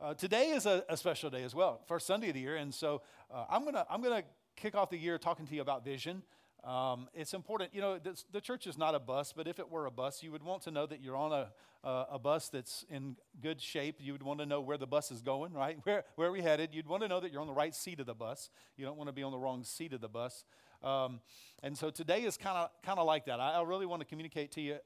uh, 0.00 0.14
today 0.14 0.50
is 0.50 0.66
a, 0.66 0.84
a, 0.88 0.96
special 0.96 1.28
day 1.28 1.44
as 1.44 1.54
well, 1.54 1.80
first 1.86 2.06
Sunday 2.06 2.28
of 2.28 2.34
the 2.34 2.40
year. 2.40 2.56
And 2.56 2.72
so 2.72 3.02
uh, 3.30 3.44
I'm 3.50 3.62
going 3.62 3.74
to 3.74 3.86
I'm 3.90 4.02
gonna 4.02 4.22
kick 4.56 4.74
off 4.74 4.90
the 4.90 4.98
year 4.98 5.18
talking 5.18 5.46
to 5.46 5.54
you 5.54 5.60
about 5.60 5.84
vision. 5.84 6.22
Um, 6.64 7.08
it's 7.14 7.32
important, 7.32 7.74
you 7.74 7.80
know, 7.80 7.98
this, 7.98 8.24
the 8.32 8.40
church 8.40 8.66
is 8.66 8.76
not 8.76 8.94
a 8.94 8.98
bus, 8.98 9.32
but 9.34 9.48
if 9.48 9.58
it 9.58 9.70
were 9.70 9.86
a 9.86 9.90
bus, 9.90 10.22
you 10.22 10.30
would 10.30 10.42
want 10.42 10.62
to 10.62 10.70
know 10.70 10.84
that 10.84 11.00
you're 11.00 11.16
on 11.16 11.32
a, 11.32 11.52
uh, 11.86 12.04
a 12.12 12.18
bus 12.18 12.50
that's 12.50 12.84
in 12.90 13.16
good 13.42 13.62
shape. 13.62 13.96
You 13.98 14.12
would 14.12 14.22
want 14.22 14.40
to 14.40 14.46
know 14.46 14.60
where 14.60 14.76
the 14.76 14.86
bus 14.86 15.10
is 15.10 15.22
going, 15.22 15.54
right? 15.54 15.78
Where, 15.84 16.04
where 16.16 16.28
are 16.28 16.32
we 16.32 16.42
headed? 16.42 16.74
You'd 16.74 16.86
want 16.86 17.02
to 17.02 17.08
know 17.08 17.20
that 17.20 17.32
you're 17.32 17.40
on 17.40 17.46
the 17.46 17.54
right 17.54 17.74
seat 17.74 17.98
of 18.00 18.06
the 18.06 18.14
bus. 18.14 18.50
You 18.76 18.84
don't 18.84 18.98
want 18.98 19.08
to 19.08 19.12
be 19.12 19.22
on 19.22 19.32
the 19.32 19.38
wrong 19.38 19.64
seat 19.64 19.94
of 19.94 20.02
the 20.02 20.08
bus. 20.08 20.44
Um, 20.82 21.20
and 21.62 21.76
so 21.76 21.90
today 21.90 22.22
is 22.22 22.36
kind 22.36 22.56
of 22.56 22.70
kind 22.82 22.98
of 22.98 23.06
like 23.06 23.26
that. 23.26 23.38
I, 23.38 23.52
I, 23.52 23.62
really 23.62 23.84
want 23.84 24.00
to 24.00 24.06
communicate 24.06 24.52
to 24.52 24.62
you 24.62 24.78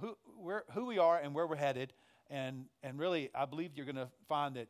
who, 0.00 0.16
where, 0.38 0.64
who 0.72 0.86
we 0.86 0.98
are 0.98 1.18
and 1.18 1.34
where 1.34 1.46
we're 1.46 1.56
headed. 1.56 1.92
And, 2.28 2.66
and 2.82 2.98
really, 2.98 3.30
I 3.34 3.44
believe 3.44 3.72
you're 3.74 3.86
going 3.86 3.96
to 3.96 4.08
find 4.28 4.56
that, 4.56 4.68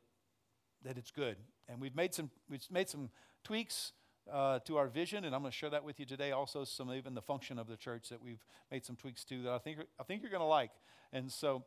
that 0.85 0.99
it's 0.99 1.11
good. 1.11 1.37
And 1.69 1.81
we've 1.81 1.97
made 1.97 2.15
some, 2.15 2.31
we've 2.49 2.65
made 2.71 2.89
some 2.89 3.11
tweaks 3.45 3.93
uh, 4.33 4.59
to 4.61 4.77
our 4.77 4.89
vision, 4.89 5.25
and 5.25 5.35
I'm 5.35 5.41
going 5.41 5.53
to 5.53 5.57
share 5.57 5.71
that 5.71 5.85
with 5.85 6.01
you 6.01 6.07
today. 6.07 6.33
Also, 6.33 6.65
some 6.65 6.93
even 6.93 7.15
the 7.15 7.23
function 7.23 7.59
of 7.59 7.69
the 7.69 7.77
church 7.77 8.09
that 8.09 8.23
we've 8.23 8.45
made 8.71 8.85
some 8.85 8.97
tweaks 8.97 9.25
to 9.25 9.43
that 9.43 9.53
I 9.53 9.59
think 9.59 9.79
I 9.99 10.03
think 10.03 10.23
you're 10.23 10.31
going 10.31 10.41
to 10.41 10.47
like. 10.47 10.73
And 11.13 11.31
so, 11.31 11.65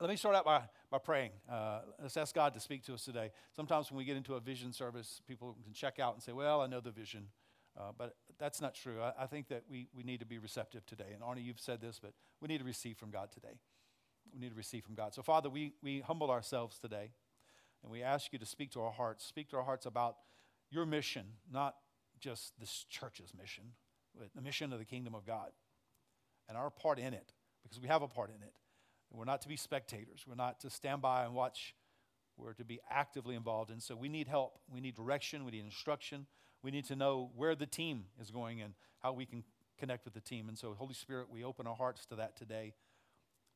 let 0.00 0.08
me 0.08 0.16
start 0.16 0.36
out 0.36 0.44
by 0.44 0.62
by 0.90 0.98
praying. 0.98 1.32
Uh, 1.50 1.80
let's 2.00 2.16
ask 2.16 2.34
God 2.34 2.54
to 2.54 2.60
speak 2.60 2.84
to 2.84 2.94
us 2.94 3.04
today. 3.04 3.32
Sometimes 3.54 3.90
when 3.90 3.98
we 3.98 4.04
get 4.04 4.16
into 4.16 4.34
a 4.34 4.40
vision 4.40 4.72
service, 4.72 5.20
people 5.26 5.56
can 5.64 5.72
check 5.72 5.98
out 5.98 6.14
and 6.14 6.22
say, 6.22 6.32
"Well, 6.32 6.60
I 6.60 6.66
know 6.66 6.80
the 6.80 6.92
vision." 6.92 7.28
Uh, 7.78 7.92
but 7.96 8.16
that's 8.38 8.62
not 8.62 8.74
true. 8.74 9.02
I, 9.02 9.24
I, 9.24 9.26
think 9.26 9.48
that 9.48 9.64
we, 9.68 9.86
we 9.94 10.02
need 10.02 10.20
to 10.20 10.24
be 10.26 10.38
receptive 10.38 10.86
today. 10.86 11.12
And 11.12 11.22
Arnie, 11.22 11.44
you've 11.44 11.60
said 11.60 11.78
this, 11.78 12.00
but 12.02 12.14
we 12.40 12.48
need 12.48 12.56
to 12.56 12.64
receive 12.64 12.96
from 12.96 13.10
God 13.10 13.30
today. 13.30 13.58
We 14.36 14.42
need 14.42 14.50
to 14.50 14.54
receive 14.54 14.84
from 14.84 14.94
God. 14.94 15.14
So, 15.14 15.22
Father, 15.22 15.48
we, 15.48 15.72
we 15.82 16.00
humble 16.00 16.30
ourselves 16.30 16.78
today, 16.78 17.12
and 17.82 17.90
we 17.90 18.02
ask 18.02 18.34
you 18.34 18.38
to 18.38 18.44
speak 18.44 18.70
to 18.72 18.82
our 18.82 18.92
hearts. 18.92 19.24
Speak 19.24 19.48
to 19.48 19.56
our 19.56 19.62
hearts 19.62 19.86
about 19.86 20.16
your 20.70 20.84
mission, 20.84 21.24
not 21.50 21.76
just 22.20 22.52
this 22.60 22.84
church's 22.90 23.32
mission, 23.38 23.64
but 24.14 24.28
the 24.34 24.42
mission 24.42 24.74
of 24.74 24.78
the 24.78 24.84
kingdom 24.84 25.14
of 25.14 25.24
God 25.24 25.52
and 26.50 26.58
our 26.58 26.68
part 26.68 26.98
in 26.98 27.14
it, 27.14 27.32
because 27.62 27.80
we 27.80 27.88
have 27.88 28.02
a 28.02 28.08
part 28.08 28.28
in 28.28 28.42
it. 28.42 28.52
We're 29.10 29.24
not 29.24 29.40
to 29.42 29.48
be 29.48 29.56
spectators, 29.56 30.24
we're 30.28 30.34
not 30.34 30.60
to 30.60 30.70
stand 30.70 31.00
by 31.00 31.24
and 31.24 31.32
watch, 31.32 31.74
we're 32.36 32.52
to 32.54 32.64
be 32.64 32.78
actively 32.90 33.36
involved. 33.36 33.70
And 33.70 33.82
so 33.82 33.96
we 33.96 34.10
need 34.10 34.28
help, 34.28 34.58
we 34.70 34.82
need 34.82 34.96
direction, 34.96 35.46
we 35.46 35.52
need 35.52 35.64
instruction, 35.64 36.26
we 36.62 36.70
need 36.70 36.84
to 36.86 36.96
know 36.96 37.30
where 37.34 37.54
the 37.54 37.66
team 37.66 38.04
is 38.20 38.30
going 38.30 38.60
and 38.60 38.74
how 38.98 39.14
we 39.14 39.24
can 39.24 39.44
connect 39.78 40.04
with 40.04 40.12
the 40.12 40.20
team. 40.20 40.48
And 40.48 40.58
so, 40.58 40.74
Holy 40.74 40.94
Spirit, 40.94 41.28
we 41.30 41.42
open 41.42 41.66
our 41.66 41.76
hearts 41.76 42.04
to 42.06 42.16
that 42.16 42.36
today. 42.36 42.74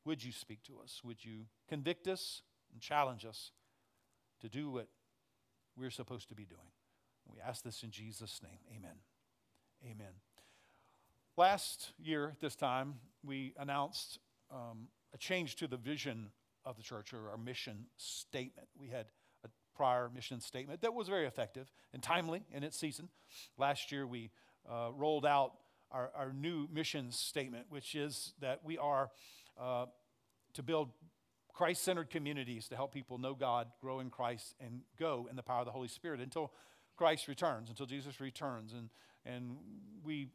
Would 0.05 0.23
you 0.23 0.31
speak 0.31 0.63
to 0.63 0.79
us? 0.83 1.01
Would 1.03 1.23
you 1.23 1.45
convict 1.67 2.07
us 2.07 2.41
and 2.71 2.81
challenge 2.81 3.25
us 3.25 3.51
to 4.41 4.49
do 4.49 4.71
what 4.71 4.87
we're 5.77 5.91
supposed 5.91 6.29
to 6.29 6.35
be 6.35 6.45
doing? 6.45 6.71
We 7.31 7.39
ask 7.39 7.63
this 7.63 7.83
in 7.83 7.91
Jesus' 7.91 8.41
name. 8.43 8.59
Amen. 8.75 8.97
Amen. 9.85 10.13
Last 11.37 11.93
year, 11.97 12.29
at 12.29 12.39
this 12.39 12.55
time, 12.55 12.95
we 13.23 13.53
announced 13.57 14.19
um, 14.51 14.87
a 15.13 15.17
change 15.17 15.55
to 15.57 15.67
the 15.67 15.77
vision 15.77 16.31
of 16.65 16.77
the 16.77 16.83
church 16.83 17.13
or 17.13 17.29
our 17.29 17.37
mission 17.37 17.85
statement. 17.97 18.67
We 18.77 18.89
had 18.89 19.05
a 19.43 19.49
prior 19.75 20.09
mission 20.13 20.41
statement 20.41 20.81
that 20.81 20.93
was 20.93 21.07
very 21.07 21.25
effective 21.25 21.71
and 21.93 22.03
timely 22.03 22.43
in 22.51 22.63
its 22.63 22.77
season. 22.77 23.09
Last 23.57 23.91
year, 23.91 24.05
we 24.05 24.31
uh, 24.69 24.89
rolled 24.95 25.25
out 25.25 25.53
our, 25.91 26.11
our 26.15 26.33
new 26.33 26.67
mission 26.71 27.11
statement, 27.11 27.65
which 27.69 27.95
is 27.95 28.33
that 28.39 28.63
we 28.63 28.77
are 28.77 29.09
uh, 29.59 29.85
to 30.53 30.63
build 30.63 30.89
Christ 31.53 31.83
centered 31.83 32.09
communities 32.09 32.67
to 32.69 32.75
help 32.75 32.93
people 32.93 33.17
know 33.17 33.33
God, 33.33 33.67
grow 33.81 33.99
in 33.99 34.09
Christ, 34.09 34.55
and 34.59 34.81
go 34.97 35.27
in 35.29 35.35
the 35.35 35.43
power 35.43 35.59
of 35.59 35.65
the 35.65 35.71
Holy 35.71 35.87
Spirit 35.87 36.19
until 36.19 36.51
Christ 36.95 37.27
returns, 37.27 37.69
until 37.69 37.85
Jesus 37.85 38.19
returns. 38.19 38.73
And, 38.73 38.89
and 39.25 39.57
we, 40.03 40.29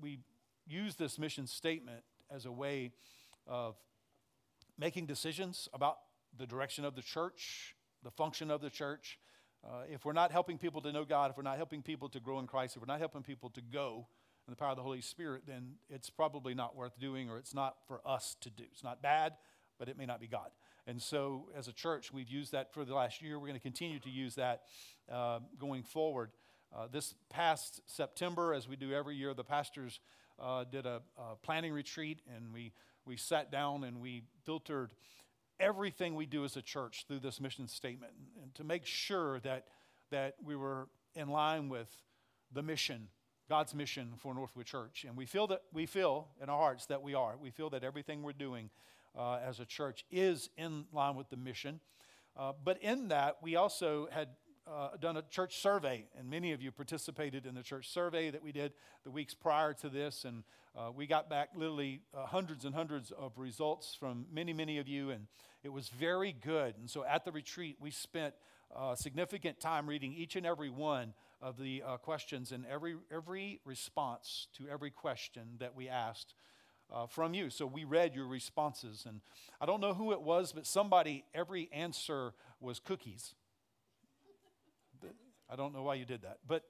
we 0.00 0.20
use 0.66 0.96
this 0.96 1.18
mission 1.18 1.46
statement 1.46 2.02
as 2.30 2.46
a 2.46 2.52
way 2.52 2.92
of 3.46 3.76
making 4.78 5.06
decisions 5.06 5.68
about 5.72 5.98
the 6.38 6.46
direction 6.46 6.84
of 6.84 6.94
the 6.94 7.02
church, 7.02 7.74
the 8.02 8.10
function 8.10 8.50
of 8.50 8.60
the 8.60 8.70
church. 8.70 9.18
Uh, 9.64 9.82
if 9.90 10.04
we're 10.04 10.12
not 10.12 10.32
helping 10.32 10.58
people 10.58 10.80
to 10.80 10.92
know 10.92 11.04
God, 11.04 11.30
if 11.30 11.36
we're 11.36 11.42
not 11.42 11.56
helping 11.56 11.82
people 11.82 12.08
to 12.10 12.20
grow 12.20 12.38
in 12.38 12.46
Christ, 12.46 12.76
if 12.76 12.82
we're 12.82 12.92
not 12.92 13.00
helping 13.00 13.22
people 13.22 13.50
to 13.50 13.60
go 13.60 14.06
in 14.46 14.52
the 14.52 14.56
power 14.56 14.70
of 14.70 14.76
the 14.76 14.82
Holy 14.82 15.00
Spirit, 15.00 15.42
then 15.46 15.74
it's 15.88 16.10
probably 16.10 16.54
not 16.54 16.76
worth 16.76 16.98
doing 16.98 17.30
or 17.30 17.38
it's 17.38 17.54
not 17.54 17.76
for 17.86 18.00
us 18.04 18.36
to 18.40 18.50
do. 18.50 18.64
It's 18.72 18.82
not 18.82 19.02
bad, 19.02 19.34
but 19.78 19.88
it 19.88 19.96
may 19.96 20.06
not 20.06 20.20
be 20.20 20.26
God. 20.26 20.50
And 20.86 21.00
so, 21.00 21.48
as 21.56 21.68
a 21.68 21.72
church, 21.72 22.12
we've 22.12 22.28
used 22.28 22.52
that 22.52 22.72
for 22.72 22.84
the 22.84 22.94
last 22.94 23.22
year. 23.22 23.38
We're 23.38 23.46
going 23.46 23.58
to 23.58 23.62
continue 23.62 24.00
to 24.00 24.10
use 24.10 24.34
that 24.36 24.62
uh, 25.10 25.40
going 25.58 25.82
forward. 25.82 26.30
Uh, 26.74 26.86
this 26.90 27.14
past 27.28 27.80
September, 27.86 28.54
as 28.54 28.68
we 28.68 28.76
do 28.76 28.92
every 28.92 29.16
year, 29.16 29.34
the 29.34 29.44
pastors 29.44 30.00
uh, 30.40 30.64
did 30.64 30.86
a, 30.86 31.02
a, 31.18 31.36
planning 31.42 31.72
retreat 31.72 32.20
and 32.34 32.52
we, 32.52 32.72
we 33.04 33.16
sat 33.16 33.50
down 33.50 33.84
and 33.84 34.00
we 34.00 34.22
filtered 34.44 34.92
everything 35.58 36.14
we 36.14 36.26
do 36.26 36.44
as 36.44 36.56
a 36.56 36.62
church 36.62 37.04
through 37.06 37.18
this 37.18 37.40
mission 37.40 37.68
statement 37.68 38.12
and 38.42 38.54
to 38.54 38.64
make 38.64 38.86
sure 38.86 39.40
that, 39.40 39.66
that 40.10 40.36
we 40.42 40.56
were 40.56 40.88
in 41.14 41.28
line 41.28 41.68
with 41.68 41.88
the 42.52 42.62
mission 42.62 43.08
God's 43.50 43.74
mission 43.74 44.12
for 44.16 44.32
Northwood 44.32 44.66
Church. 44.66 45.04
And 45.08 45.16
we 45.16 45.26
feel 45.26 45.48
that 45.48 45.62
we 45.72 45.84
feel 45.84 46.28
in 46.40 46.48
our 46.48 46.56
hearts 46.56 46.86
that 46.86 47.02
we 47.02 47.14
are. 47.14 47.34
We 47.36 47.50
feel 47.50 47.68
that 47.70 47.82
everything 47.82 48.22
we're 48.22 48.32
doing 48.32 48.70
uh, 49.18 49.40
as 49.44 49.58
a 49.58 49.64
church 49.64 50.04
is 50.08 50.50
in 50.56 50.84
line 50.92 51.16
with 51.16 51.30
the 51.30 51.36
mission. 51.36 51.80
Uh, 52.36 52.52
but 52.64 52.80
in 52.80 53.08
that, 53.08 53.38
we 53.42 53.56
also 53.56 54.08
had 54.12 54.28
uh, 54.70 54.90
done 55.00 55.16
a 55.16 55.22
church 55.22 55.58
survey, 55.58 56.06
and 56.16 56.30
many 56.30 56.52
of 56.52 56.62
you 56.62 56.70
participated 56.70 57.44
in 57.44 57.56
the 57.56 57.62
church 57.64 57.88
survey 57.88 58.30
that 58.30 58.40
we 58.40 58.52
did 58.52 58.72
the 59.02 59.10
weeks 59.10 59.34
prior 59.34 59.74
to 59.74 59.88
this. 59.88 60.24
And 60.24 60.44
uh, 60.78 60.92
we 60.94 61.08
got 61.08 61.28
back 61.28 61.48
literally 61.56 62.02
uh, 62.16 62.26
hundreds 62.26 62.64
and 62.64 62.72
hundreds 62.72 63.10
of 63.10 63.32
results 63.36 63.96
from 63.98 64.26
many, 64.32 64.52
many 64.52 64.78
of 64.78 64.86
you, 64.86 65.10
and 65.10 65.26
it 65.64 65.72
was 65.72 65.88
very 65.88 66.30
good. 66.40 66.76
And 66.78 66.88
so 66.88 67.04
at 67.04 67.24
the 67.24 67.32
retreat, 67.32 67.78
we 67.80 67.90
spent 67.90 68.32
uh, 68.76 68.94
significant 68.94 69.58
time 69.58 69.88
reading 69.88 70.14
each 70.14 70.36
and 70.36 70.46
every 70.46 70.70
one 70.70 71.14
of 71.42 71.58
the 71.58 71.82
questions 72.02 72.52
and 72.52 72.66
every, 72.66 72.96
every 73.10 73.60
response 73.64 74.48
to 74.56 74.68
every 74.68 74.90
question 74.90 75.42
that 75.58 75.74
we 75.74 75.88
asked 75.88 76.34
uh, 76.92 77.06
from 77.06 77.34
you. 77.34 77.50
So 77.50 77.66
we 77.66 77.84
read 77.84 78.14
your 78.14 78.26
responses. 78.26 79.04
And 79.06 79.20
I 79.60 79.66
don't 79.66 79.80
know 79.80 79.94
who 79.94 80.12
it 80.12 80.22
was, 80.22 80.52
but 80.52 80.66
somebody, 80.66 81.24
every 81.34 81.68
answer 81.72 82.34
was 82.60 82.80
cookies. 82.80 83.34
I 85.50 85.56
don't 85.56 85.74
know 85.74 85.82
why 85.82 85.94
you 85.94 86.04
did 86.04 86.22
that. 86.22 86.38
But 86.46 86.64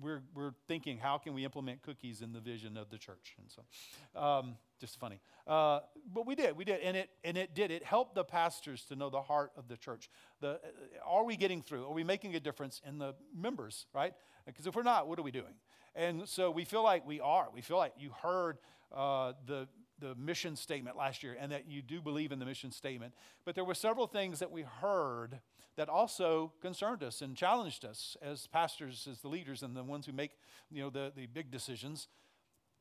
we're, 0.00 0.22
we're 0.34 0.52
thinking, 0.68 0.98
how 0.98 1.18
can 1.18 1.34
we 1.34 1.44
implement 1.44 1.82
cookies 1.82 2.22
in 2.22 2.32
the 2.32 2.40
vision 2.40 2.76
of 2.76 2.90
the 2.90 2.98
church? 2.98 3.36
And 3.38 3.50
so, 3.50 4.20
um, 4.20 4.56
just 4.80 4.98
funny. 4.98 5.20
Uh, 5.46 5.80
but 6.12 6.26
we 6.26 6.34
did, 6.34 6.56
we 6.56 6.64
did, 6.64 6.80
and 6.80 6.96
it 6.96 7.10
and 7.24 7.36
it 7.36 7.54
did. 7.54 7.70
It 7.70 7.84
helped 7.84 8.14
the 8.14 8.24
pastors 8.24 8.84
to 8.86 8.96
know 8.96 9.10
the 9.10 9.22
heart 9.22 9.52
of 9.56 9.68
the 9.68 9.76
church. 9.76 10.10
The 10.40 10.48
uh, 10.50 10.58
are 11.06 11.24
we 11.24 11.36
getting 11.36 11.62
through? 11.62 11.84
Are 11.86 11.92
we 11.92 12.04
making 12.04 12.34
a 12.34 12.40
difference 12.40 12.80
in 12.86 12.98
the 12.98 13.14
members? 13.34 13.86
Right? 13.94 14.14
Because 14.46 14.66
if 14.66 14.74
we're 14.74 14.82
not, 14.82 15.08
what 15.08 15.18
are 15.18 15.22
we 15.22 15.30
doing? 15.30 15.54
And 15.94 16.28
so 16.28 16.50
we 16.50 16.64
feel 16.64 16.82
like 16.82 17.06
we 17.06 17.20
are. 17.20 17.48
We 17.52 17.60
feel 17.60 17.76
like 17.76 17.92
you 17.98 18.10
heard 18.22 18.58
uh, 18.94 19.32
the, 19.46 19.68
the 20.00 20.14
mission 20.14 20.56
statement 20.56 20.96
last 20.96 21.22
year 21.22 21.36
and 21.38 21.52
that 21.52 21.68
you 21.68 21.82
do 21.82 22.00
believe 22.00 22.32
in 22.32 22.38
the 22.38 22.46
mission 22.46 22.70
statement. 22.70 23.14
But 23.44 23.54
there 23.54 23.64
were 23.64 23.74
several 23.74 24.06
things 24.06 24.38
that 24.38 24.50
we 24.50 24.62
heard 24.62 25.40
that 25.76 25.88
also 25.88 26.52
concerned 26.60 27.02
us 27.02 27.22
and 27.22 27.36
challenged 27.36 27.84
us 27.84 28.16
as 28.22 28.46
pastors, 28.46 29.08
as 29.10 29.20
the 29.20 29.28
leaders, 29.28 29.62
and 29.62 29.76
the 29.76 29.82
ones 29.82 30.06
who 30.06 30.12
make 30.12 30.32
you 30.70 30.82
know, 30.82 30.90
the, 30.90 31.12
the 31.14 31.26
big 31.26 31.50
decisions. 31.50 32.08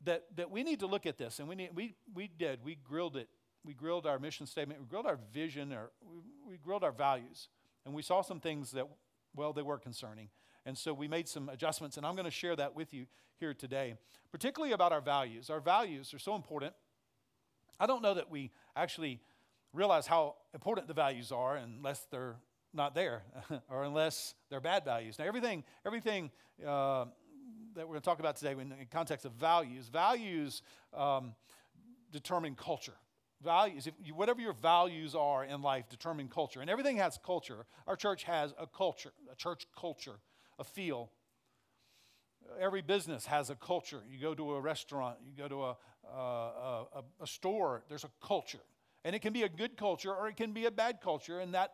That, 0.04 0.24
that 0.36 0.50
we 0.50 0.64
need 0.64 0.80
to 0.80 0.88
look 0.88 1.06
at 1.06 1.18
this, 1.18 1.40
and 1.40 1.48
we, 1.48 1.56
need, 1.56 1.70
we, 1.76 1.94
we 2.14 2.28
did. 2.28 2.66
We 2.66 2.76
grilled 2.76 3.16
it. 3.16 3.30
We 3.64 3.74
grilled 3.74 4.08
our 4.08 4.18
mission 4.18 4.48
statement. 4.48 4.80
We 4.80 4.88
grilled 4.88 5.06
our 5.06 5.20
vision. 5.32 5.72
Our, 5.72 5.92
we, 6.02 6.22
we 6.54 6.58
grilled 6.58 6.84
our 6.84 6.92
values. 6.92 7.50
And 7.86 7.94
we 7.94 8.02
saw 8.02 8.22
some 8.22 8.40
things 8.40 8.72
that, 8.72 8.88
well, 9.36 9.54
they 9.54 9.62
were 9.62 9.78
concerning. 9.78 10.30
And 10.66 10.78
so 10.78 10.94
we 10.94 11.08
made 11.08 11.28
some 11.28 11.50
adjustments, 11.50 11.98
and 11.98 12.06
I'm 12.06 12.16
going 12.16 12.26
to 12.26 12.32
share 12.32 12.56
that 12.56 12.76
with 12.76 12.94
you 12.94 13.06
here 13.40 13.54
today, 13.54 13.96
particularly 14.32 14.74
about 14.74 14.92
our 14.92 15.02
values. 15.02 15.50
Our 15.50 15.60
values 15.60 16.14
are 16.14 16.20
so 16.20 16.36
important. 16.36 16.74
I 17.80 17.88
don't 17.88 18.04
know 18.04 18.14
that 18.14 18.30
we 18.30 18.52
actually 18.76 19.20
realize 19.74 20.06
how 20.06 20.36
important 20.54 20.88
the 20.88 20.94
values 20.94 21.32
are 21.32 21.56
unless 21.56 22.06
they're 22.12 22.36
not 22.74 22.96
there 22.96 23.24
or 23.70 23.84
unless 23.84 24.36
they're 24.50 24.62
bad 24.62 24.86
values. 24.86 25.20
Now, 25.20 25.26
everything, 25.26 25.64
everything 25.86 26.32
uh, 26.66 27.06
that 27.76 27.88
we're 27.88 27.94
going 27.94 28.02
to 28.02 28.06
talk 28.06 28.20
about 28.20 28.36
today 28.36 28.52
in 28.52 28.74
context 28.92 29.26
of 29.26 29.34
values, 29.34 29.88
values 29.88 30.62
um, 30.94 31.34
determine 32.12 32.56
culture. 32.56 32.96
Values, 33.44 33.88
if 33.88 33.94
you, 34.04 34.14
whatever 34.14 34.40
your 34.40 34.54
values 34.54 35.16
are 35.16 35.44
in 35.44 35.62
life, 35.62 35.90
determine 35.90 36.28
culture. 36.28 36.62
And 36.62 36.70
everything 36.70 36.98
has 36.98 37.18
culture. 37.26 37.66
Our 37.88 37.96
church 37.96 38.24
has 38.24 38.54
a 38.60 38.68
culture, 38.68 39.14
a 39.32 39.36
church 39.36 39.66
culture 39.76 40.20
a 40.62 40.64
feel. 40.64 41.12
Every 42.60 42.82
business 42.82 43.26
has 43.26 43.50
a 43.50 43.56
culture. 43.56 44.02
You 44.10 44.20
go 44.20 44.34
to 44.34 44.54
a 44.54 44.62
restaurant, 44.62 45.18
you 45.26 45.34
go 45.36 45.48
to 45.48 45.64
a, 45.64 45.78
a, 46.08 46.86
a, 46.96 47.04
a 47.22 47.28
store, 47.28 47.84
there's 47.90 48.04
a 48.04 48.12
culture. 48.26 48.60
And 49.04 49.16
it 49.16 49.22
can 49.22 49.34
be 49.34 49.44
a 49.44 49.50
good 49.50 49.76
culture 49.76 50.14
or 50.14 50.28
it 50.28 50.38
can 50.38 50.54
be 50.54 50.66
a 50.66 50.72
bad 50.72 51.02
culture, 51.02 51.40
and 51.40 51.54
that 51.56 51.74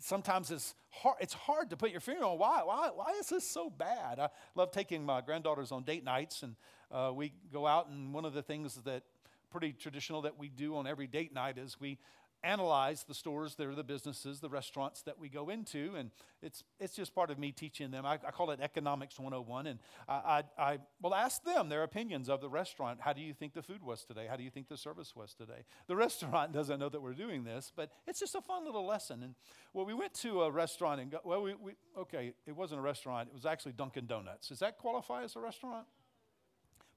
sometimes 0.00 0.50
it's 0.50 0.74
hard, 0.90 1.16
it's 1.20 1.34
hard 1.34 1.70
to 1.70 1.76
put 1.76 1.90
your 1.90 2.00
finger 2.00 2.24
on 2.24 2.38
why, 2.38 2.62
why, 2.64 2.90
why 2.94 3.12
is 3.20 3.28
this 3.28 3.48
so 3.48 3.70
bad? 3.70 4.18
I 4.18 4.28
love 4.54 4.70
taking 4.70 5.04
my 5.04 5.20
granddaughters 5.20 5.72
on 5.72 5.84
date 5.84 6.04
nights, 6.04 6.42
and 6.42 6.56
uh, 6.90 7.12
we 7.14 7.32
go 7.52 7.66
out, 7.66 7.88
and 7.88 8.12
one 8.12 8.24
of 8.24 8.34
the 8.34 8.42
things 8.42 8.74
that 8.84 9.02
pretty 9.50 9.72
traditional 9.72 10.22
that 10.22 10.38
we 10.38 10.48
do 10.48 10.76
on 10.76 10.86
every 10.86 11.06
date 11.06 11.32
night 11.32 11.58
is 11.58 11.80
we 11.80 11.98
analyze 12.42 13.04
the 13.04 13.14
stores, 13.14 13.54
they're 13.56 13.74
the 13.74 13.84
businesses, 13.84 14.40
the 14.40 14.48
restaurants 14.48 15.02
that 15.02 15.18
we 15.18 15.28
go 15.28 15.48
into, 15.48 15.94
and 15.96 16.10
it's, 16.42 16.62
it's 16.78 16.94
just 16.94 17.14
part 17.14 17.30
of 17.30 17.38
me 17.38 17.52
teaching 17.52 17.90
them. 17.90 18.06
I, 18.06 18.14
I 18.14 18.30
call 18.30 18.50
it 18.50 18.60
Economics 18.60 19.18
101, 19.18 19.66
and 19.66 19.78
I, 20.08 20.42
I, 20.58 20.62
I 20.72 20.78
will 21.02 21.14
ask 21.14 21.42
them 21.44 21.68
their 21.68 21.82
opinions 21.82 22.28
of 22.28 22.40
the 22.40 22.48
restaurant. 22.48 23.00
How 23.00 23.12
do 23.12 23.20
you 23.20 23.34
think 23.34 23.54
the 23.54 23.62
food 23.62 23.82
was 23.82 24.04
today? 24.04 24.26
How 24.28 24.36
do 24.36 24.42
you 24.42 24.50
think 24.50 24.68
the 24.68 24.76
service 24.76 25.14
was 25.16 25.34
today? 25.34 25.64
The 25.86 25.96
restaurant 25.96 26.52
doesn't 26.58 26.78
know 26.78 26.88
that 26.88 27.00
we're 27.00 27.14
doing 27.14 27.44
this, 27.44 27.72
but 27.74 27.90
it's 28.06 28.20
just 28.20 28.34
a 28.34 28.40
fun 28.40 28.64
little 28.64 28.86
lesson. 28.86 29.22
And 29.22 29.34
well, 29.72 29.86
we 29.86 29.94
went 29.94 30.14
to 30.14 30.42
a 30.42 30.50
restaurant, 30.50 31.00
and 31.00 31.10
go, 31.10 31.18
well, 31.24 31.42
we, 31.42 31.54
we 31.54 31.72
okay, 31.96 32.32
it 32.46 32.56
wasn't 32.56 32.80
a 32.80 32.82
restaurant, 32.82 33.28
it 33.28 33.34
was 33.34 33.46
actually 33.46 33.72
Dunkin' 33.72 34.06
Donuts. 34.06 34.48
Does 34.48 34.60
that 34.60 34.78
qualify 34.78 35.24
as 35.24 35.36
a 35.36 35.40
restaurant? 35.40 35.86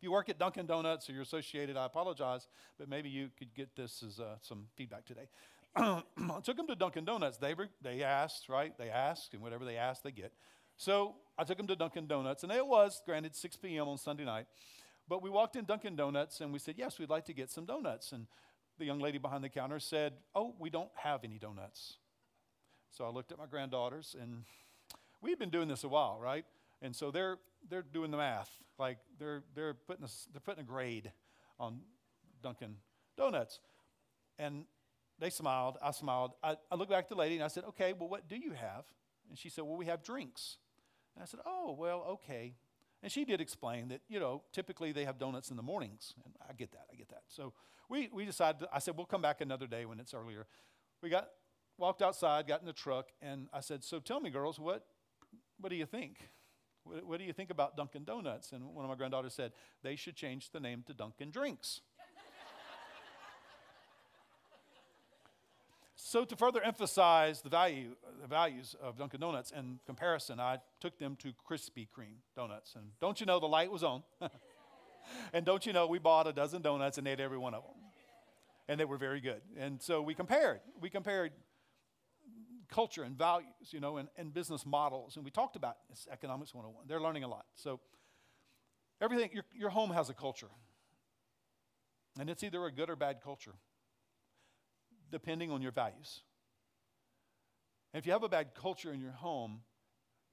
If 0.02 0.06
you 0.06 0.12
work 0.12 0.30
at 0.30 0.40
Dunkin' 0.40 0.66
Donuts 0.66 1.08
or 1.08 1.14
you're 1.14 1.22
associated, 1.22 1.78
I 1.78 1.86
apologize, 1.86 2.48
but 2.80 2.90
maybe 2.90 3.08
you 3.08 3.30
could 3.38 3.54
get 3.54 3.76
this 3.76 4.02
as 4.02 4.20
uh, 4.20 4.38
some 4.42 4.66
feedback 4.76 5.06
today. 5.06 5.30
I 5.76 6.02
took 6.44 6.58
them 6.58 6.66
to 6.66 6.76
Dunkin' 6.76 7.06
Donuts. 7.06 7.38
They, 7.38 7.54
they 7.84 8.02
asked, 8.02 8.50
right? 8.50 8.76
They 8.80 8.90
asked, 8.90 9.36
and 9.36 9.44
whatever 9.44 9.64
they 9.64 9.78
ask, 9.78 10.02
they 10.02 10.10
get. 10.10 10.34
So 10.76 11.18
I 11.38 11.44
took 11.44 11.58
them 11.58 11.68
to 11.68 11.76
Dunkin' 11.76 12.08
Donuts, 12.08 12.42
and 12.42 12.52
it 12.52 12.66
was, 12.66 13.00
granted, 13.06 13.36
6 13.36 13.58
p.m. 13.58 13.88
on 13.88 14.00
Sunday 14.00 14.26
night. 14.26 14.48
But 15.08 15.22
we 15.22 15.30
walked 15.30 15.56
in 15.56 15.66
Dunkin' 15.66 15.96
Donuts, 15.96 16.42
and 16.42 16.52
we 16.52 16.58
said, 16.58 16.80
Yes, 16.80 16.98
we'd 16.98 17.12
like 17.12 17.26
to 17.26 17.34
get 17.34 17.52
some 17.52 17.66
donuts. 17.66 18.12
And 18.12 18.26
the 18.80 18.86
young 18.86 19.00
lady 19.00 19.20
behind 19.20 19.44
the 19.44 19.50
counter 19.50 19.78
said, 19.80 20.14
Oh, 20.34 20.56
we 20.58 20.72
don't 20.72 20.90
have 20.96 21.24
any 21.24 21.38
donuts. 21.38 21.98
So 22.90 23.06
I 23.06 23.10
looked 23.10 23.32
at 23.32 23.38
my 23.38 23.46
granddaughters, 23.46 24.16
and 24.20 24.46
we've 25.22 25.38
been 25.38 25.52
doing 25.52 25.68
this 25.68 25.84
a 25.84 25.90
while, 25.90 26.18
right? 26.20 26.46
And 26.82 26.96
so 26.96 27.12
they're, 27.12 27.38
they're 27.70 27.84
doing 27.84 28.10
the 28.10 28.18
math. 28.18 28.50
Like 28.82 28.98
they're, 29.20 29.44
they're, 29.54 29.76
putting 29.76 30.04
a, 30.04 30.10
they're 30.34 30.42
putting 30.42 30.64
a 30.64 30.68
grade 30.68 31.12
on 31.60 31.82
Dunkin' 32.42 32.78
Donuts. 33.16 33.60
And 34.40 34.66
they 35.20 35.30
smiled. 35.30 35.78
I 35.84 35.92
smiled. 35.92 36.32
I, 36.44 36.58
I 36.72 36.76
looked 36.76 36.90
back 36.90 37.04
at 37.04 37.10
the 37.10 37.16
lady 37.16 37.36
and 37.36 37.44
I 37.44 37.48
said, 37.48 37.64
Okay, 37.70 37.94
well, 37.94 38.10
what 38.10 38.28
do 38.28 38.36
you 38.36 38.54
have? 38.54 38.86
And 39.30 39.38
she 39.38 39.50
said, 39.50 39.66
Well, 39.66 39.78
we 39.78 39.86
have 39.86 40.04
drinks. 40.04 40.58
And 41.16 41.22
I 41.22 41.28
said, 41.28 41.42
Oh, 41.46 41.76
well, 41.78 42.04
okay. 42.10 42.56
And 43.04 43.12
she 43.12 43.24
did 43.24 43.40
explain 43.40 43.90
that, 43.90 44.02
you 44.10 44.20
know, 44.20 44.42
typically 44.52 44.92
they 44.92 45.06
have 45.06 45.20
donuts 45.20 45.52
in 45.52 45.58
the 45.58 45.64
mornings. 45.64 46.16
And 46.26 46.34
I 46.50 46.54
get 46.54 46.72
that. 46.72 46.88
I 46.92 46.96
get 46.96 47.10
that. 47.10 47.22
So 47.28 47.54
we, 47.88 48.10
we 48.12 48.26
decided, 48.26 48.68
I 48.74 48.80
said, 48.80 48.98
We'll 48.98 49.06
come 49.06 49.22
back 49.22 49.42
another 49.42 49.68
day 49.68 49.86
when 49.86 50.00
it's 50.00 50.16
earlier. 50.16 50.48
We 51.04 51.10
got, 51.10 51.30
walked 51.78 52.02
outside, 52.02 52.48
got 52.48 52.62
in 52.62 52.66
the 52.66 52.74
truck, 52.74 53.10
and 53.22 53.48
I 53.54 53.60
said, 53.60 53.84
So 53.84 54.00
tell 54.00 54.20
me, 54.20 54.32
girls, 54.32 54.60
what, 54.60 54.88
what 55.60 55.70
do 55.70 55.76
you 55.76 55.86
think? 55.86 56.18
What, 56.84 57.06
what 57.06 57.20
do 57.20 57.26
you 57.26 57.34
think 57.34 57.50
about 57.50 57.78
Dunkin' 57.78 58.04
Donuts? 58.04 58.52
And 58.52 58.76
one 58.76 58.86
of 58.86 58.90
my 58.90 58.96
granddaughters 58.96 59.34
said, 59.34 59.52
they 59.84 59.96
should 59.96 60.16
change 60.16 60.52
the 60.52 60.60
name 60.60 60.84
to 60.88 60.94
Dunkin' 60.94 61.32
Drinks. 61.32 61.82
so 65.96 66.26
to 66.26 66.36
further 66.36 66.62
emphasize 66.62 67.42
the 67.42 67.50
value, 67.50 67.96
the 68.22 68.28
values 68.28 68.76
of 68.82 68.98
Dunkin' 68.98 69.20
Donuts 69.20 69.52
in 69.52 69.80
comparison, 69.86 70.40
I 70.40 70.60
took 70.80 70.98
them 70.98 71.16
to 71.18 71.34
Krispy 71.50 71.88
Kreme 71.88 72.22
donuts. 72.36 72.76
And 72.76 72.86
don't 73.00 73.20
you 73.20 73.26
know 73.26 73.40
the 73.40 73.48
light 73.48 73.72
was 73.72 73.84
on? 73.84 74.04
and 75.34 75.46
don't 75.46 75.66
you 75.66 75.74
know 75.74 75.88
we 75.88 76.00
bought 76.00 76.28
a 76.28 76.34
dozen 76.34 76.62
donuts 76.62 76.98
and 76.98 77.08
ate 77.08 77.20
every 77.20 77.38
one 77.38 77.54
of 77.54 77.64
them. 77.64 77.74
And 78.68 78.80
they 78.80 78.86
were 78.86 78.98
very 78.98 79.20
good. 79.20 79.42
And 79.58 79.82
so 79.82 80.02
we 80.02 80.14
compared. 80.14 80.62
We 80.80 80.90
compared 80.90 81.34
culture 82.72 83.04
and 83.04 83.18
values, 83.18 83.70
you 83.70 83.80
know, 83.80 83.98
and, 83.98 84.10
and 84.18 84.34
business 84.34 84.66
models. 84.66 85.18
And 85.18 85.26
we 85.26 85.30
talked 85.30 85.56
about 85.56 85.78
this 85.90 86.08
Economics 86.12 86.54
101. 86.54 86.88
They're 86.88 87.02
learning 87.02 87.24
a 87.24 87.28
lot. 87.28 87.46
So 87.56 87.80
everything, 89.02 89.30
your, 89.34 89.44
your 89.54 89.70
home 89.70 89.92
has 89.92 90.10
a 90.10 90.14
culture. 90.14 90.48
And 92.20 92.30
it's 92.30 92.44
either 92.44 92.66
a 92.66 92.72
good 92.72 92.90
or 92.90 92.96
bad 92.96 93.22
culture, 93.24 93.54
depending 95.12 95.52
on 95.52 95.62
your 95.62 95.72
values. 95.72 96.22
And 97.94 98.00
if 98.00 98.06
you 98.06 98.14
have 98.14 98.24
a 98.24 98.30
bad 98.30 98.56
culture 98.56 98.92
in 98.92 99.02
your 99.02 99.12
home, 99.12 99.62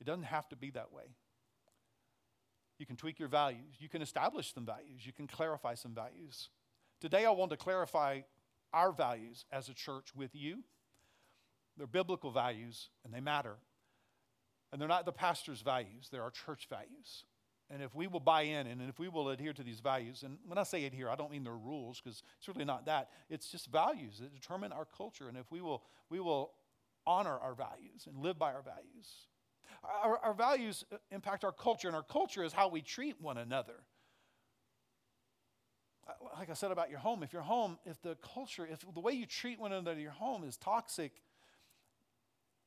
it 0.01 0.05
doesn't 0.07 0.25
have 0.25 0.49
to 0.49 0.57
be 0.57 0.71
that 0.71 0.93
way. 0.93 1.05
You 2.79 2.87
can 2.87 2.97
tweak 2.97 3.19
your 3.19 3.29
values. 3.29 3.77
You 3.81 3.89
can 3.89 4.03
establish 4.03 4.55
some 4.55 4.65
values. 4.65 5.05
You 5.05 5.13
can 5.13 5.27
clarify 5.27 5.75
some 5.75 5.95
values. 5.95 6.51
Today, 7.01 7.27
I 7.27 7.31
want 7.31 7.51
to 7.51 7.57
clarify 7.57 8.21
our 8.73 8.93
values 8.93 9.45
as 9.51 9.69
a 9.69 9.75
church 9.75 10.15
with 10.15 10.31
you 10.35 10.63
they're 11.79 11.87
biblical 11.87 12.31
values 12.31 12.91
and 13.05 13.15
they 13.15 13.21
matter. 13.21 13.57
And 14.71 14.81
they're 14.81 14.89
not 14.89 15.07
the 15.07 15.13
pastor's 15.13 15.63
values, 15.63 16.09
they're 16.13 16.23
our 16.23 16.31
church 16.31 16.67
values. 16.69 17.25
And 17.71 17.83
if 17.83 17.95
we 17.95 18.07
will 18.07 18.21
buy 18.21 18.43
in 18.43 18.67
and 18.67 18.81
if 18.89 18.99
we 18.99 19.09
will 19.09 19.29
adhere 19.29 19.53
to 19.53 19.63
these 19.63 19.81
values, 19.81 20.23
and 20.23 20.39
when 20.47 20.59
I 20.59 20.63
say 20.63 20.85
adhere, 20.85 21.11
I 21.11 21.17
don't 21.17 21.31
mean 21.31 21.45
they're 21.45 21.57
rules 21.57 22.01
because 22.01 22.23
it's 22.39 22.49
really 22.49 22.65
not 22.65 22.87
that. 22.87 23.11
It's 23.29 23.51
just 23.51 23.71
values 23.71 24.19
that 24.21 24.35
determine 24.35 24.73
our 24.73 24.87
culture. 24.97 25.29
And 25.29 25.37
if 25.37 25.51
we 25.51 25.61
will, 25.61 25.83
we 26.11 26.19
will 26.19 26.53
honor 27.07 27.39
our 27.39 27.55
values 27.55 28.07
and 28.07 28.19
live 28.19 28.39
by 28.39 28.53
our 28.53 28.63
values. 28.63 29.29
Our, 30.03 30.19
our 30.19 30.35
values 30.35 30.85
uh, 30.93 30.97
impact 31.11 31.45
our 31.45 31.53
culture, 31.53 31.89
and 31.89 31.97
our 31.97 32.03
culture 32.03 32.43
is 32.43 32.53
how 32.53 32.69
we 32.69 32.83
treat 32.83 33.21
one 33.21 33.39
another. 33.39 33.85
Uh, 36.07 36.13
like 36.39 36.51
I 36.51 36.55
said 36.55 36.71
about 36.71 36.91
your 36.91 36.99
home, 36.99 37.23
if 37.23 37.33
your 37.33 37.43
home, 37.43 37.79
if 37.85 38.01
the 38.03 38.17
culture, 38.35 38.67
if 38.71 38.81
the 38.93 39.01
way 39.01 39.13
you 39.13 39.27
treat 39.27 39.61
one 39.61 39.73
another 39.73 39.93
in 39.93 40.01
your 40.01 40.11
home 40.11 40.43
is 40.45 40.57
toxic, 40.57 41.13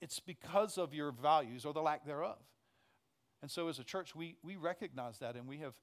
it's 0.01 0.19
because 0.19 0.77
of 0.77 0.93
your 0.93 1.11
values 1.11 1.65
or 1.65 1.73
the 1.73 1.81
lack 1.81 2.05
thereof. 2.05 2.39
And 3.41 3.49
so, 3.49 3.67
as 3.69 3.79
a 3.79 3.83
church, 3.83 4.15
we, 4.15 4.35
we 4.43 4.55
recognize 4.55 5.19
that 5.19 5.35
and 5.35 5.47
we 5.47 5.59
have 5.59 5.73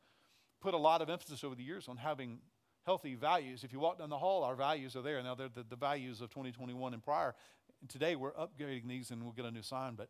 put 0.60 0.74
a 0.74 0.78
lot 0.78 1.02
of 1.02 1.08
emphasis 1.08 1.44
over 1.44 1.54
the 1.54 1.62
years 1.62 1.88
on 1.88 1.96
having 1.96 2.38
healthy 2.84 3.14
values. 3.14 3.64
If 3.64 3.72
you 3.72 3.80
walk 3.80 3.98
down 3.98 4.10
the 4.10 4.18
hall, 4.18 4.44
our 4.44 4.56
values 4.56 4.96
are 4.96 5.02
there. 5.02 5.22
Now, 5.22 5.34
they're 5.34 5.48
the, 5.48 5.64
the 5.68 5.76
values 5.76 6.20
of 6.20 6.30
2021 6.30 6.94
and 6.94 7.02
prior. 7.02 7.34
And 7.80 7.88
today, 7.88 8.16
we're 8.16 8.32
upgrading 8.32 8.88
these 8.88 9.10
and 9.10 9.22
we'll 9.22 9.32
get 9.32 9.44
a 9.44 9.50
new 9.50 9.62
sign. 9.62 9.94
But, 9.94 10.08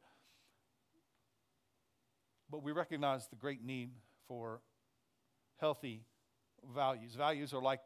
but 2.50 2.62
we 2.62 2.72
recognize 2.72 3.28
the 3.28 3.36
great 3.36 3.64
need 3.64 3.90
for 4.26 4.60
healthy 5.58 6.04
values. 6.74 7.14
Values 7.14 7.52
are 7.52 7.62
like 7.62 7.80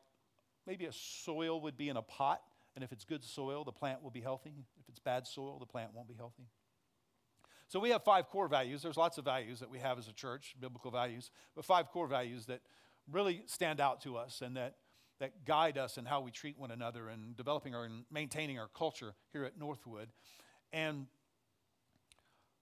maybe 0.66 0.86
a 0.86 0.92
soil 0.92 1.60
would 1.62 1.76
be 1.76 1.88
in 1.88 1.96
a 1.96 2.02
pot. 2.02 2.42
And 2.74 2.82
if 2.82 2.92
it's 2.92 3.04
good 3.04 3.22
soil, 3.22 3.64
the 3.64 3.72
plant 3.72 4.02
will 4.02 4.10
be 4.10 4.20
healthy. 4.20 4.54
If 4.80 4.88
it's 4.88 4.98
bad 4.98 5.26
soil, 5.26 5.58
the 5.58 5.66
plant 5.66 5.90
won't 5.92 6.08
be 6.08 6.14
healthy. 6.14 6.44
So 7.68 7.80
we 7.80 7.90
have 7.90 8.02
five 8.02 8.28
core 8.28 8.48
values. 8.48 8.82
There's 8.82 8.96
lots 8.96 9.18
of 9.18 9.24
values 9.24 9.60
that 9.60 9.70
we 9.70 9.78
have 9.78 9.98
as 9.98 10.08
a 10.08 10.12
church, 10.12 10.54
biblical 10.60 10.90
values, 10.90 11.30
but 11.54 11.64
five 11.64 11.88
core 11.88 12.06
values 12.06 12.46
that 12.46 12.60
really 13.10 13.42
stand 13.46 13.80
out 13.80 14.02
to 14.02 14.16
us 14.16 14.42
and 14.42 14.56
that, 14.56 14.76
that 15.20 15.44
guide 15.46 15.78
us 15.78 15.96
in 15.96 16.04
how 16.04 16.20
we 16.20 16.30
treat 16.30 16.58
one 16.58 16.70
another 16.70 17.08
and 17.08 17.36
developing 17.36 17.74
our, 17.74 17.84
and 17.84 18.04
maintaining 18.10 18.58
our 18.58 18.68
culture 18.68 19.14
here 19.32 19.44
at 19.44 19.58
Northwood. 19.58 20.08
And 20.72 21.06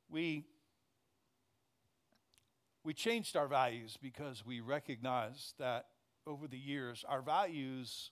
we, 0.09 0.45
we 2.85 2.95
changed 2.95 3.37
our 3.37 3.49
values 3.49 3.99
because 4.01 4.45
we 4.47 4.61
recognized 4.61 5.55
that 5.59 5.87
over 6.27 6.47
the 6.47 6.59
years, 6.59 7.05
our 7.09 7.23
values 7.23 8.11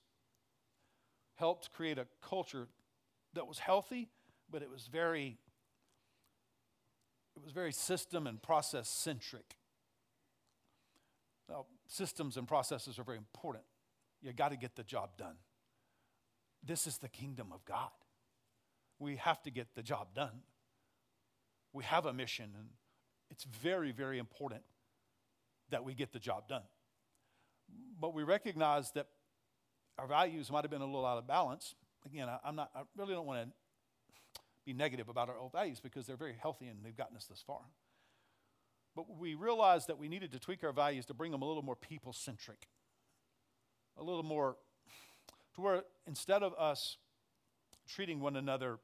helped 1.39 1.73
create 1.73 1.99
a 1.99 2.07
culture 2.21 2.69
that 3.35 3.47
was 3.47 3.59
healthy, 3.59 4.09
but 4.51 4.63
it 4.63 4.71
was 4.71 4.89
very 4.91 5.39
it 7.37 7.45
was 7.45 7.53
very 7.53 7.73
system 7.73 8.27
and 8.27 8.43
process 8.43 8.89
centric. 8.89 9.57
Now, 11.49 11.67
systems 11.87 12.37
and 12.37 12.49
processes 12.49 12.99
are 12.99 13.05
very 13.05 13.17
important. 13.17 13.63
You 14.21 14.33
got 14.33 14.49
to 14.49 14.57
get 14.57 14.75
the 14.75 14.83
job 14.83 15.11
done. 15.17 15.37
This 16.65 16.89
is 16.89 16.99
the 16.99 17.09
kingdom 17.09 17.53
of 17.53 17.65
God. 17.65 17.91
We 18.99 19.17
have 19.17 19.41
to 19.45 19.51
get 19.53 19.77
the 19.77 19.85
job 19.85 20.09
done. 20.17 20.43
We 21.73 21.85
have 21.85 22.07
a 22.07 22.13
mission, 22.13 22.51
and 22.59 22.71
it's 23.31 23.45
very, 23.45 23.93
very 23.93 24.19
important 24.19 24.63
that 25.71 25.85
we 25.85 25.95
get 25.95 26.13
the 26.13 26.19
job 26.19 26.49
done. 26.49 26.65
But 28.01 28.15
we 28.15 28.25
recognize 28.25 28.91
that 28.93 29.07
our 29.99 30.07
values 30.07 30.51
might 30.51 30.63
have 30.63 30.71
been 30.71 30.81
a 30.81 30.87
little 30.87 31.05
out 31.05 31.19
of 31.19 31.27
balance. 31.27 31.75
Again, 32.07 32.29
I, 32.29 32.49
am 32.49 32.57
not, 32.57 32.71
I 32.75 32.83
really 32.97 33.15
don't 33.15 33.27
want 33.27 33.49
to 33.49 34.41
be 34.65 34.73
negative 34.73 35.09
about 35.09 35.29
our 35.29 35.39
old 35.39 35.53
values 35.53 35.81
because 35.81 36.07
they're 36.07 36.17
very 36.17 36.37
healthy 36.41 36.67
and 36.67 36.79
they've 36.85 36.97
gotten 36.97 37.17
us 37.17 37.27
this 37.27 37.43
far. 37.45 37.61
But 38.95 39.07
we 39.19 39.35
realized 39.35 39.89
that 39.89 39.99
we 39.99 40.09
needed 40.09 40.33
to 40.33 40.39
tweak 40.39 40.63
our 40.63 40.73
values 40.73 41.07
to 41.07 41.15
bring 41.15 41.33
them 41.33 41.43
a 41.43 41.47
little 41.47 41.63
more 41.63 41.77
people 41.77 42.13
centric, 42.13 42.69
a 43.97 44.03
little 44.03 44.23
more 44.23 44.57
to 45.55 45.61
where 45.61 45.83
instead 46.07 46.43
of 46.43 46.55
us 46.59 46.97
treating 47.89 48.21
one 48.21 48.37
another 48.37 48.79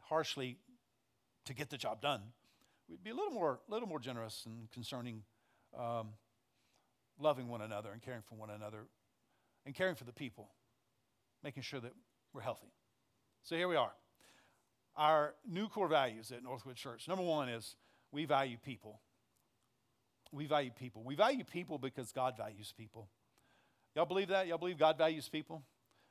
harshly 0.00 0.58
to 1.46 1.54
get 1.54 1.70
the 1.70 1.78
job 1.78 2.02
done, 2.02 2.20
we'd 2.88 3.02
be 3.02 3.10
a 3.10 3.14
little 3.14 3.32
more, 3.32 3.60
little 3.68 3.88
more 3.88 4.00
generous 4.00 4.44
and 4.46 4.70
concerning 4.72 5.22
um, 5.78 6.08
loving 7.18 7.48
one 7.48 7.62
another 7.62 7.90
and 7.92 8.02
caring 8.02 8.22
for 8.22 8.34
one 8.34 8.50
another 8.50 8.86
and 9.66 9.74
caring 9.74 9.96
for 9.96 10.04
the 10.04 10.12
people. 10.12 10.48
making 11.42 11.62
sure 11.62 11.78
that 11.78 11.92
we're 12.32 12.40
healthy. 12.40 12.72
So 13.42 13.54
here 13.54 13.68
we 13.68 13.76
are. 13.76 13.92
Our 14.96 15.34
new 15.46 15.68
core 15.68 15.86
values 15.86 16.32
at 16.32 16.42
Northwood 16.42 16.76
Church. 16.76 17.06
Number 17.06 17.22
one 17.22 17.48
is 17.48 17.76
we 18.10 18.24
value 18.24 18.56
people. 18.64 19.00
We 20.32 20.46
value 20.46 20.70
people. 20.76 21.02
We 21.04 21.14
value 21.14 21.44
people 21.44 21.78
because 21.78 22.10
God 22.10 22.36
values 22.36 22.72
people. 22.76 23.08
Y'all 23.94 24.06
believe 24.06 24.28
that? 24.28 24.46
Y'all 24.46 24.58
believe 24.58 24.78
God 24.78 24.98
values 24.98 25.28
people? 25.28 25.62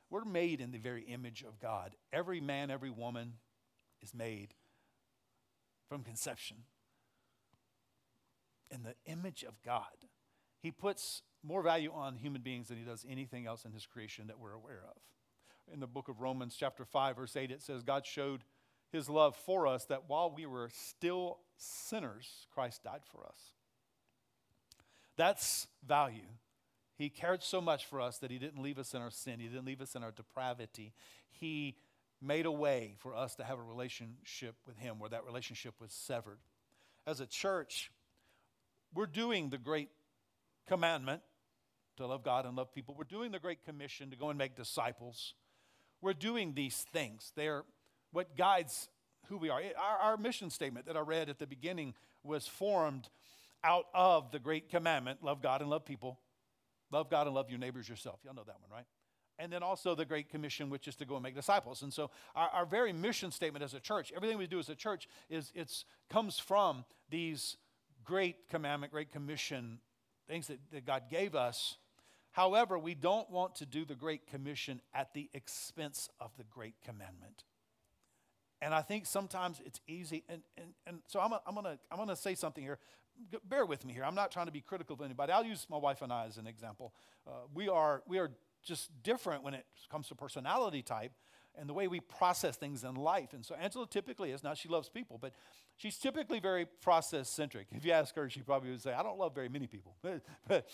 We're 0.08 0.24
made 0.24 0.60
in 0.60 0.70
the 0.70 0.78
very 0.78 1.02
image 1.02 1.44
of 1.46 1.60
God. 1.60 1.96
Every 2.12 2.40
man, 2.40 2.70
every 2.70 2.90
woman 2.90 3.34
is 4.00 4.14
made 4.14 4.54
from 5.88 6.02
conception 6.02 6.58
in 8.70 8.84
the 8.84 8.94
image 9.04 9.44
of 9.46 9.60
God. 9.62 10.06
He 10.62 10.70
puts 10.70 11.22
more 11.46 11.62
value 11.62 11.92
on 11.94 12.16
human 12.16 12.42
beings 12.42 12.68
than 12.68 12.76
he 12.76 12.84
does 12.84 13.06
anything 13.08 13.46
else 13.46 13.64
in 13.64 13.72
his 13.72 13.86
creation 13.86 14.26
that 14.26 14.38
we're 14.38 14.52
aware 14.52 14.82
of. 14.88 14.96
In 15.72 15.80
the 15.80 15.86
book 15.86 16.08
of 16.08 16.20
Romans, 16.20 16.56
chapter 16.58 16.84
5, 16.84 17.16
verse 17.16 17.36
8, 17.36 17.50
it 17.50 17.62
says, 17.62 17.82
God 17.82 18.04
showed 18.04 18.42
his 18.90 19.08
love 19.08 19.36
for 19.36 19.66
us 19.66 19.84
that 19.86 20.08
while 20.08 20.32
we 20.34 20.46
were 20.46 20.70
still 20.72 21.38
sinners, 21.56 22.46
Christ 22.52 22.82
died 22.84 23.02
for 23.10 23.24
us. 23.26 23.52
That's 25.16 25.66
value. 25.86 26.28
He 26.96 27.08
cared 27.08 27.42
so 27.42 27.60
much 27.60 27.86
for 27.86 28.00
us 28.00 28.18
that 28.18 28.30
he 28.30 28.38
didn't 28.38 28.62
leave 28.62 28.78
us 28.78 28.94
in 28.94 29.02
our 29.02 29.10
sin, 29.10 29.40
he 29.40 29.48
didn't 29.48 29.66
leave 29.66 29.80
us 29.80 29.94
in 29.94 30.02
our 30.02 30.12
depravity. 30.12 30.92
He 31.30 31.76
made 32.20 32.46
a 32.46 32.52
way 32.52 32.94
for 32.98 33.14
us 33.14 33.34
to 33.36 33.44
have 33.44 33.58
a 33.58 33.62
relationship 33.62 34.54
with 34.66 34.78
him 34.78 34.98
where 34.98 35.10
that 35.10 35.24
relationship 35.24 35.74
was 35.80 35.92
severed. 35.92 36.38
As 37.06 37.20
a 37.20 37.26
church, 37.26 37.90
we're 38.94 39.06
doing 39.06 39.50
the 39.50 39.58
great 39.58 39.90
commandment 40.66 41.22
to 41.96 42.06
love 42.06 42.22
God 42.22 42.46
and 42.46 42.56
love 42.56 42.72
people. 42.72 42.94
We're 42.96 43.04
doing 43.04 43.32
the 43.32 43.38
great 43.38 43.64
commission 43.64 44.10
to 44.10 44.16
go 44.16 44.28
and 44.28 44.38
make 44.38 44.54
disciples. 44.54 45.34
We're 46.00 46.12
doing 46.12 46.54
these 46.54 46.84
things. 46.92 47.32
They're 47.36 47.64
what 48.12 48.36
guides 48.36 48.88
who 49.28 49.38
we 49.38 49.50
are. 49.50 49.60
Our, 49.78 49.98
our, 49.98 50.16
mission 50.16 50.50
statement 50.50 50.86
that 50.86 50.96
I 50.96 51.00
read 51.00 51.28
at 51.28 51.38
the 51.38 51.46
beginning 51.46 51.94
was 52.22 52.46
formed 52.46 53.08
out 53.64 53.86
of 53.94 54.30
the 54.30 54.38
great 54.38 54.68
commandment 54.68 55.22
love 55.22 55.42
God 55.42 55.60
and 55.60 55.70
love 55.70 55.84
people. 55.84 56.20
Love 56.92 57.10
God 57.10 57.26
and 57.26 57.34
love 57.34 57.50
your 57.50 57.58
neighbors 57.58 57.88
yourself. 57.88 58.20
Y'all 58.24 58.34
know 58.34 58.44
that 58.46 58.60
one, 58.60 58.70
right? 58.70 58.86
And 59.38 59.52
then 59.52 59.62
also 59.62 59.94
the 59.94 60.04
Great 60.04 60.30
Commission, 60.30 60.70
which 60.70 60.88
is 60.88 60.96
to 60.96 61.04
go 61.04 61.14
and 61.14 61.22
make 61.22 61.34
disciples. 61.34 61.82
And 61.82 61.92
so 61.92 62.10
our, 62.34 62.48
our 62.50 62.66
very 62.66 62.92
mission 62.92 63.30
statement 63.30 63.64
as 63.64 63.74
a 63.74 63.80
church, 63.80 64.12
everything 64.14 64.38
we 64.38 64.46
do 64.46 64.58
as 64.58 64.68
a 64.68 64.74
church, 64.74 65.08
is 65.28 65.52
it's 65.54 65.84
comes 66.08 66.38
from 66.38 66.84
these 67.10 67.56
great 68.04 68.48
commandment, 68.48 68.92
great 68.92 69.10
commission, 69.10 69.78
things 70.28 70.46
that, 70.46 70.58
that 70.72 70.86
God 70.86 71.04
gave 71.10 71.34
us. 71.34 71.76
However, 72.36 72.78
we 72.78 72.94
don't 72.94 73.30
want 73.30 73.54
to 73.56 73.64
do 73.64 73.86
the 73.86 73.94
Great 73.94 74.26
Commission 74.26 74.82
at 74.92 75.14
the 75.14 75.30
expense 75.32 76.10
of 76.20 76.36
the 76.36 76.44
Great 76.44 76.74
Commandment. 76.84 77.44
And 78.60 78.74
I 78.74 78.82
think 78.82 79.06
sometimes 79.06 79.62
it's 79.64 79.80
easy. 79.88 80.22
And, 80.28 80.42
and, 80.58 80.66
and 80.86 80.98
so 81.06 81.18
I'm, 81.18 81.32
I'm 81.46 81.54
going 81.54 81.64
to 81.64 81.78
I'm 81.90 81.96
gonna 81.96 82.14
say 82.14 82.34
something 82.34 82.62
here. 82.62 82.78
Bear 83.48 83.64
with 83.64 83.86
me 83.86 83.94
here. 83.94 84.04
I'm 84.04 84.14
not 84.14 84.30
trying 84.30 84.44
to 84.44 84.52
be 84.52 84.60
critical 84.60 84.92
of 84.92 85.00
anybody. 85.00 85.32
I'll 85.32 85.46
use 85.46 85.66
my 85.70 85.78
wife 85.78 86.02
and 86.02 86.12
I 86.12 86.26
as 86.26 86.36
an 86.36 86.46
example. 86.46 86.92
Uh, 87.26 87.30
we, 87.54 87.70
are, 87.70 88.02
we 88.06 88.18
are 88.18 88.30
just 88.62 88.90
different 89.02 89.42
when 89.42 89.54
it 89.54 89.64
comes 89.90 90.08
to 90.08 90.14
personality 90.14 90.82
type 90.82 91.12
and 91.58 91.66
the 91.66 91.72
way 91.72 91.88
we 91.88 92.00
process 92.00 92.56
things 92.56 92.84
in 92.84 92.96
life. 92.96 93.32
And 93.32 93.46
so 93.46 93.54
Angela 93.54 93.86
typically 93.88 94.30
is, 94.30 94.44
now 94.44 94.52
she 94.52 94.68
loves 94.68 94.90
people, 94.90 95.16
but 95.18 95.32
she's 95.78 95.96
typically 95.96 96.40
very 96.40 96.66
process 96.66 97.30
centric. 97.30 97.68
If 97.72 97.86
you 97.86 97.92
ask 97.92 98.14
her, 98.14 98.28
she 98.28 98.42
probably 98.42 98.72
would 98.72 98.82
say, 98.82 98.92
I 98.92 99.02
don't 99.02 99.18
love 99.18 99.34
very 99.34 99.48
many 99.48 99.66
people. 99.66 99.96
but, 100.46 100.68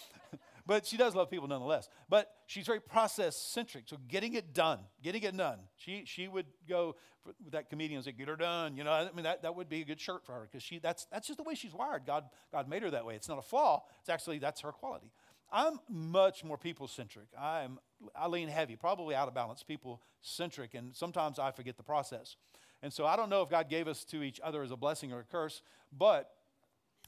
but 0.66 0.87
she 0.87 0.97
does 0.97 1.14
love 1.14 1.31
people 1.31 1.49
nonetheless. 1.49 1.88
But 2.09 2.31
she's 2.47 2.66
very 2.66 2.81
process 2.81 3.37
centric. 3.37 3.85
So 3.87 3.97
getting 4.09 4.35
it 4.35 4.54
done, 4.54 4.81
getting 5.02 5.23
it 5.23 5.37
done. 5.37 5.59
She, 5.76 6.04
she 6.07 6.28
would 6.28 6.47
go 6.69 6.97
with 7.25 7.37
that 7.50 7.69
comedian 7.71 7.99
and 7.99 8.04
say, 8.04 8.12
get 8.12 8.28
her 8.28 8.37
done. 8.37 8.76
You 8.76 8.85
know, 8.85 8.92
I 8.92 9.11
mean, 9.14 9.25
that, 9.25 9.42
that 9.42 9.54
would 9.54 9.69
be 9.69 9.83
a 9.83 9.85
good 9.85 10.00
shirt 10.00 10.25
for 10.25 10.33
her 10.33 10.49
because 10.50 10.62
she, 10.62 10.78
that's, 10.78 11.07
that's 11.07 11.26
just 11.26 11.37
the 11.38 11.45
way 11.45 11.54
she's 11.54 11.73
wired. 11.75 12.07
God, 12.07 12.25
God 12.50 12.69
made 12.69 12.83
her 12.83 12.90
that 12.90 13.04
way. 13.04 13.14
It's 13.14 13.28
not 13.28 13.38
a 13.38 13.42
flaw. 13.42 13.85
It's 14.00 14.09
actually, 14.09 14.38
that's 14.38 14.61
her 14.61 14.73
quality. 14.73 15.11
I'm 15.52 15.81
much 15.88 16.45
more 16.45 16.57
people 16.57 16.88
centric. 16.88 17.26
I'm, 17.38 17.78
I 18.16 18.26
lean 18.28 18.49
heavy, 18.49 18.75
probably 18.75 19.14
out 19.14 19.28
of 19.28 19.35
balance, 19.35 19.62
people 19.62 20.00
centric, 20.23 20.75
and 20.75 20.97
sometimes 20.97 21.38
I 21.38 21.50
forget 21.50 21.76
the 21.76 21.83
process. 21.83 22.37
And 22.83 22.92
so 22.92 23.04
I 23.04 23.16
don't 23.16 23.28
know 23.28 23.42
if 23.42 23.50
God 23.50 23.69
gave 23.69 23.87
us 23.87 24.04
to 24.07 24.23
each 24.23 24.40
other 24.42 24.62
as 24.62 24.71
a 24.71 24.76
blessing 24.76 25.12
or 25.12 25.21
a 25.21 25.25
curse, 25.25 25.62
but 25.97 26.31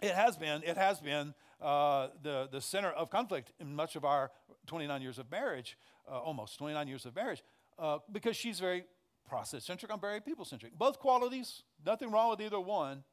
it 0.02 0.14
has 0.14 0.36
been, 0.36 0.62
it 0.62 0.76
has 0.76 1.00
been 1.00 1.34
uh, 1.60 2.08
the, 2.22 2.48
the 2.50 2.60
center 2.60 2.90
of 2.90 3.10
conflict 3.10 3.52
in 3.60 3.74
much 3.74 3.96
of 3.96 4.04
our 4.04 4.30
29 4.66 5.02
years 5.02 5.18
of 5.18 5.30
marriage, 5.30 5.76
uh, 6.10 6.18
almost 6.18 6.58
29 6.58 6.88
years 6.88 7.06
of 7.06 7.14
marriage, 7.14 7.42
uh, 7.78 7.98
because 8.12 8.36
she's 8.36 8.60
very 8.60 8.84
process 9.28 9.64
centric, 9.64 9.92
I'm 9.92 10.00
very 10.00 10.20
people 10.20 10.44
centric. 10.44 10.76
Both 10.76 10.98
qualities, 10.98 11.62
nothing 11.84 12.10
wrong 12.10 12.30
with 12.30 12.40
either 12.40 12.60
one, 12.60 13.04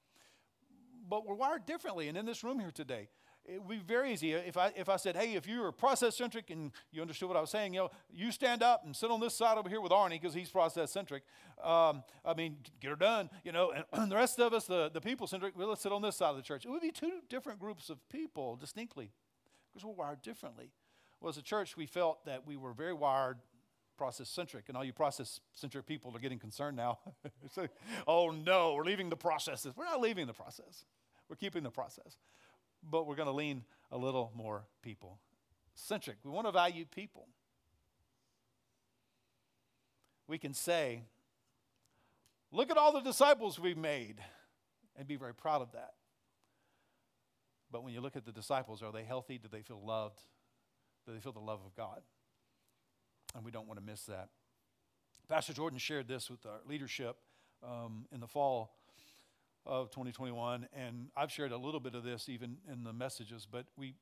but 1.09 1.25
we're 1.25 1.35
wired 1.35 1.65
differently. 1.65 2.07
And 2.07 2.17
in 2.17 2.25
this 2.25 2.43
room 2.43 2.59
here 2.59 2.71
today, 2.71 3.09
it 3.53 3.61
would 3.61 3.69
be 3.69 3.83
very 3.85 4.13
easy 4.13 4.33
if 4.33 4.55
I, 4.55 4.71
if 4.75 4.87
I 4.87 4.95
said, 4.95 5.15
hey, 5.15 5.33
if 5.33 5.47
you 5.47 5.61
were 5.61 5.71
process 5.71 6.15
centric 6.15 6.49
and 6.49 6.71
you 6.91 7.01
understood 7.01 7.27
what 7.27 7.37
I 7.37 7.41
was 7.41 7.49
saying, 7.49 7.73
you 7.73 7.81
know, 7.81 7.91
you 8.11 8.31
stand 8.31 8.63
up 8.63 8.85
and 8.85 8.95
sit 8.95 9.11
on 9.11 9.19
this 9.19 9.35
side 9.35 9.57
over 9.57 9.67
here 9.67 9.81
with 9.81 9.91
Arnie 9.91 10.11
because 10.11 10.33
he's 10.33 10.49
process 10.49 10.91
centric. 10.91 11.23
Um, 11.61 12.03
I 12.23 12.33
mean, 12.35 12.57
get 12.79 12.89
her 12.89 12.95
done, 12.95 13.29
you 13.43 13.51
know, 13.51 13.71
and, 13.71 13.83
and 13.93 14.11
the 14.11 14.15
rest 14.15 14.39
of 14.39 14.53
us, 14.53 14.65
the, 14.65 14.89
the 14.93 15.01
people 15.01 15.27
centric, 15.27 15.57
well, 15.57 15.67
let's 15.67 15.81
sit 15.81 15.91
on 15.91 16.01
this 16.01 16.15
side 16.15 16.29
of 16.29 16.37
the 16.37 16.41
church. 16.41 16.65
It 16.65 16.69
would 16.69 16.81
be 16.81 16.91
two 16.91 17.19
different 17.29 17.59
groups 17.59 17.89
of 17.89 17.97
people 18.09 18.55
distinctly 18.55 19.11
because 19.71 19.85
we're 19.85 19.93
wired 19.93 20.21
differently. 20.21 20.71
Well, 21.19 21.29
as 21.29 21.37
a 21.37 21.43
church, 21.43 21.75
we 21.75 21.85
felt 21.85 22.25
that 22.25 22.47
we 22.47 22.55
were 22.55 22.73
very 22.73 22.93
wired 22.93 23.37
process 23.97 24.29
centric, 24.29 24.69
and 24.69 24.77
all 24.77 24.83
you 24.83 24.93
process 24.93 25.41
centric 25.53 25.85
people 25.85 26.15
are 26.15 26.19
getting 26.19 26.39
concerned 26.39 26.77
now. 26.77 26.99
so, 27.51 27.67
oh 28.07 28.31
no, 28.31 28.73
we're 28.73 28.85
leaving 28.85 29.09
the 29.09 29.17
processes. 29.17 29.73
We're 29.75 29.85
not 29.85 30.01
leaving 30.01 30.25
the 30.25 30.33
process, 30.33 30.85
we're 31.29 31.35
keeping 31.35 31.63
the 31.63 31.69
process 31.69 32.17
but 32.89 33.05
we're 33.05 33.15
going 33.15 33.27
to 33.27 33.33
lean 33.33 33.63
a 33.91 33.97
little 33.97 34.31
more 34.35 34.63
people 34.81 35.19
centric. 35.73 36.17
We 36.23 36.31
want 36.31 36.47
to 36.47 36.51
value 36.51 36.85
people. 36.85 37.27
We 40.27 40.37
can 40.37 40.53
say, 40.53 41.03
look 42.51 42.69
at 42.69 42.77
all 42.77 42.93
the 42.93 43.01
disciples 43.01 43.59
we've 43.59 43.77
made, 43.77 44.15
and 44.95 45.07
be 45.07 45.15
very 45.15 45.33
proud 45.33 45.61
of 45.61 45.71
that. 45.73 45.93
But 47.71 47.83
when 47.83 47.93
you 47.93 48.01
look 48.01 48.15
at 48.15 48.25
the 48.25 48.31
disciples, 48.31 48.83
are 48.83 48.91
they 48.91 49.03
healthy? 49.03 49.37
Do 49.37 49.47
they 49.51 49.61
feel 49.61 49.81
loved? 49.83 50.19
Do 51.05 51.13
they 51.13 51.19
feel 51.19 51.31
the 51.31 51.39
love 51.39 51.59
of 51.65 51.75
God? 51.75 52.01
And 53.35 53.45
we 53.45 53.51
don't 53.51 53.67
want 53.67 53.79
to 53.79 53.85
miss 53.85 54.03
that. 54.03 54.29
Pastor 55.29 55.53
Jordan 55.53 55.79
shared 55.79 56.07
this 56.07 56.29
with 56.29 56.45
our 56.45 56.59
leadership 56.67 57.15
um, 57.63 58.05
in 58.13 58.19
the 58.19 58.27
fall 58.27 58.73
of 59.65 59.91
2021, 59.91 60.67
and 60.73 61.07
I've 61.15 61.31
shared 61.31 61.51
a 61.51 61.57
little 61.57 61.79
bit 61.79 61.95
of 61.95 62.03
this 62.03 62.29
even 62.29 62.57
in 62.71 62.83
the 62.83 62.93
messages, 62.93 63.47
but 63.49 63.65
we 63.77 63.95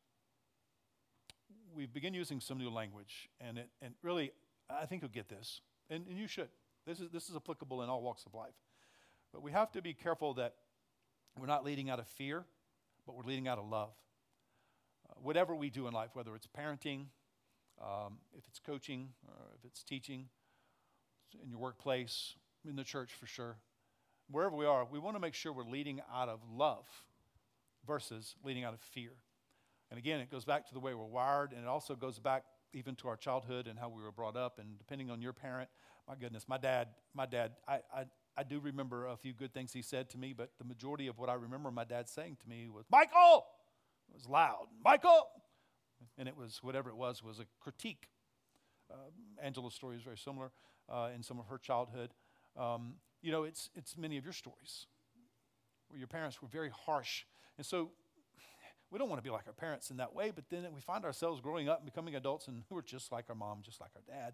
we 1.76 1.86
begin 1.86 2.14
using 2.14 2.40
some 2.40 2.58
new 2.58 2.70
language, 2.70 3.30
and 3.40 3.58
it 3.58 3.70
and 3.82 3.94
really 4.02 4.32
I 4.70 4.86
think 4.86 5.02
you'll 5.02 5.12
get 5.12 5.30
this, 5.30 5.62
and, 5.90 6.06
and 6.08 6.18
you 6.18 6.28
should. 6.28 6.50
This 6.86 7.00
is 7.00 7.10
this 7.12 7.30
is 7.30 7.36
applicable 7.36 7.82
in 7.82 7.90
all 7.90 8.02
walks 8.02 8.26
of 8.26 8.34
life, 8.34 8.56
but 9.34 9.42
we 9.42 9.52
have 9.52 9.72
to 9.74 9.82
be 9.82 9.94
careful 9.94 10.34
that 10.36 10.56
we're 11.38 11.48
not 11.48 11.64
leading 11.66 11.90
out 11.90 12.00
of 12.00 12.08
fear, 12.08 12.46
but 13.06 13.16
we're 13.16 13.24
leading 13.24 13.48
out 13.48 13.58
of 13.58 13.70
love. 13.70 13.92
Uh, 15.10 15.14
whatever 15.22 15.56
we 15.56 15.70
do 15.70 15.88
in 15.88 15.94
life, 15.94 16.12
whether 16.14 16.36
it's 16.36 16.48
parenting, 16.48 17.06
um, 17.82 18.18
if 18.38 18.48
it's 18.48 18.60
coaching, 18.60 19.10
or 19.28 19.36
if 19.58 19.66
it's 19.66 19.84
teaching, 19.84 20.26
in 21.44 21.50
your 21.50 21.60
workplace, 21.60 22.36
in 22.68 22.76
the 22.76 22.84
church 22.84 23.12
for 23.14 23.26
sure 23.26 23.58
wherever 24.30 24.56
we 24.56 24.66
are, 24.66 24.86
we 24.86 25.00
want 25.00 25.16
to 25.16 25.20
make 25.20 25.34
sure 25.34 25.52
we're 25.52 25.64
leading 25.64 26.02
out 26.14 26.30
of 26.30 26.40
love 26.52 26.86
versus 27.86 28.36
leading 28.44 28.64
out 28.64 28.74
of 28.74 28.80
fear. 28.80 29.12
And 29.90 29.98
again, 29.98 30.20
it 30.20 30.30
goes 30.30 30.46
back 30.46 30.68
to 30.68 30.74
the 30.74 30.80
way 30.80 30.94
we're 30.94 31.06
wired, 31.06 31.52
and 31.52 31.62
it 31.62 31.68
also 31.68 31.96
goes 31.96 32.20
back 32.20 32.44
even 32.74 32.96
to 32.96 33.08
our 33.08 33.18
childhood 33.18 33.68
and 33.68 33.80
how 33.80 33.90
we 33.90 34.04
were 34.04 34.12
brought 34.12 34.38
up. 34.38 34.60
And 34.60 34.78
depending 34.78 35.10
on 35.10 35.22
your 35.22 35.34
parent, 35.34 35.70
my 36.08 36.16
goodness, 36.16 36.46
my 36.48 36.58
dad, 36.58 36.90
my 37.16 37.26
dad, 37.26 37.54
I, 37.68 37.80
I, 37.94 38.06
I 38.38 38.44
do 38.44 38.60
remember 38.60 39.08
a 39.08 39.18
few 39.18 39.34
good 39.34 39.54
things 39.54 39.74
he 39.74 39.82
said 39.82 40.10
to 40.12 40.18
me, 40.18 40.34
but 40.34 40.52
the 40.60 40.66
majority 40.66 41.08
of 41.08 41.18
what 41.18 41.30
I 41.30 41.34
remember 41.34 41.72
my 41.72 41.84
dad 41.84 42.08
saying 42.08 42.38
to 42.42 42.50
me 42.50 42.70
was, 42.70 42.86
Michael! 42.92 43.46
It 44.10 44.16
was 44.16 44.28
loud, 44.28 44.68
Michael! 44.84 45.28
And 46.18 46.28
it 46.28 46.38
was, 46.38 46.60
whatever 46.62 46.90
it 46.90 46.96
was, 46.96 47.24
was 47.24 47.40
a 47.40 47.46
critique. 47.60 48.10
Uh, 48.92 48.96
Angela's 49.42 49.74
story 49.74 49.98
is 49.98 50.04
very 50.04 50.18
similar 50.18 50.52
uh, 50.88 51.10
in 51.16 51.24
some 51.24 51.40
of 51.40 51.48
her 51.48 51.58
childhood. 51.58 52.12
Um, 52.58 52.96
you 53.22 53.32
know, 53.32 53.44
it's, 53.44 53.70
it's 53.76 53.98
many 53.98 54.18
of 54.18 54.24
your 54.24 54.34
stories 54.34 54.88
where 55.90 56.00
your 56.00 56.08
parents 56.08 56.42
were 56.42 56.48
very 56.48 56.70
harsh. 56.86 57.26
And 57.58 57.66
so 57.66 57.92
we 58.92 58.98
don't 58.98 59.10
want 59.10 59.20
to 59.20 59.24
be 59.24 59.30
like 59.30 59.48
our 59.48 59.54
parents 59.54 59.92
in 59.92 59.98
that 59.98 60.16
way, 60.16 60.32
but 60.34 60.46
then 60.50 60.66
we 60.74 60.82
find 60.82 61.06
ourselves 61.06 61.42
growing 61.42 61.70
up 61.70 61.80
and 61.80 61.86
becoming 61.86 62.16
adults 62.16 62.48
and 62.48 62.64
we're 62.70 62.82
just 62.82 63.12
like 63.12 63.26
our 63.30 63.36
mom, 63.36 63.60
just 63.64 63.82
like 63.82 63.92
our 63.96 64.02
dad. 64.08 64.34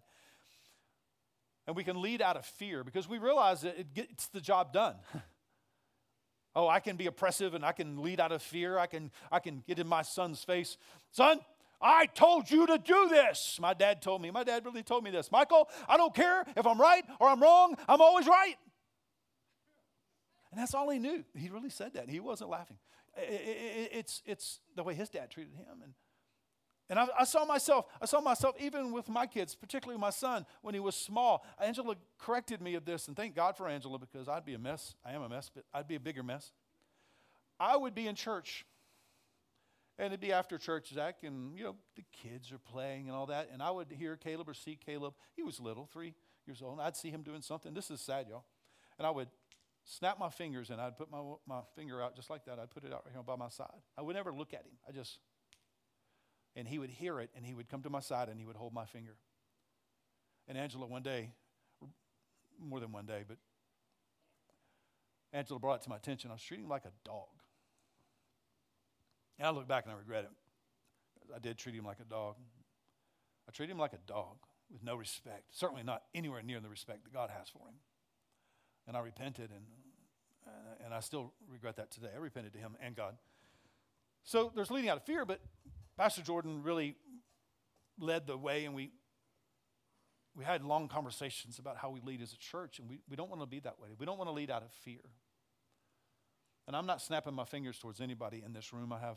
And 1.66 1.74
we 1.74 1.82
can 1.82 2.00
lead 2.00 2.22
out 2.22 2.36
of 2.36 2.46
fear 2.46 2.84
because 2.84 3.08
we 3.08 3.18
realize 3.18 3.62
that 3.62 3.78
it 3.78 3.92
gets 3.92 4.28
the 4.28 4.40
job 4.40 4.72
done. 4.72 4.94
oh, 6.54 6.68
I 6.68 6.78
can 6.78 6.96
be 6.96 7.06
oppressive 7.06 7.54
and 7.54 7.64
I 7.64 7.72
can 7.72 8.02
lead 8.02 8.20
out 8.20 8.30
of 8.30 8.40
fear. 8.40 8.78
I 8.78 8.86
can, 8.86 9.10
I 9.32 9.40
can 9.40 9.64
get 9.66 9.80
in 9.80 9.88
my 9.88 10.02
son's 10.02 10.44
face. 10.44 10.76
Son, 11.10 11.40
I 11.80 12.06
told 12.06 12.50
you 12.50 12.66
to 12.68 12.78
do 12.78 13.08
this. 13.08 13.58
My 13.60 13.74
dad 13.74 14.00
told 14.00 14.22
me. 14.22 14.30
My 14.30 14.44
dad 14.44 14.64
really 14.64 14.84
told 14.84 15.04
me 15.04 15.10
this. 15.10 15.30
Michael, 15.32 15.68
I 15.88 15.96
don't 15.96 16.14
care 16.14 16.44
if 16.56 16.66
I'm 16.66 16.80
right 16.80 17.04
or 17.20 17.28
I'm 17.28 17.42
wrong, 17.42 17.76
I'm 17.88 18.00
always 18.00 18.26
right. 18.26 18.54
And 20.56 20.62
that's 20.62 20.72
all 20.72 20.88
he 20.88 20.98
knew. 20.98 21.22
He 21.36 21.50
really 21.50 21.68
said 21.68 21.92
that. 21.92 22.08
He 22.08 22.18
wasn't 22.18 22.48
laughing. 22.48 22.78
It's, 23.14 24.22
it's 24.24 24.60
the 24.74 24.82
way 24.82 24.94
his 24.94 25.10
dad 25.10 25.30
treated 25.30 25.54
him. 25.54 25.82
And, 25.82 25.92
and 26.88 26.98
I, 26.98 27.08
I, 27.20 27.24
saw 27.24 27.44
myself, 27.44 27.84
I 28.00 28.06
saw 28.06 28.22
myself 28.22 28.56
even 28.58 28.90
with 28.90 29.06
my 29.10 29.26
kids, 29.26 29.54
particularly 29.54 30.00
my 30.00 30.08
son, 30.08 30.46
when 30.62 30.72
he 30.72 30.80
was 30.80 30.96
small. 30.96 31.44
Angela 31.62 31.96
corrected 32.18 32.62
me 32.62 32.74
of 32.74 32.86
this, 32.86 33.06
and 33.06 33.14
thank 33.14 33.34
God 33.34 33.58
for 33.58 33.68
Angela 33.68 33.98
because 33.98 34.28
I'd 34.28 34.46
be 34.46 34.54
a 34.54 34.58
mess. 34.58 34.94
I 35.04 35.12
am 35.12 35.20
a 35.20 35.28
mess, 35.28 35.50
but 35.54 35.64
I'd 35.74 35.88
be 35.88 35.96
a 35.96 36.00
bigger 36.00 36.22
mess. 36.22 36.52
I 37.60 37.76
would 37.76 37.94
be 37.94 38.06
in 38.06 38.14
church, 38.14 38.64
and 39.98 40.06
it'd 40.06 40.20
be 40.20 40.32
after 40.32 40.56
church, 40.56 40.88
Zach, 40.88 41.16
and 41.22 41.58
you 41.58 41.64
know 41.64 41.74
the 41.96 42.04
kids 42.12 42.50
are 42.50 42.58
playing 42.58 43.08
and 43.08 43.14
all 43.14 43.26
that, 43.26 43.50
and 43.52 43.62
I 43.62 43.70
would 43.72 43.92
hear 43.92 44.16
Caleb 44.16 44.48
or 44.48 44.54
see 44.54 44.78
Caleb. 44.86 45.12
He 45.34 45.42
was 45.42 45.60
little, 45.60 45.86
three 45.92 46.14
years 46.46 46.62
old, 46.62 46.78
and 46.78 46.80
I'd 46.80 46.96
see 46.96 47.10
him 47.10 47.20
doing 47.20 47.42
something. 47.42 47.74
This 47.74 47.90
is 47.90 48.00
sad, 48.00 48.28
y'all. 48.30 48.46
And 48.98 49.06
I 49.06 49.10
would 49.10 49.28
snap 49.86 50.18
my 50.18 50.28
fingers 50.28 50.70
and 50.70 50.80
I'd 50.80 50.96
put 50.96 51.10
my, 51.10 51.22
my 51.46 51.60
finger 51.74 52.02
out 52.02 52.16
just 52.16 52.28
like 52.28 52.44
that. 52.44 52.58
I'd 52.58 52.70
put 52.70 52.84
it 52.84 52.92
out 52.92 53.04
right 53.06 53.12
here 53.12 53.22
by 53.22 53.36
my 53.36 53.48
side. 53.48 53.80
I 53.96 54.02
would 54.02 54.16
never 54.16 54.32
look 54.32 54.52
at 54.52 54.60
him. 54.60 54.72
I 54.86 54.92
just, 54.92 55.20
and 56.54 56.68
he 56.68 56.78
would 56.78 56.90
hear 56.90 57.20
it 57.20 57.30
and 57.34 57.46
he 57.46 57.54
would 57.54 57.68
come 57.68 57.82
to 57.82 57.90
my 57.90 58.00
side 58.00 58.28
and 58.28 58.38
he 58.38 58.44
would 58.44 58.56
hold 58.56 58.74
my 58.74 58.84
finger. 58.84 59.16
And 60.48 60.58
Angela, 60.58 60.86
one 60.86 61.02
day, 61.02 61.30
more 62.60 62.80
than 62.80 62.92
one 62.92 63.06
day, 63.06 63.24
but 63.26 63.38
Angela 65.32 65.60
brought 65.60 65.76
it 65.76 65.82
to 65.82 65.90
my 65.90 65.96
attention. 65.96 66.30
I 66.30 66.34
was 66.34 66.42
treating 66.42 66.64
him 66.64 66.70
like 66.70 66.84
a 66.84 66.92
dog. 67.04 67.28
And 69.38 69.46
I 69.46 69.50
look 69.50 69.68
back 69.68 69.84
and 69.84 69.92
I 69.92 69.96
regret 69.96 70.24
it. 70.24 71.32
I 71.34 71.38
did 71.38 71.58
treat 71.58 71.74
him 71.74 71.84
like 71.84 72.00
a 72.00 72.04
dog. 72.04 72.36
I 73.48 73.52
treated 73.52 73.72
him 73.72 73.78
like 73.78 73.92
a 73.92 73.98
dog 74.06 74.38
with 74.72 74.82
no 74.82 74.96
respect, 74.96 75.44
certainly 75.52 75.84
not 75.84 76.02
anywhere 76.14 76.42
near 76.42 76.58
the 76.58 76.68
respect 76.68 77.04
that 77.04 77.12
God 77.12 77.30
has 77.30 77.48
for 77.48 77.68
him 77.68 77.76
and 78.86 78.96
I 78.96 79.00
repented, 79.00 79.50
and, 79.50 79.64
uh, 80.46 80.84
and 80.84 80.94
I 80.94 81.00
still 81.00 81.32
regret 81.50 81.76
that 81.76 81.90
today. 81.90 82.08
I 82.14 82.18
repented 82.18 82.52
to 82.54 82.58
him 82.58 82.76
and 82.80 82.94
God. 82.94 83.16
So 84.24 84.52
there's 84.54 84.70
leading 84.70 84.90
out 84.90 84.96
of 84.96 85.04
fear, 85.04 85.24
but 85.24 85.40
Pastor 85.96 86.22
Jordan 86.22 86.62
really 86.62 86.96
led 87.98 88.26
the 88.26 88.36
way, 88.36 88.64
and 88.64 88.74
we, 88.74 88.90
we 90.34 90.44
had 90.44 90.64
long 90.64 90.88
conversations 90.88 91.58
about 91.58 91.76
how 91.76 91.90
we 91.90 92.00
lead 92.00 92.20
as 92.20 92.32
a 92.32 92.38
church, 92.38 92.78
and 92.78 92.88
we, 92.88 93.00
we 93.08 93.16
don't 93.16 93.30
want 93.30 93.40
to 93.40 93.46
be 93.46 93.60
that 93.60 93.80
way. 93.80 93.88
We 93.98 94.04
don't 94.04 94.18
want 94.18 94.28
to 94.28 94.34
lead 94.34 94.50
out 94.50 94.62
of 94.62 94.70
fear. 94.72 95.00
And 96.66 96.74
I'm 96.74 96.86
not 96.86 97.00
snapping 97.00 97.34
my 97.34 97.44
fingers 97.44 97.78
towards 97.78 98.00
anybody 98.00 98.42
in 98.44 98.52
this 98.52 98.72
room. 98.72 98.92
I 98.92 98.98
have 98.98 99.16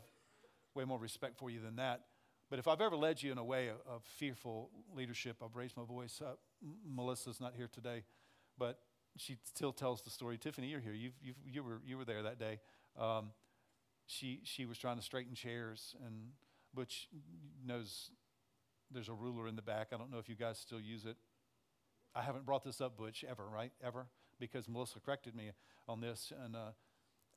way 0.74 0.84
more 0.84 0.98
respect 0.98 1.36
for 1.36 1.50
you 1.50 1.60
than 1.60 1.76
that. 1.76 2.02
But 2.48 2.58
if 2.58 2.68
I've 2.68 2.80
ever 2.80 2.96
led 2.96 3.22
you 3.22 3.32
in 3.32 3.38
a 3.38 3.44
way 3.44 3.68
of, 3.68 3.76
of 3.88 4.02
fearful 4.04 4.70
leadership, 4.94 5.36
I've 5.44 5.54
raised 5.54 5.76
my 5.76 5.84
voice 5.84 6.20
up. 6.24 6.40
Melissa's 6.88 7.40
not 7.40 7.54
here 7.56 7.68
today, 7.72 8.04
but 8.58 8.78
she 9.16 9.38
still 9.44 9.72
tells 9.72 10.02
the 10.02 10.10
story. 10.10 10.38
Tiffany, 10.38 10.68
you're 10.68 10.80
here. 10.80 10.92
You've, 10.92 11.14
you 11.22 11.34
you 11.44 11.62
were, 11.62 11.80
you 11.84 11.98
were 11.98 12.04
there 12.04 12.22
that 12.22 12.38
day. 12.38 12.60
Um, 12.98 13.30
she, 14.06 14.40
she 14.44 14.66
was 14.66 14.76
trying 14.76 14.96
to 14.96 15.02
straighten 15.02 15.34
chairs, 15.34 15.94
and 16.04 16.30
Butch 16.74 17.08
knows 17.64 18.10
there's 18.90 19.08
a 19.08 19.14
ruler 19.14 19.46
in 19.46 19.56
the 19.56 19.62
back. 19.62 19.88
I 19.92 19.96
don't 19.96 20.10
know 20.10 20.18
if 20.18 20.28
you 20.28 20.34
guys 20.34 20.58
still 20.58 20.80
use 20.80 21.04
it. 21.04 21.16
I 22.14 22.22
haven't 22.22 22.44
brought 22.44 22.64
this 22.64 22.80
up, 22.80 22.96
Butch, 22.96 23.24
ever, 23.28 23.46
right? 23.46 23.72
Ever? 23.82 24.06
Because 24.40 24.68
Melissa 24.68 24.98
corrected 24.98 25.34
me 25.34 25.50
on 25.88 26.00
this. 26.00 26.32
And 26.44 26.56
uh, 26.56 26.70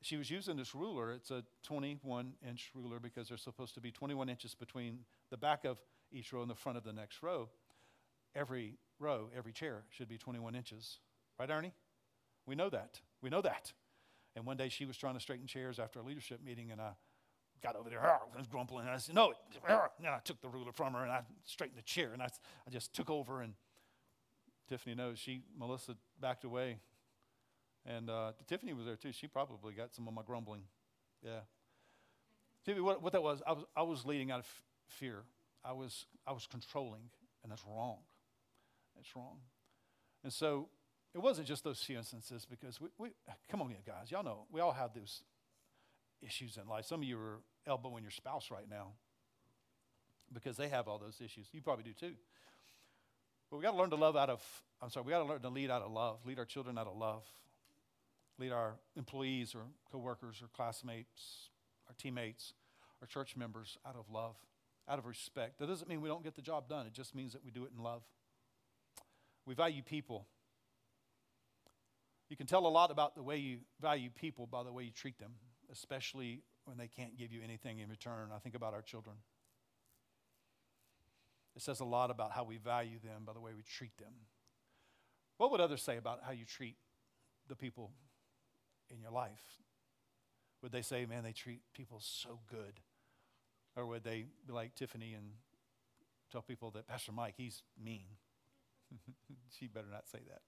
she 0.02 0.16
was 0.16 0.30
using 0.30 0.56
this 0.56 0.74
ruler. 0.74 1.12
It's 1.12 1.30
a 1.30 1.44
21 1.62 2.34
inch 2.46 2.70
ruler 2.74 2.98
because 2.98 3.28
there's 3.28 3.42
supposed 3.42 3.74
to 3.74 3.80
be 3.80 3.92
21 3.92 4.28
inches 4.28 4.54
between 4.54 5.00
the 5.30 5.36
back 5.36 5.64
of 5.64 5.78
each 6.10 6.32
row 6.32 6.42
and 6.42 6.50
the 6.50 6.56
front 6.56 6.76
of 6.76 6.84
the 6.84 6.92
next 6.92 7.22
row. 7.22 7.48
Every 8.34 8.78
row, 8.98 9.30
every 9.36 9.52
chair 9.52 9.84
should 9.90 10.08
be 10.08 10.18
21 10.18 10.56
inches. 10.56 10.98
Right, 11.38 11.50
Ernie? 11.50 11.72
We 12.46 12.54
know 12.54 12.70
that. 12.70 13.00
We 13.22 13.30
know 13.30 13.40
that. 13.42 13.72
And 14.36 14.44
one 14.44 14.56
day 14.56 14.68
she 14.68 14.84
was 14.84 14.96
trying 14.96 15.14
to 15.14 15.20
straighten 15.20 15.46
chairs 15.46 15.78
after 15.78 16.00
a 16.00 16.02
leadership 16.02 16.40
meeting, 16.44 16.70
and 16.70 16.80
I 16.80 16.90
got 17.62 17.76
over 17.76 17.88
there, 17.88 18.00
I 18.00 18.18
was 18.36 18.46
grumbling, 18.46 18.86
and 18.86 18.94
I 18.94 18.98
said, 18.98 19.14
No. 19.14 19.32
And 19.98 20.08
I 20.08 20.18
took 20.24 20.40
the 20.40 20.48
ruler 20.48 20.72
from 20.72 20.92
her, 20.94 21.02
and 21.02 21.10
I 21.10 21.22
straightened 21.44 21.78
the 21.78 21.82
chair, 21.82 22.10
and 22.12 22.22
I, 22.22 22.26
I 22.66 22.70
just 22.70 22.92
took 22.94 23.10
over. 23.10 23.40
And 23.40 23.54
Tiffany 24.68 24.94
knows 24.94 25.18
she, 25.18 25.42
Melissa 25.58 25.96
backed 26.20 26.44
away. 26.44 26.78
And 27.86 28.08
uh, 28.08 28.32
Tiffany 28.46 28.72
was 28.72 28.86
there 28.86 28.96
too. 28.96 29.12
She 29.12 29.26
probably 29.26 29.74
got 29.74 29.94
some 29.94 30.08
of 30.08 30.14
my 30.14 30.22
grumbling. 30.26 30.62
Yeah. 31.22 31.40
See, 32.64 32.72
what, 32.80 33.02
what 33.02 33.12
that 33.12 33.22
was, 33.22 33.42
I 33.46 33.52
was, 33.52 33.64
I 33.76 33.82
was 33.82 34.06
leading 34.06 34.30
out 34.30 34.40
of 34.40 34.46
f- 34.46 34.62
fear. 34.88 35.22
I 35.64 35.72
was, 35.72 36.06
I 36.26 36.32
was 36.32 36.46
controlling, 36.46 37.02
and 37.42 37.52
that's 37.52 37.64
wrong. 37.66 37.98
That's 38.96 39.14
wrong. 39.14 39.36
And 40.22 40.32
so 40.32 40.68
it 41.14 41.22
wasn't 41.22 41.46
just 41.46 41.62
those 41.62 41.80
few 41.80 41.96
instances 41.96 42.44
because 42.48 42.80
we, 42.80 42.88
we 42.98 43.10
come 43.48 43.62
on, 43.62 43.74
guys, 43.86 44.10
y'all 44.10 44.24
know 44.24 44.46
we 44.50 44.60
all 44.60 44.72
have 44.72 44.92
those 44.94 45.22
issues 46.22 46.56
in 46.60 46.68
life. 46.68 46.86
Some 46.86 47.00
of 47.02 47.08
you 47.08 47.18
are 47.18 47.38
elbowing 47.66 48.02
your 48.02 48.10
spouse 48.10 48.50
right 48.50 48.68
now 48.68 48.92
because 50.32 50.56
they 50.56 50.68
have 50.68 50.88
all 50.88 50.98
those 50.98 51.20
issues. 51.24 51.46
You 51.52 51.62
probably 51.62 51.84
do 51.84 51.92
too. 51.92 52.14
But 53.50 53.58
we 53.58 53.62
got 53.62 53.72
to 53.72 53.76
learn 53.76 53.90
to 53.90 53.96
love 53.96 54.16
out 54.16 54.30
of, 54.30 54.42
I'm 54.82 54.90
sorry, 54.90 55.06
we 55.06 55.10
got 55.10 55.20
to 55.20 55.24
learn 55.24 55.40
to 55.42 55.48
lead 55.48 55.70
out 55.70 55.82
of 55.82 55.92
love, 55.92 56.18
lead 56.24 56.38
our 56.38 56.44
children 56.44 56.76
out 56.76 56.88
of 56.88 56.96
love, 56.96 57.22
lead 58.38 58.50
our 58.50 58.74
employees 58.96 59.54
or 59.54 59.62
coworkers 59.92 60.42
or 60.42 60.48
classmates, 60.48 61.50
our 61.88 61.94
teammates, 61.96 62.54
our 63.00 63.06
church 63.06 63.36
members 63.36 63.78
out 63.86 63.94
of 63.96 64.10
love, 64.10 64.34
out 64.88 64.98
of 64.98 65.06
respect. 65.06 65.58
That 65.60 65.68
doesn't 65.68 65.88
mean 65.88 66.00
we 66.00 66.08
don't 66.08 66.24
get 66.24 66.34
the 66.34 66.42
job 66.42 66.68
done, 66.68 66.86
it 66.86 66.92
just 66.92 67.14
means 67.14 67.32
that 67.34 67.44
we 67.44 67.52
do 67.52 67.64
it 67.64 67.70
in 67.76 67.82
love. 67.82 68.02
We 69.46 69.54
value 69.54 69.82
people 69.82 70.26
you 72.28 72.36
can 72.36 72.46
tell 72.46 72.66
a 72.66 72.68
lot 72.68 72.90
about 72.90 73.14
the 73.14 73.22
way 73.22 73.36
you 73.36 73.58
value 73.80 74.10
people 74.10 74.46
by 74.46 74.62
the 74.62 74.72
way 74.72 74.84
you 74.84 74.90
treat 74.90 75.18
them, 75.18 75.32
especially 75.70 76.42
when 76.64 76.78
they 76.78 76.88
can't 76.88 77.18
give 77.18 77.32
you 77.32 77.40
anything 77.42 77.78
in 77.78 77.90
return. 77.90 78.30
I 78.34 78.38
think 78.38 78.54
about 78.54 78.72
our 78.72 78.82
children. 78.82 79.16
It 81.54 81.62
says 81.62 81.80
a 81.80 81.84
lot 81.84 82.10
about 82.10 82.32
how 82.32 82.44
we 82.44 82.56
value 82.56 82.98
them 82.98 83.22
by 83.26 83.32
the 83.32 83.40
way 83.40 83.52
we 83.54 83.62
treat 83.62 83.96
them. 83.98 84.12
What 85.36 85.50
would 85.50 85.60
others 85.60 85.82
say 85.82 85.96
about 85.96 86.20
how 86.24 86.32
you 86.32 86.44
treat 86.44 86.76
the 87.48 87.56
people 87.56 87.92
in 88.90 89.00
your 89.00 89.10
life? 89.10 89.60
Would 90.62 90.72
they 90.72 90.82
say, 90.82 91.04
man, 91.04 91.22
they 91.22 91.32
treat 91.32 91.60
people 91.74 92.00
so 92.00 92.40
good? 92.50 92.80
Or 93.76 93.86
would 93.86 94.04
they 94.04 94.26
be 94.46 94.52
like 94.52 94.74
Tiffany 94.74 95.12
and 95.12 95.32
tell 96.32 96.42
people 96.42 96.70
that 96.72 96.86
Pastor 96.88 97.12
Mike, 97.12 97.34
he's 97.36 97.62
mean? 97.82 98.06
she 99.58 99.66
better 99.66 99.88
not 99.92 100.08
say 100.08 100.20
that 100.28 100.40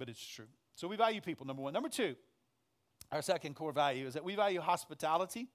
but 0.00 0.08
it's 0.08 0.26
true. 0.26 0.46
So 0.74 0.88
we 0.88 0.96
value 0.96 1.20
people, 1.20 1.46
number 1.46 1.62
one. 1.62 1.74
Number 1.74 1.90
two, 1.90 2.16
our 3.12 3.20
second 3.20 3.54
core 3.54 3.72
value 3.72 4.06
is 4.06 4.14
that 4.14 4.24
we 4.24 4.34
value 4.34 4.60
hospitality. 4.60 5.48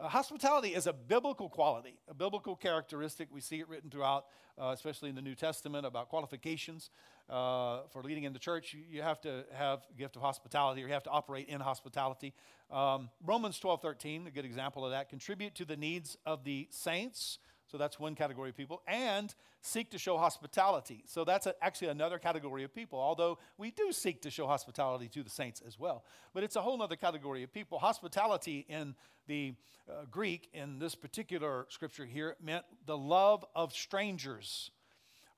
Uh, 0.00 0.08
hospitality 0.08 0.74
is 0.74 0.86
a 0.86 0.94
biblical 0.94 1.50
quality, 1.50 1.98
a 2.08 2.14
biblical 2.14 2.56
characteristic. 2.56 3.28
We 3.30 3.42
see 3.42 3.60
it 3.60 3.68
written 3.68 3.90
throughout, 3.90 4.24
uh, 4.58 4.72
especially 4.74 5.10
in 5.10 5.14
the 5.14 5.20
New 5.20 5.34
Testament, 5.34 5.84
about 5.84 6.08
qualifications 6.08 6.88
uh, 7.28 7.82
for 7.92 8.02
leading 8.02 8.24
in 8.24 8.32
the 8.32 8.38
church. 8.38 8.72
You, 8.72 8.80
you, 8.90 9.02
have 9.02 9.20
to 9.20 9.44
have 9.52 9.82
gift 9.96 10.16
of 10.16 10.22
hospitality, 10.22 10.82
or 10.82 10.86
you 10.86 10.94
have 10.94 11.04
to 11.04 11.10
operate 11.10 11.48
in 11.48 11.60
hospitality. 11.60 12.32
Um, 12.70 13.10
Romans 13.22 13.58
12, 13.58 13.82
13, 13.82 14.26
a 14.26 14.30
good 14.30 14.46
example 14.46 14.86
of 14.86 14.92
that. 14.92 15.10
Contribute 15.10 15.54
to 15.56 15.66
the 15.66 15.76
needs 15.76 16.16
of 16.24 16.44
the 16.44 16.66
saints 16.70 17.38
so 17.72 17.78
that's 17.78 17.98
one 17.98 18.14
category 18.14 18.50
of 18.50 18.56
people. 18.56 18.82
And 18.86 19.34
seek 19.62 19.90
to 19.92 19.98
show 19.98 20.18
hospitality. 20.18 21.04
So 21.06 21.24
that's 21.24 21.46
a, 21.46 21.54
actually 21.62 21.88
another 21.88 22.18
category 22.18 22.64
of 22.64 22.74
people, 22.74 22.98
although 22.98 23.38
we 23.56 23.70
do 23.70 23.92
seek 23.92 24.20
to 24.22 24.30
show 24.30 24.46
hospitality 24.46 25.08
to 25.08 25.22
the 25.22 25.30
saints 25.30 25.62
as 25.66 25.78
well. 25.78 26.04
But 26.34 26.44
it's 26.44 26.54
a 26.54 26.60
whole 26.60 26.82
other 26.82 26.96
category 26.96 27.42
of 27.42 27.50
people. 27.50 27.78
Hospitality 27.78 28.66
in 28.68 28.94
the 29.26 29.54
uh, 29.88 30.04
Greek, 30.10 30.50
in 30.52 30.78
this 30.78 30.94
particular 30.94 31.64
scripture 31.70 32.04
here, 32.04 32.36
meant 32.44 32.66
the 32.84 32.98
love 32.98 33.42
of 33.54 33.72
strangers 33.72 34.70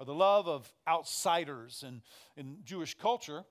or 0.00 0.06
the 0.06 0.14
love 0.14 0.48
of 0.48 0.72
outsiders. 0.88 1.84
And 1.86 2.02
in 2.36 2.56
Jewish 2.64 2.96
culture, 2.96 3.44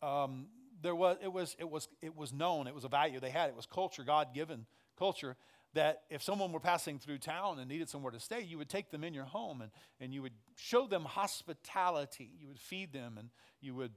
um, 0.00 0.46
there 0.80 0.94
was, 0.94 1.16
it, 1.20 1.32
was, 1.32 1.56
it, 1.58 1.68
was, 1.68 1.88
it 2.00 2.16
was 2.16 2.32
known, 2.32 2.68
it 2.68 2.74
was 2.74 2.84
a 2.84 2.88
value 2.88 3.18
they 3.18 3.30
had, 3.30 3.50
it 3.50 3.56
was 3.56 3.66
culture, 3.66 4.04
God 4.04 4.28
given 4.32 4.66
culture 4.96 5.36
that 5.74 6.02
if 6.10 6.22
someone 6.22 6.52
were 6.52 6.60
passing 6.60 6.98
through 6.98 7.18
town 7.18 7.58
and 7.58 7.68
needed 7.68 7.88
somewhere 7.88 8.12
to 8.12 8.20
stay, 8.20 8.42
you 8.42 8.58
would 8.58 8.68
take 8.68 8.90
them 8.90 9.02
in 9.04 9.14
your 9.14 9.24
home 9.24 9.62
and, 9.62 9.70
and 10.00 10.12
you 10.12 10.22
would 10.22 10.34
show 10.56 10.86
them 10.86 11.04
hospitality. 11.04 12.30
You 12.38 12.48
would 12.48 12.58
feed 12.58 12.92
them 12.92 13.16
and 13.18 13.30
you 13.60 13.74
would, 13.74 13.92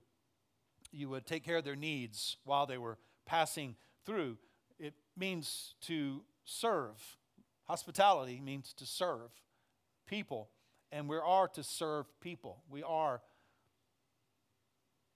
you 0.91 1.09
would 1.09 1.25
take 1.25 1.43
care 1.43 1.57
of 1.57 1.65
their 1.65 1.75
needs 1.75 2.38
while 2.45 2.65
they 2.65 2.77
were 2.77 2.97
passing 3.25 3.75
through. 4.05 4.38
It 4.79 4.93
means 5.17 5.75
to 5.81 6.21
serve. 6.45 7.17
Hospitality 7.65 8.39
means 8.39 8.73
to 8.73 8.85
serve 8.85 9.31
people, 10.05 10.49
and 10.91 11.09
we 11.09 11.17
are 11.17 11.47
to 11.49 11.63
serve 11.63 12.05
people. 12.21 12.61
We 12.69 12.83
are 12.83 13.21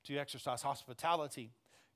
to 0.06 0.18
exercise 0.18 0.64
hospitality. 0.64 1.52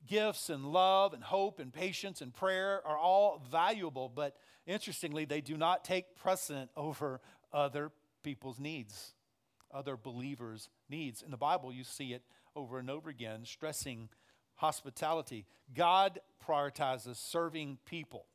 Gifts 0.08 0.50
and 0.50 0.66
love 0.66 1.13
and 1.13 1.24
hope 1.24 1.60
and 1.60 1.72
patience 1.72 2.22
and 2.22 2.34
prayer 2.34 2.82
are 2.86 2.98
all 2.98 3.42
valuable, 3.52 4.12
but 4.13 4.36
interestingly, 4.66 5.26
they 5.26 5.42
do 5.42 5.58
not 5.58 5.84
take 5.84 6.16
precedent 6.16 6.70
over 6.78 7.22
other 7.52 7.92
people's 8.24 8.60
needs, 8.60 9.13
other 9.74 9.98
believers' 9.98 10.70
needs. 10.89 11.22
In 11.22 11.32
the 11.32 11.38
Bible, 11.38 11.72
you 11.72 11.84
see 11.84 12.13
it 12.13 12.24
over 12.56 12.80
and 12.80 12.89
over 12.89 13.10
again, 13.10 13.42
stressing 13.46 14.10
hospitality. 14.56 15.46
God 15.74 16.20
prioritizes 16.46 17.16
serving 17.18 17.78
people, 17.86 18.26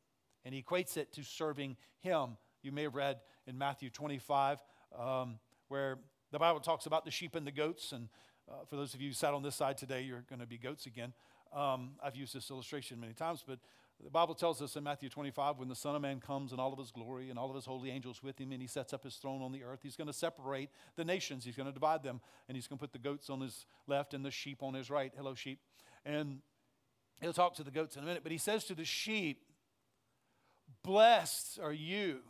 and 0.45 0.55
He 0.55 0.63
equates 0.63 0.97
it 0.97 1.13
to 1.13 1.23
serving 1.23 1.77
Him. 2.01 2.37
You 2.63 2.73
may 2.73 2.83
have 2.83 2.95
read 2.95 3.21
in 3.47 3.57
Matthew 3.57 3.91
25, 3.91 4.59
um, 4.99 5.39
where 5.69 5.99
the 6.33 6.39
Bible 6.39 6.61
talks 6.61 6.87
about 6.87 7.05
the 7.05 7.11
sheep 7.11 7.35
and 7.35 7.47
the 7.47 7.53
goats. 7.53 7.93
And 7.93 8.09
uh, 8.51 8.65
for 8.69 8.77
those 8.77 8.95
of 8.95 9.01
you 9.01 9.09
who 9.09 9.15
sat 9.15 9.33
on 9.33 9.43
this 9.43 9.55
side 9.55 9.79
today, 9.79 10.03
you're 10.03 10.25
going 10.29 10.41
to 10.41 10.47
be 10.47 10.59
goats 10.59 10.87
again. 10.87 11.13
Um, 11.53 11.93
I've 12.03 12.17
used 12.17 12.35
this 12.35 12.51
illustration 12.51 13.01
many 13.01 13.15
times, 13.15 13.43
but 13.47 13.59
the 14.03 14.11
Bible 14.11 14.35
tells 14.35 14.63
us 14.63 14.77
in 14.77 14.85
Matthew 14.85 15.09
25 15.09 15.59
when 15.59 15.69
the 15.69 15.75
Son 15.75 15.97
of 15.97 16.03
Man 16.03 16.21
comes 16.21 16.53
in 16.53 16.61
all 16.61 16.73
of 16.73 16.79
his 16.79 16.93
glory 16.93 17.31
and 17.31 17.39
all 17.39 17.49
of 17.49 17.57
his 17.57 17.65
holy 17.65 17.91
angels 17.91 18.23
with 18.23 18.39
him 18.41 18.53
and 18.53 18.63
he 18.63 18.69
sets 18.69 18.93
up 18.93 19.03
his 19.03 19.17
throne 19.17 19.43
on 19.43 19.51
the 19.51 19.65
earth, 19.65 19.81
he's 19.83 19.97
going 19.97 20.07
to 20.07 20.13
separate 20.13 20.71
the 20.97 21.05
nations. 21.05 21.45
He's 21.45 21.57
going 21.57 21.67
to 21.67 21.73
divide 21.73 22.05
them 22.05 22.21
and 22.49 22.57
he's 22.57 22.69
going 22.69 22.79
to 22.79 22.83
put 22.83 22.93
the 22.93 22.99
goats 22.99 23.29
on 23.29 23.41
his 23.41 23.67
left 23.89 24.15
and 24.15 24.25
the 24.25 24.31
sheep 24.31 24.63
on 24.63 24.75
his 24.75 24.89
right. 24.89 25.13
Hello, 25.17 25.35
sheep. 25.35 25.59
And 26.05 26.39
he'll 27.21 27.33
talk 27.33 27.55
to 27.57 27.65
the 27.65 27.73
goats 27.73 27.97
in 27.97 28.05
a 28.05 28.07
minute, 28.07 28.23
but 28.23 28.31
he 28.31 28.39
says 28.39 28.65
to 28.65 28.75
the 28.75 28.85
sheep, 28.85 29.43
Blessed 30.85 31.59
are 31.61 31.73
you. 31.73 32.21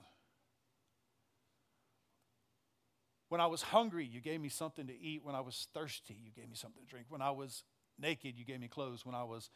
When 3.29 3.43
I 3.43 3.47
was 3.47 3.61
hungry, 3.61 4.07
you 4.07 4.21
gave 4.23 4.41
me 4.41 4.49
something 4.49 4.87
to 4.87 4.99
eat. 4.99 5.23
When 5.23 5.35
I 5.35 5.41
was 5.41 5.69
thirsty, 5.75 6.17
you 6.25 6.31
gave 6.35 6.49
me 6.49 6.55
something 6.55 6.83
to 6.83 6.89
drink. 6.89 7.07
When 7.11 7.21
I 7.21 7.31
was 7.31 7.63
naked, 7.99 8.39
you 8.39 8.45
gave 8.45 8.61
me 8.61 8.69
clothes. 8.69 9.05
When 9.05 9.15
I 9.15 9.25
was 9.25 9.51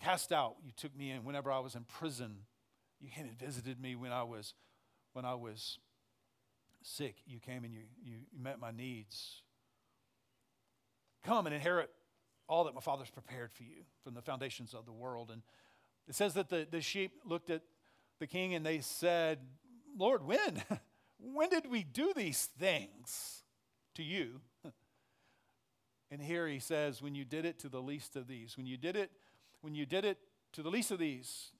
cast 0.00 0.32
out, 0.32 0.56
you 0.64 0.72
took 0.76 0.96
me 0.96 1.10
in. 1.10 1.24
Whenever 1.24 1.50
I 1.50 1.58
was 1.58 1.74
in 1.74 1.84
prison, 1.84 2.36
you 3.00 3.10
came 3.10 3.26
and 3.26 3.38
visited 3.38 3.80
me. 3.80 3.96
When 3.96 4.12
I 4.12 4.22
was, 4.22 4.54
when 5.12 5.24
I 5.24 5.34
was 5.34 5.78
sick, 6.82 7.16
you 7.26 7.40
came 7.40 7.64
and 7.64 7.72
you, 7.72 7.80
you 8.02 8.14
met 8.38 8.60
my 8.60 8.70
needs. 8.70 9.42
Come 11.24 11.46
and 11.46 11.54
inherit 11.54 11.90
all 12.48 12.64
that 12.64 12.74
my 12.74 12.80
father's 12.80 13.10
prepared 13.10 13.52
for 13.52 13.64
you 13.64 13.84
from 14.04 14.14
the 14.14 14.22
foundations 14.22 14.74
of 14.74 14.86
the 14.86 14.92
world. 14.92 15.30
And 15.30 15.42
it 16.08 16.14
says 16.14 16.34
that 16.34 16.48
the, 16.48 16.66
the 16.70 16.80
sheep 16.80 17.12
looked 17.24 17.50
at 17.50 17.62
the 18.20 18.26
king 18.26 18.54
and 18.54 18.64
they 18.64 18.80
said, 18.80 19.38
Lord, 19.98 20.24
when? 20.24 20.62
when 21.18 21.50
did 21.50 21.68
we 21.68 21.82
do 21.82 22.12
these 22.14 22.48
things 22.58 23.42
to 23.96 24.02
you? 24.02 24.40
And 26.10 26.20
here 26.20 26.46
he 26.46 26.58
says, 26.58 27.02
when 27.02 27.14
you 27.14 27.24
did 27.24 27.44
it 27.44 27.58
to 27.60 27.68
the 27.68 27.82
least 27.82 28.16
of 28.16 28.28
these, 28.28 28.56
when 28.56 28.66
you 28.66 28.76
did 28.76 28.96
it 28.96 29.10
when 29.62 29.74
you 29.74 29.86
did 29.86 30.04
it 30.04 30.18
to 30.52 30.62
the 30.62 30.68
least 30.68 30.92
of 30.92 30.98
these, 30.98 31.50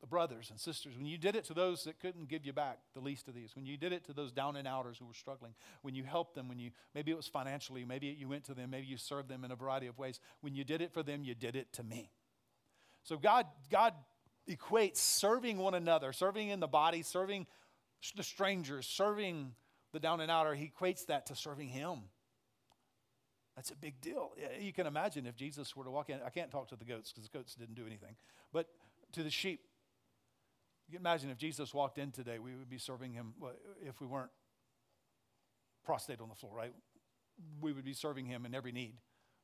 the 0.00 0.06
brothers 0.06 0.48
and 0.50 0.58
sisters, 0.58 0.96
when 0.96 1.06
you 1.06 1.16
did 1.16 1.36
it 1.36 1.44
to 1.44 1.54
those 1.54 1.84
that 1.84 2.00
couldn't 2.00 2.28
give 2.28 2.44
you 2.44 2.52
back, 2.52 2.78
the 2.94 3.00
least 3.00 3.28
of 3.28 3.34
these, 3.34 3.54
when 3.54 3.66
you 3.66 3.76
did 3.76 3.92
it 3.92 4.04
to 4.04 4.12
those 4.12 4.32
down 4.32 4.56
and 4.56 4.66
outers 4.66 4.98
who 4.98 5.06
were 5.06 5.14
struggling, 5.14 5.54
when 5.82 5.94
you 5.94 6.02
helped 6.02 6.34
them, 6.34 6.48
when 6.48 6.58
you 6.58 6.70
maybe 6.94 7.12
it 7.12 7.16
was 7.16 7.28
financially, 7.28 7.84
maybe 7.84 8.06
you 8.06 8.28
went 8.28 8.44
to 8.44 8.54
them, 8.54 8.70
maybe 8.70 8.86
you 8.86 8.96
served 8.96 9.28
them 9.28 9.44
in 9.44 9.52
a 9.52 9.56
variety 9.56 9.86
of 9.86 9.96
ways. 9.96 10.18
When 10.40 10.54
you 10.54 10.64
did 10.64 10.82
it 10.82 10.92
for 10.92 11.02
them, 11.02 11.22
you 11.22 11.34
did 11.34 11.54
it 11.54 11.72
to 11.74 11.84
me. 11.84 12.10
So 13.04 13.16
God, 13.16 13.46
God 13.70 13.94
equates 14.50 14.96
serving 14.96 15.58
one 15.58 15.74
another, 15.74 16.12
serving 16.12 16.48
in 16.48 16.58
the 16.58 16.66
body, 16.66 17.02
serving 17.02 17.46
the 18.16 18.22
strangers, 18.22 18.86
serving 18.86 19.52
the 19.92 20.00
down 20.00 20.20
and 20.20 20.30
outer, 20.30 20.54
he 20.54 20.70
equates 20.70 21.06
that 21.06 21.26
to 21.26 21.34
serving 21.34 21.68
him. 21.68 22.00
That's 23.56 23.70
a 23.70 23.76
big 23.76 24.00
deal. 24.02 24.32
You 24.60 24.72
can 24.72 24.86
imagine 24.86 25.26
if 25.26 25.34
Jesus 25.34 25.74
were 25.74 25.84
to 25.84 25.90
walk 25.90 26.10
in. 26.10 26.18
I 26.24 26.28
can't 26.28 26.50
talk 26.50 26.68
to 26.68 26.76
the 26.76 26.84
goats 26.84 27.10
because 27.10 27.28
the 27.28 27.36
goats 27.36 27.54
didn't 27.54 27.74
do 27.74 27.86
anything, 27.86 28.16
but 28.52 28.68
to 29.12 29.22
the 29.22 29.30
sheep. 29.30 29.60
You 30.88 30.92
can 30.92 31.00
imagine 31.00 31.30
if 31.30 31.38
Jesus 31.38 31.74
walked 31.74 31.98
in 31.98 32.12
today, 32.12 32.38
we 32.38 32.54
would 32.54 32.68
be 32.68 32.78
serving 32.78 33.12
him 33.12 33.32
if 33.82 34.00
we 34.00 34.06
weren't 34.06 34.30
prostrate 35.84 36.20
on 36.20 36.28
the 36.28 36.34
floor, 36.34 36.54
right? 36.54 36.72
We 37.60 37.72
would 37.72 37.84
be 37.84 37.94
serving 37.94 38.26
him 38.26 38.44
in 38.46 38.54
every 38.54 38.72
need. 38.72 38.94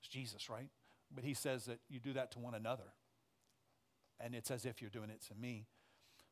It's 0.01 0.09
Jesus, 0.09 0.51
right? 0.51 0.69
But 1.15 1.25
he 1.25 1.35
says 1.35 1.65
that 1.65 1.79
you 1.89 1.99
do 1.99 2.13
that 2.13 2.33
to 2.33 2.39
one 2.39 2.55
another. 2.55 2.93
And 4.21 4.35
it's 4.35 4.51
as 4.51 4.67
if 4.67 4.81
you're 4.81 4.91
doing 4.91 5.11
it 5.11 5.23
to 5.29 5.35
me. 5.35 5.67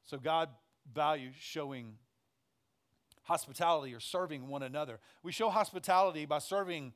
So 0.04 0.18
God 0.18 0.48
values 0.92 1.34
showing 1.38 1.94
hospitality 3.22 3.94
or 3.94 4.00
serving 4.00 4.48
one 4.48 4.62
another. 4.62 5.00
We 5.22 5.32
show 5.32 5.50
hospitality 5.50 6.24
by 6.24 6.38
serving 6.38 6.92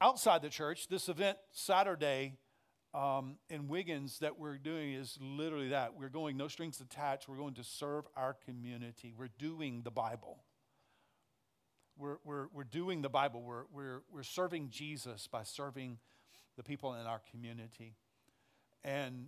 outside 0.00 0.42
the 0.42 0.48
church, 0.48 0.88
this 0.88 1.08
event 1.08 1.38
Saturday 1.52 2.34
um, 2.94 3.36
in 3.50 3.68
Wiggins 3.68 4.18
that 4.20 4.38
we're 4.38 4.58
doing 4.58 4.94
is 4.94 5.18
literally 5.20 5.68
that. 5.68 5.94
We're 5.94 6.08
going 6.08 6.36
no 6.36 6.48
strings 6.48 6.80
attached. 6.80 7.28
We're 7.28 7.36
going 7.36 7.54
to 7.54 7.64
serve 7.64 8.06
our 8.16 8.34
community. 8.44 9.14
We're 9.16 9.28
doing 9.38 9.82
the 9.82 9.90
Bible. 9.90 10.42
We're, 11.96 12.18
we're, 12.24 12.46
we're 12.52 12.64
doing 12.64 13.02
the 13.02 13.08
Bible. 13.08 13.42
We're, 13.42 13.64
we're, 13.72 14.02
we're 14.12 14.22
serving 14.22 14.70
Jesus 14.70 15.26
by 15.26 15.42
serving 15.42 15.98
the 16.56 16.62
people 16.62 16.94
in 16.94 17.06
our 17.06 17.20
community. 17.30 17.96
And 18.84 19.26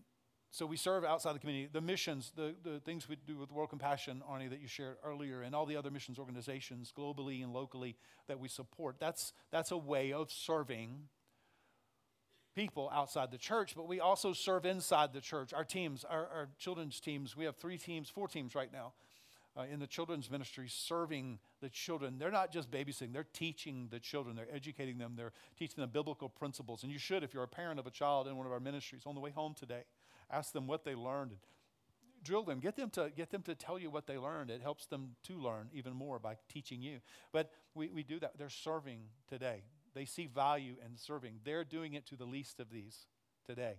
so 0.53 0.67
we 0.67 0.77
serve 0.77 1.05
outside 1.05 1.35
the 1.35 1.39
community. 1.39 1.69
The 1.73 1.81
missions, 1.81 2.33
the, 2.35 2.55
the 2.65 2.81
things 2.81 3.09
we 3.09 3.17
do 3.27 3.39
with 3.39 3.53
World 3.53 3.71
Compassion, 3.71 4.23
Arnie, 4.29 4.51
that 4.51 4.61
you 4.61 4.67
shared 4.67 4.97
earlier, 5.05 5.43
and 5.43 5.55
all 5.55 5.65
the 5.65 5.77
other 5.77 5.91
missions 5.91 6.19
organizations 6.19 6.93
globally 6.97 7.43
and 7.43 7.53
locally 7.53 7.97
that 8.27 8.41
we 8.41 8.49
support, 8.49 8.97
that's, 8.99 9.33
that's 9.53 9.71
a 9.71 9.77
way 9.77 10.13
of 10.13 10.31
serving 10.33 11.09
people 12.57 12.91
outside 12.93 13.31
the 13.31 13.39
church, 13.39 13.75
but 13.77 13.87
we 13.87 14.01
also 14.01 14.33
serve 14.33 14.67
inside 14.67 15.13
the 15.13 15.21
church. 15.21 15.53
Our 15.53 15.65
teams, 15.65 16.05
our, 16.05 16.27
our 16.27 16.49
children's 16.59 16.99
teams, 16.99 17.37
we 17.37 17.45
have 17.45 17.57
three 17.57 17.79
teams, 17.79 18.09
four 18.09 18.27
teams 18.27 18.57
right 18.57 18.73
now 18.73 18.93
uh, 19.57 19.63
in 19.71 19.79
the 19.79 19.87
children's 19.87 20.31
ministry 20.31 20.67
serving 20.69 21.39
the 21.61 21.69
children. 21.69 22.19
They're 22.19 22.33
not 22.33 22.53
just 22.53 22.69
babysitting, 22.71 23.13
they're 23.13 23.27
teaching 23.33 23.87
the 23.91 24.01
children, 24.01 24.35
they're 24.35 24.53
educating 24.53 24.99
them, 24.99 25.15
they're 25.17 25.33
teaching 25.57 25.81
them 25.81 25.91
biblical 25.91 26.29
principles. 26.29 26.83
And 26.83 26.91
you 26.91 26.99
should, 26.99 27.23
if 27.23 27.33
you're 27.33 27.45
a 27.45 27.49
parent 27.49 27.79
of 27.79 27.87
a 27.87 27.91
child 27.91 28.27
in 28.27 28.37
one 28.37 28.47
of 28.47 28.53
our 28.53 28.61
ministries, 28.61 29.03
on 29.07 29.15
the 29.15 29.21
way 29.21 29.31
home 29.31 29.55
today 29.59 29.85
ask 30.31 30.53
them 30.53 30.67
what 30.67 30.85
they 30.85 30.95
learned. 30.95 31.33
Drill 32.23 32.43
them. 32.43 32.61
Get 32.61 32.77
them 32.77 32.91
to 32.91 33.11
get 33.17 33.31
them 33.31 33.43
to 33.43 33.55
tell 33.55 33.79
you 33.79 33.91
what 33.91 34.07
they 34.07 34.19
learned. 34.19 34.51
It 34.51 34.61
helps 34.61 34.87
them 34.87 35.17
to 35.25 35.39
learn 35.39 35.71
even 35.73 35.95
more 35.95 36.19
by 36.19 36.37
teaching 36.49 36.83
you. 36.83 36.99
But 37.33 37.51
we, 37.75 37.89
we 37.89 38.03
do 38.03 38.21
that. 38.21 38.37
They're 38.37 38.51
serving 38.51 39.01
today. 39.29 39.63
They 39.95 40.05
see 40.05 40.27
value 40.27 40.75
in 40.85 40.97
serving. 40.97 41.41
They're 41.45 41.65
doing 41.65 41.95
it 41.95 42.07
to 42.09 42.17
the 42.17 42.27
least 42.27 42.61
of 42.61 42.71
these 42.71 43.07
today. 43.47 43.77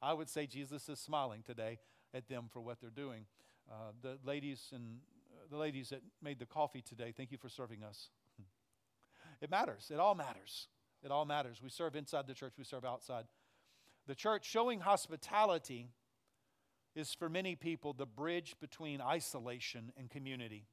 I 0.00 0.14
would 0.14 0.30
say 0.30 0.46
jesus 0.46 0.88
is 0.88 0.98
smiling 0.98 1.42
today 1.42 1.78
at 2.14 2.28
them 2.28 2.46
for 2.50 2.60
what 2.60 2.80
they're 2.80 2.90
doing. 2.90 3.26
Uh, 3.70 3.92
the 4.02 4.18
ladies 4.24 4.68
and 4.72 5.00
uh, 5.32 5.46
the 5.50 5.56
ladies 5.56 5.90
that 5.90 6.00
made 6.22 6.38
the 6.38 6.46
coffee 6.46 6.80
today 6.80 7.12
thank 7.14 7.30
you 7.32 7.38
for 7.38 7.48
serving 7.48 7.82
us. 7.82 8.08
It 9.40 9.50
matters. 9.50 9.90
It 9.90 9.98
all 9.98 10.14
matters. 10.14 10.68
It 11.02 11.10
all 11.10 11.24
matters. 11.24 11.62
We 11.62 11.70
serve 11.70 11.96
inside 11.96 12.26
the 12.26 12.34
church. 12.34 12.52
We 12.58 12.64
serve 12.64 12.84
outside 12.84 13.24
the 14.06 14.14
church 14.14 14.44
showing 14.44 14.80
hospitality 14.80 15.88
is 16.94 17.14
for 17.14 17.28
many 17.28 17.54
people 17.54 17.92
the 17.92 18.06
bridge 18.06 18.56
between 18.60 19.00
isolation 19.00 19.92
and 19.96 20.10
community. 20.10 20.66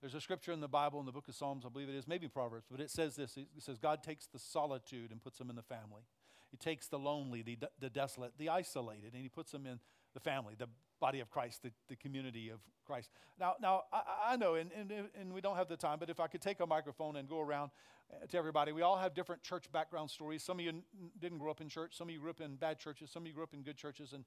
There's 0.00 0.14
a 0.14 0.20
scripture 0.20 0.52
in 0.52 0.60
the 0.60 0.68
Bible, 0.68 1.00
in 1.00 1.06
the 1.06 1.12
book 1.12 1.28
of 1.28 1.34
Psalms, 1.34 1.64
I 1.64 1.68
believe 1.68 1.88
it 1.88 1.94
is, 1.94 2.06
maybe 2.06 2.28
Proverbs, 2.28 2.66
but 2.70 2.80
it 2.80 2.90
says 2.90 3.16
this 3.16 3.36
it 3.36 3.48
says, 3.58 3.78
God 3.78 4.02
takes 4.02 4.26
the 4.26 4.38
solitude 4.38 5.10
and 5.10 5.22
puts 5.22 5.38
them 5.38 5.50
in 5.50 5.56
the 5.56 5.62
family. 5.62 6.02
He 6.50 6.56
takes 6.56 6.86
the 6.86 6.98
lonely, 6.98 7.42
the, 7.42 7.58
the 7.80 7.90
desolate, 7.90 8.32
the 8.38 8.48
isolated, 8.48 9.14
and 9.14 9.22
He 9.22 9.28
puts 9.28 9.52
them 9.52 9.66
in 9.66 9.80
the 10.16 10.20
family, 10.20 10.54
the 10.56 10.68
body 10.98 11.20
of 11.20 11.30
Christ, 11.30 11.62
the, 11.62 11.70
the 11.88 11.96
community 11.96 12.48
of 12.48 12.58
Christ. 12.86 13.10
Now, 13.38 13.54
now 13.60 13.82
I, 13.92 14.32
I 14.32 14.36
know, 14.36 14.54
and, 14.54 14.70
and, 14.72 14.90
and 15.20 15.32
we 15.32 15.42
don't 15.42 15.56
have 15.56 15.68
the 15.68 15.76
time, 15.76 15.98
but 16.00 16.08
if 16.08 16.20
I 16.20 16.26
could 16.26 16.40
take 16.40 16.60
a 16.60 16.66
microphone 16.66 17.16
and 17.16 17.28
go 17.28 17.40
around 17.40 17.70
uh, 18.10 18.26
to 18.26 18.38
everybody, 18.38 18.72
we 18.72 18.80
all 18.80 18.96
have 18.96 19.14
different 19.14 19.42
church 19.42 19.70
background 19.70 20.10
stories. 20.10 20.42
Some 20.42 20.58
of 20.58 20.64
you 20.64 20.72
didn't 21.20 21.38
grow 21.38 21.50
up 21.50 21.60
in 21.60 21.68
church, 21.68 21.94
some 21.98 22.08
of 22.08 22.14
you 22.14 22.20
grew 22.20 22.30
up 22.30 22.40
in 22.40 22.56
bad 22.56 22.78
churches, 22.78 23.10
some 23.10 23.24
of 23.24 23.26
you 23.26 23.34
grew 23.34 23.42
up 23.42 23.52
in 23.52 23.62
good 23.62 23.76
churches, 23.76 24.14
and, 24.14 24.24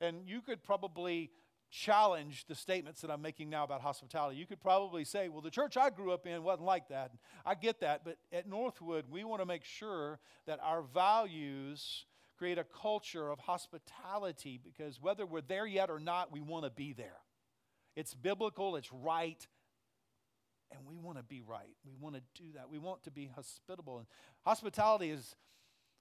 and 0.00 0.28
you 0.28 0.40
could 0.40 0.64
probably 0.64 1.30
challenge 1.70 2.46
the 2.48 2.54
statements 2.54 3.00
that 3.02 3.10
I'm 3.12 3.22
making 3.22 3.48
now 3.48 3.62
about 3.62 3.80
hospitality. 3.80 4.38
You 4.38 4.46
could 4.46 4.60
probably 4.60 5.04
say, 5.04 5.28
well, 5.28 5.42
the 5.42 5.50
church 5.50 5.76
I 5.76 5.90
grew 5.90 6.10
up 6.10 6.26
in 6.26 6.42
wasn't 6.42 6.64
like 6.64 6.88
that. 6.88 7.12
I 7.46 7.54
get 7.54 7.78
that, 7.80 8.04
but 8.04 8.16
at 8.32 8.48
Northwood, 8.48 9.04
we 9.08 9.22
want 9.22 9.40
to 9.40 9.46
make 9.46 9.64
sure 9.64 10.18
that 10.46 10.58
our 10.64 10.82
values 10.82 12.06
create 12.38 12.58
a 12.58 12.64
culture 12.64 13.30
of 13.30 13.40
hospitality 13.40 14.60
because 14.62 15.00
whether 15.00 15.26
we're 15.26 15.40
there 15.40 15.66
yet 15.66 15.90
or 15.90 15.98
not, 15.98 16.32
we 16.32 16.40
want 16.40 16.64
to 16.64 16.70
be 16.70 16.92
there. 16.92 17.18
It's 17.96 18.14
biblical, 18.14 18.76
it's 18.76 18.92
right, 18.92 19.44
and 20.70 20.80
we 20.86 20.96
want 20.96 21.18
to 21.18 21.24
be 21.24 21.40
right. 21.40 21.74
We 21.84 21.94
want 21.98 22.14
to 22.14 22.22
do 22.40 22.52
that. 22.54 22.70
We 22.70 22.78
want 22.78 23.02
to 23.04 23.10
be 23.10 23.30
hospitable. 23.34 23.98
And 23.98 24.06
hospitality 24.44 25.10
is 25.10 25.34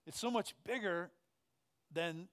it's 0.05 0.19
so 0.19 0.29
much 0.29 0.53
bigger 0.63 1.09
than 1.91 2.27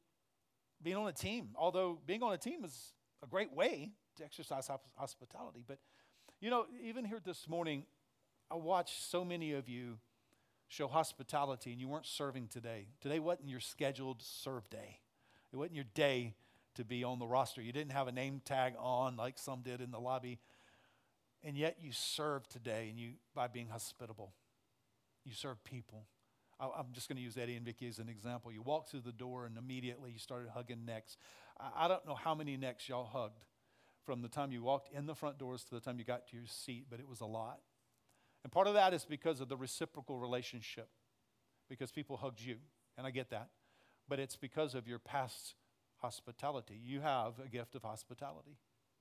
being 0.82 0.96
on 0.96 1.08
a 1.08 1.12
team. 1.12 1.50
Although 1.56 1.98
being 2.06 2.22
on 2.22 2.32
a 2.32 2.38
team 2.38 2.64
is 2.64 2.92
a 3.22 3.26
great 3.26 3.52
way 3.52 3.92
to 4.16 4.24
exercise 4.24 4.68
hospitality, 4.96 5.64
but 5.66 5.78
you 6.40 6.50
know, 6.50 6.66
even 6.82 7.04
here 7.04 7.20
this 7.24 7.48
morning, 7.48 7.84
I 8.50 8.56
watched 8.56 9.10
so 9.10 9.24
many 9.24 9.52
of 9.52 9.68
you 9.68 9.98
show 10.74 10.88
hospitality 10.88 11.70
and 11.70 11.80
you 11.80 11.86
weren't 11.86 12.06
serving 12.06 12.48
today. 12.48 12.88
Today 13.00 13.20
wasn't 13.20 13.48
your 13.48 13.60
scheduled 13.60 14.20
serve 14.20 14.68
day. 14.70 14.98
It 15.52 15.56
wasn't 15.56 15.76
your 15.76 15.84
day 15.94 16.34
to 16.74 16.84
be 16.84 17.04
on 17.04 17.20
the 17.20 17.26
roster. 17.26 17.62
You 17.62 17.72
didn't 17.72 17.92
have 17.92 18.08
a 18.08 18.12
name 18.12 18.42
tag 18.44 18.74
on 18.78 19.16
like 19.16 19.38
some 19.38 19.62
did 19.62 19.80
in 19.80 19.92
the 19.92 20.00
lobby. 20.00 20.40
And 21.44 21.56
yet 21.56 21.76
you 21.80 21.92
serve 21.92 22.48
today 22.48 22.88
and 22.90 22.98
you 22.98 23.12
by 23.34 23.46
being 23.46 23.68
hospitable. 23.68 24.32
You 25.24 25.32
serve 25.32 25.62
people. 25.62 26.06
I, 26.58 26.68
I'm 26.76 26.92
just 26.92 27.08
going 27.08 27.18
to 27.18 27.22
use 27.22 27.36
Eddie 27.38 27.54
and 27.54 27.64
Vicky 27.64 27.86
as 27.86 28.00
an 28.00 28.08
example. 28.08 28.50
You 28.50 28.62
walk 28.62 28.88
through 28.88 29.02
the 29.02 29.12
door 29.12 29.46
and 29.46 29.56
immediately 29.56 30.10
you 30.10 30.18
started 30.18 30.50
hugging 30.50 30.84
necks. 30.84 31.16
I, 31.60 31.84
I 31.84 31.88
don't 31.88 32.04
know 32.04 32.16
how 32.16 32.34
many 32.34 32.56
necks 32.56 32.88
y'all 32.88 33.06
hugged 33.06 33.44
from 34.04 34.22
the 34.22 34.28
time 34.28 34.50
you 34.50 34.64
walked 34.64 34.92
in 34.92 35.06
the 35.06 35.14
front 35.14 35.38
doors 35.38 35.62
to 35.64 35.74
the 35.76 35.80
time 35.80 36.00
you 36.00 36.04
got 36.04 36.26
to 36.28 36.36
your 36.36 36.46
seat, 36.46 36.86
but 36.90 36.98
it 36.98 37.08
was 37.08 37.20
a 37.20 37.26
lot. 37.26 37.60
And 38.44 38.52
part 38.52 38.66
of 38.66 38.74
that 38.74 38.94
is 38.94 39.04
because 39.04 39.40
of 39.40 39.48
the 39.48 39.56
reciprocal 39.56 40.18
relationship, 40.18 40.88
because 41.68 41.90
people 41.90 42.18
hugged 42.18 42.40
you, 42.40 42.56
and 42.96 43.06
I 43.06 43.10
get 43.10 43.30
that. 43.30 43.48
But 44.06 44.20
it's 44.20 44.36
because 44.36 44.74
of 44.74 44.86
your 44.86 44.98
past 44.98 45.54
hospitality. 45.96 46.78
You 46.84 47.00
have 47.00 47.40
a 47.44 47.48
gift 47.48 47.74
of 47.74 47.82
hospitality. 47.82 48.58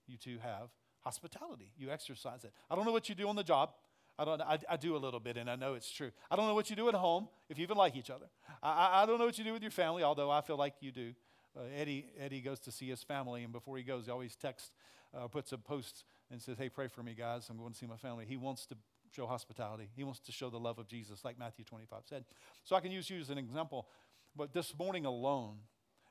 You 0.08 0.18
too 0.18 0.38
have 0.42 0.70
hospitality. 1.02 1.74
You 1.78 1.92
exercise 1.92 2.46
it. 2.46 2.54
I 2.72 2.76
don't 2.76 2.86
know 2.86 2.94
what 2.94 3.10
you 3.10 3.16
do 3.16 3.28
on 3.28 3.36
the 3.36 3.44
job. 3.44 3.72
I 4.18 4.26
don't. 4.26 4.42
I, 4.42 4.60
I 4.70 4.78
do 4.78 4.96
a 4.96 4.98
little 4.98 5.20
bit, 5.20 5.38
and 5.38 5.50
I 5.50 5.56
know 5.56 5.74
it's 5.74 5.92
true. 5.92 6.12
I 6.30 6.36
don't 6.36 6.48
know 6.48 6.54
what 6.54 6.70
you 6.70 6.76
do 6.76 6.88
at 6.88 6.94
home 6.94 7.28
if 7.50 7.58
you 7.58 7.64
even 7.64 7.78
like 7.78 7.96
each 7.96 8.10
other. 8.10 8.28
I, 8.62 9.04
I 9.04 9.06
don't 9.06 9.18
know 9.18 9.26
what 9.26 9.38
you 9.38 9.44
do 9.44 9.54
with 9.54 9.62
your 9.62 9.72
family, 9.72 10.04
although 10.04 10.30
I 10.30 10.42
feel 10.42 10.56
like 10.56 10.76
you 10.82 10.92
do. 10.92 11.14
Uh, 11.58 11.64
Eddie 11.76 12.06
Eddie 12.20 12.42
goes 12.42 12.60
to 12.62 12.72
see 12.72 12.88
his 12.88 13.04
family, 13.04 13.44
and 13.44 13.52
before 13.52 13.76
he 13.78 13.84
goes, 13.84 14.06
he 14.06 14.12
always 14.12 14.36
texts, 14.36 14.72
uh, 15.18 15.28
puts 15.28 15.52
a 15.52 15.58
post, 15.58 16.04
and 16.32 16.42
says, 16.42 16.58
"Hey, 16.58 16.70
pray 16.70 16.88
for 16.88 17.02
me, 17.02 17.16
guys. 17.16 17.48
I'm 17.50 17.58
going 17.58 17.72
to 17.72 17.78
see 17.78 17.88
my 17.88 17.98
family." 17.98 18.26
He 18.28 18.38
wants 18.38 18.68
to 18.68 18.78
show 19.16 19.28
hospitality. 19.28 19.90
He 19.96 20.04
wants 20.04 20.20
to 20.22 20.32
show 20.32 20.50
the 20.50 20.60
love 20.60 20.80
of 20.80 20.88
Jesus, 20.88 21.24
like 21.24 21.38
Matthew 21.38 21.66
25 21.66 22.00
said. 22.06 22.26
So 22.64 22.76
I 22.76 22.80
can 22.80 22.92
use 22.92 23.10
you 23.10 23.20
as 23.20 23.30
an 23.30 23.38
example. 23.38 23.88
But 24.36 24.54
this 24.54 24.74
morning 24.78 25.06
alone, 25.06 25.58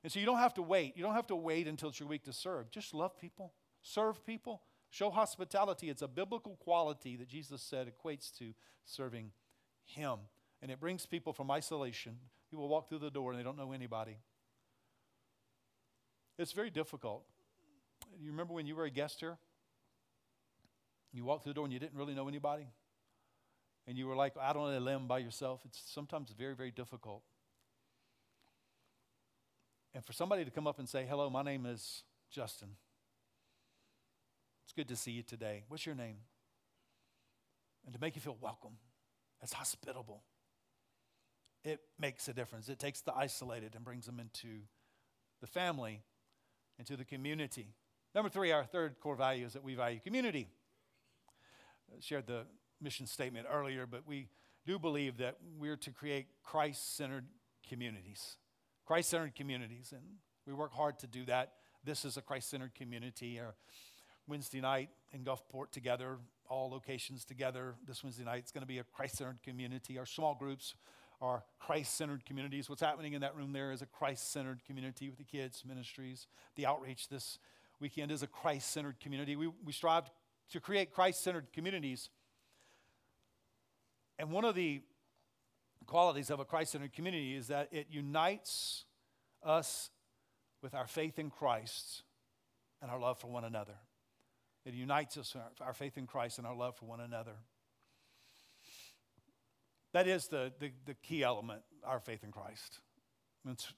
and 0.02 0.12
so 0.12 0.18
you 0.20 0.26
don't 0.26 0.38
have 0.38 0.54
to 0.54 0.62
wait. 0.62 0.96
You 0.96 1.02
don't 1.02 1.14
have 1.14 1.26
to 1.28 1.36
wait 1.36 1.66
until 1.66 1.88
it's 1.88 2.00
your 2.00 2.08
week 2.08 2.24
to 2.24 2.32
serve. 2.32 2.70
Just 2.70 2.94
love 2.94 3.18
people, 3.18 3.52
serve 3.82 4.24
people, 4.24 4.62
show 4.90 5.10
hospitality. 5.10 5.90
It's 5.90 6.02
a 6.02 6.08
biblical 6.08 6.56
quality 6.56 7.16
that 7.16 7.28
Jesus 7.28 7.62
said 7.62 7.90
equates 7.90 8.36
to 8.38 8.54
serving 8.84 9.32
Him. 9.84 10.18
And 10.60 10.70
it 10.70 10.80
brings 10.80 11.06
people 11.06 11.32
from 11.32 11.50
isolation. 11.50 12.16
People 12.50 12.68
walk 12.68 12.88
through 12.88 12.98
the 12.98 13.10
door 13.10 13.32
and 13.32 13.38
they 13.38 13.44
don't 13.44 13.56
know 13.56 13.72
anybody. 13.72 14.16
It's 16.38 16.52
very 16.52 16.70
difficult. 16.70 17.24
You 18.20 18.30
remember 18.30 18.54
when 18.54 18.66
you 18.66 18.76
were 18.76 18.84
a 18.84 18.90
guest 18.90 19.20
here? 19.20 19.38
You 21.12 21.24
walked 21.24 21.44
through 21.44 21.52
the 21.52 21.54
door 21.54 21.64
and 21.64 21.72
you 21.72 21.78
didn't 21.78 21.96
really 21.96 22.14
know 22.14 22.28
anybody? 22.28 22.66
And 23.86 23.98
you 23.98 24.06
were 24.06 24.16
like 24.16 24.34
out 24.40 24.56
on 24.56 24.72
a 24.72 24.80
limb 24.80 25.06
by 25.08 25.18
yourself, 25.18 25.60
it's 25.64 25.82
sometimes 25.86 26.30
very, 26.36 26.54
very 26.54 26.70
difficult. 26.70 27.22
And 29.94 30.04
for 30.04 30.12
somebody 30.12 30.44
to 30.44 30.50
come 30.50 30.66
up 30.66 30.78
and 30.78 30.88
say, 30.88 31.04
Hello, 31.08 31.28
my 31.28 31.42
name 31.42 31.66
is 31.66 32.04
Justin. 32.30 32.68
It's 34.64 34.72
good 34.72 34.88
to 34.88 34.96
see 34.96 35.10
you 35.10 35.22
today. 35.22 35.64
What's 35.68 35.84
your 35.84 35.94
name? 35.94 36.16
And 37.84 37.94
to 37.94 38.00
make 38.00 38.14
you 38.14 38.22
feel 38.22 38.38
welcome, 38.40 38.78
as 39.42 39.52
hospitable. 39.52 40.22
It 41.64 41.80
makes 41.98 42.28
a 42.28 42.32
difference. 42.32 42.68
It 42.68 42.78
takes 42.78 43.00
the 43.00 43.14
isolated 43.14 43.74
and 43.74 43.84
brings 43.84 44.06
them 44.06 44.18
into 44.18 44.60
the 45.40 45.46
family, 45.46 46.02
into 46.78 46.96
the 46.96 47.04
community. 47.04 47.74
Number 48.14 48.28
three, 48.28 48.52
our 48.52 48.64
third 48.64 48.98
core 49.00 49.16
value 49.16 49.46
is 49.46 49.52
that 49.52 49.62
we 49.62 49.74
value 49.74 50.00
community. 50.02 50.48
I 51.90 52.00
shared 52.00 52.26
the 52.26 52.46
mission 52.82 53.06
statement 53.06 53.46
earlier, 53.50 53.86
but 53.86 54.06
we 54.06 54.28
do 54.66 54.78
believe 54.78 55.18
that 55.18 55.36
we're 55.58 55.76
to 55.76 55.90
create 55.90 56.26
Christ 56.42 56.96
centered 56.96 57.26
communities. 57.68 58.36
Christ 58.86 59.10
centered 59.10 59.34
communities, 59.34 59.92
and 59.92 60.02
we 60.46 60.52
work 60.52 60.72
hard 60.72 60.98
to 61.00 61.06
do 61.06 61.24
that. 61.26 61.52
This 61.84 62.04
is 62.04 62.16
a 62.16 62.22
Christ 62.22 62.50
centered 62.50 62.74
community. 62.74 63.40
Our 63.40 63.54
Wednesday 64.26 64.60
night 64.60 64.90
in 65.12 65.24
Gulfport 65.24 65.70
together, 65.72 66.18
all 66.48 66.70
locations 66.70 67.24
together. 67.24 67.74
This 67.86 68.02
Wednesday 68.02 68.24
night, 68.24 68.38
it's 68.38 68.52
going 68.52 68.62
to 68.62 68.68
be 68.68 68.78
a 68.78 68.84
Christ 68.84 69.18
centered 69.18 69.42
community. 69.42 69.98
Our 69.98 70.06
small 70.06 70.34
groups 70.34 70.74
are 71.20 71.44
Christ 71.58 71.94
centered 71.94 72.24
communities. 72.24 72.68
What's 72.68 72.82
happening 72.82 73.12
in 73.12 73.20
that 73.20 73.36
room 73.36 73.52
there 73.52 73.72
is 73.72 73.82
a 73.82 73.86
Christ 73.86 74.32
centered 74.32 74.64
community 74.64 75.08
with 75.08 75.18
the 75.18 75.24
kids' 75.24 75.64
ministries. 75.66 76.26
The 76.56 76.66
outreach 76.66 77.08
this 77.08 77.38
weekend 77.80 78.10
is 78.10 78.22
a 78.22 78.26
Christ 78.26 78.70
centered 78.70 79.00
community. 79.00 79.36
We, 79.36 79.48
we 79.64 79.72
strive 79.72 80.10
to 80.50 80.60
create 80.60 80.92
Christ 80.92 81.22
centered 81.22 81.52
communities 81.52 82.10
and 84.22 84.30
one 84.30 84.44
of 84.44 84.54
the 84.54 84.80
qualities 85.87 86.30
of 86.30 86.38
a 86.38 86.44
Christ 86.44 86.70
centered 86.70 86.92
community 86.92 87.35
is 87.35 87.48
that 87.48 87.66
it 87.72 87.88
unites 87.90 88.85
us 89.42 89.90
with 90.62 90.74
our 90.74 90.87
faith 90.87 91.18
in 91.18 91.28
Christ 91.28 92.04
and 92.80 92.88
our 92.88 93.00
love 93.00 93.18
for 93.18 93.26
one 93.26 93.42
another. 93.42 93.74
It 94.64 94.74
unites 94.74 95.16
us, 95.18 95.35
our, 95.35 95.66
our 95.66 95.72
faith 95.72 95.98
in 95.98 96.06
Christ 96.06 96.38
and 96.38 96.46
our 96.46 96.54
love 96.54 96.76
for 96.76 96.85
one 96.85 97.00
another. 97.00 97.32
That 99.92 100.06
is 100.06 100.28
the, 100.28 100.52
the, 100.61 100.70
the 100.87 100.94
key 100.94 101.24
element, 101.24 101.62
our 101.82 101.98
faith 101.98 102.22
in 102.22 102.30
Christ. 102.30 102.78
It's, 103.50 103.72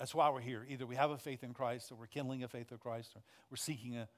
that's 0.00 0.16
why 0.16 0.30
we're 0.30 0.40
here. 0.40 0.66
Either 0.68 0.84
we 0.84 0.96
have 0.96 1.12
a 1.12 1.18
faith 1.18 1.44
in 1.44 1.54
Christ, 1.54 1.92
or 1.92 1.94
we're 1.94 2.06
kindling 2.08 2.42
a 2.42 2.48
faith 2.48 2.72
in 2.72 2.78
Christ, 2.78 3.12
or 3.14 3.22
we're 3.52 3.56
seeking 3.56 3.96
a 3.96 4.08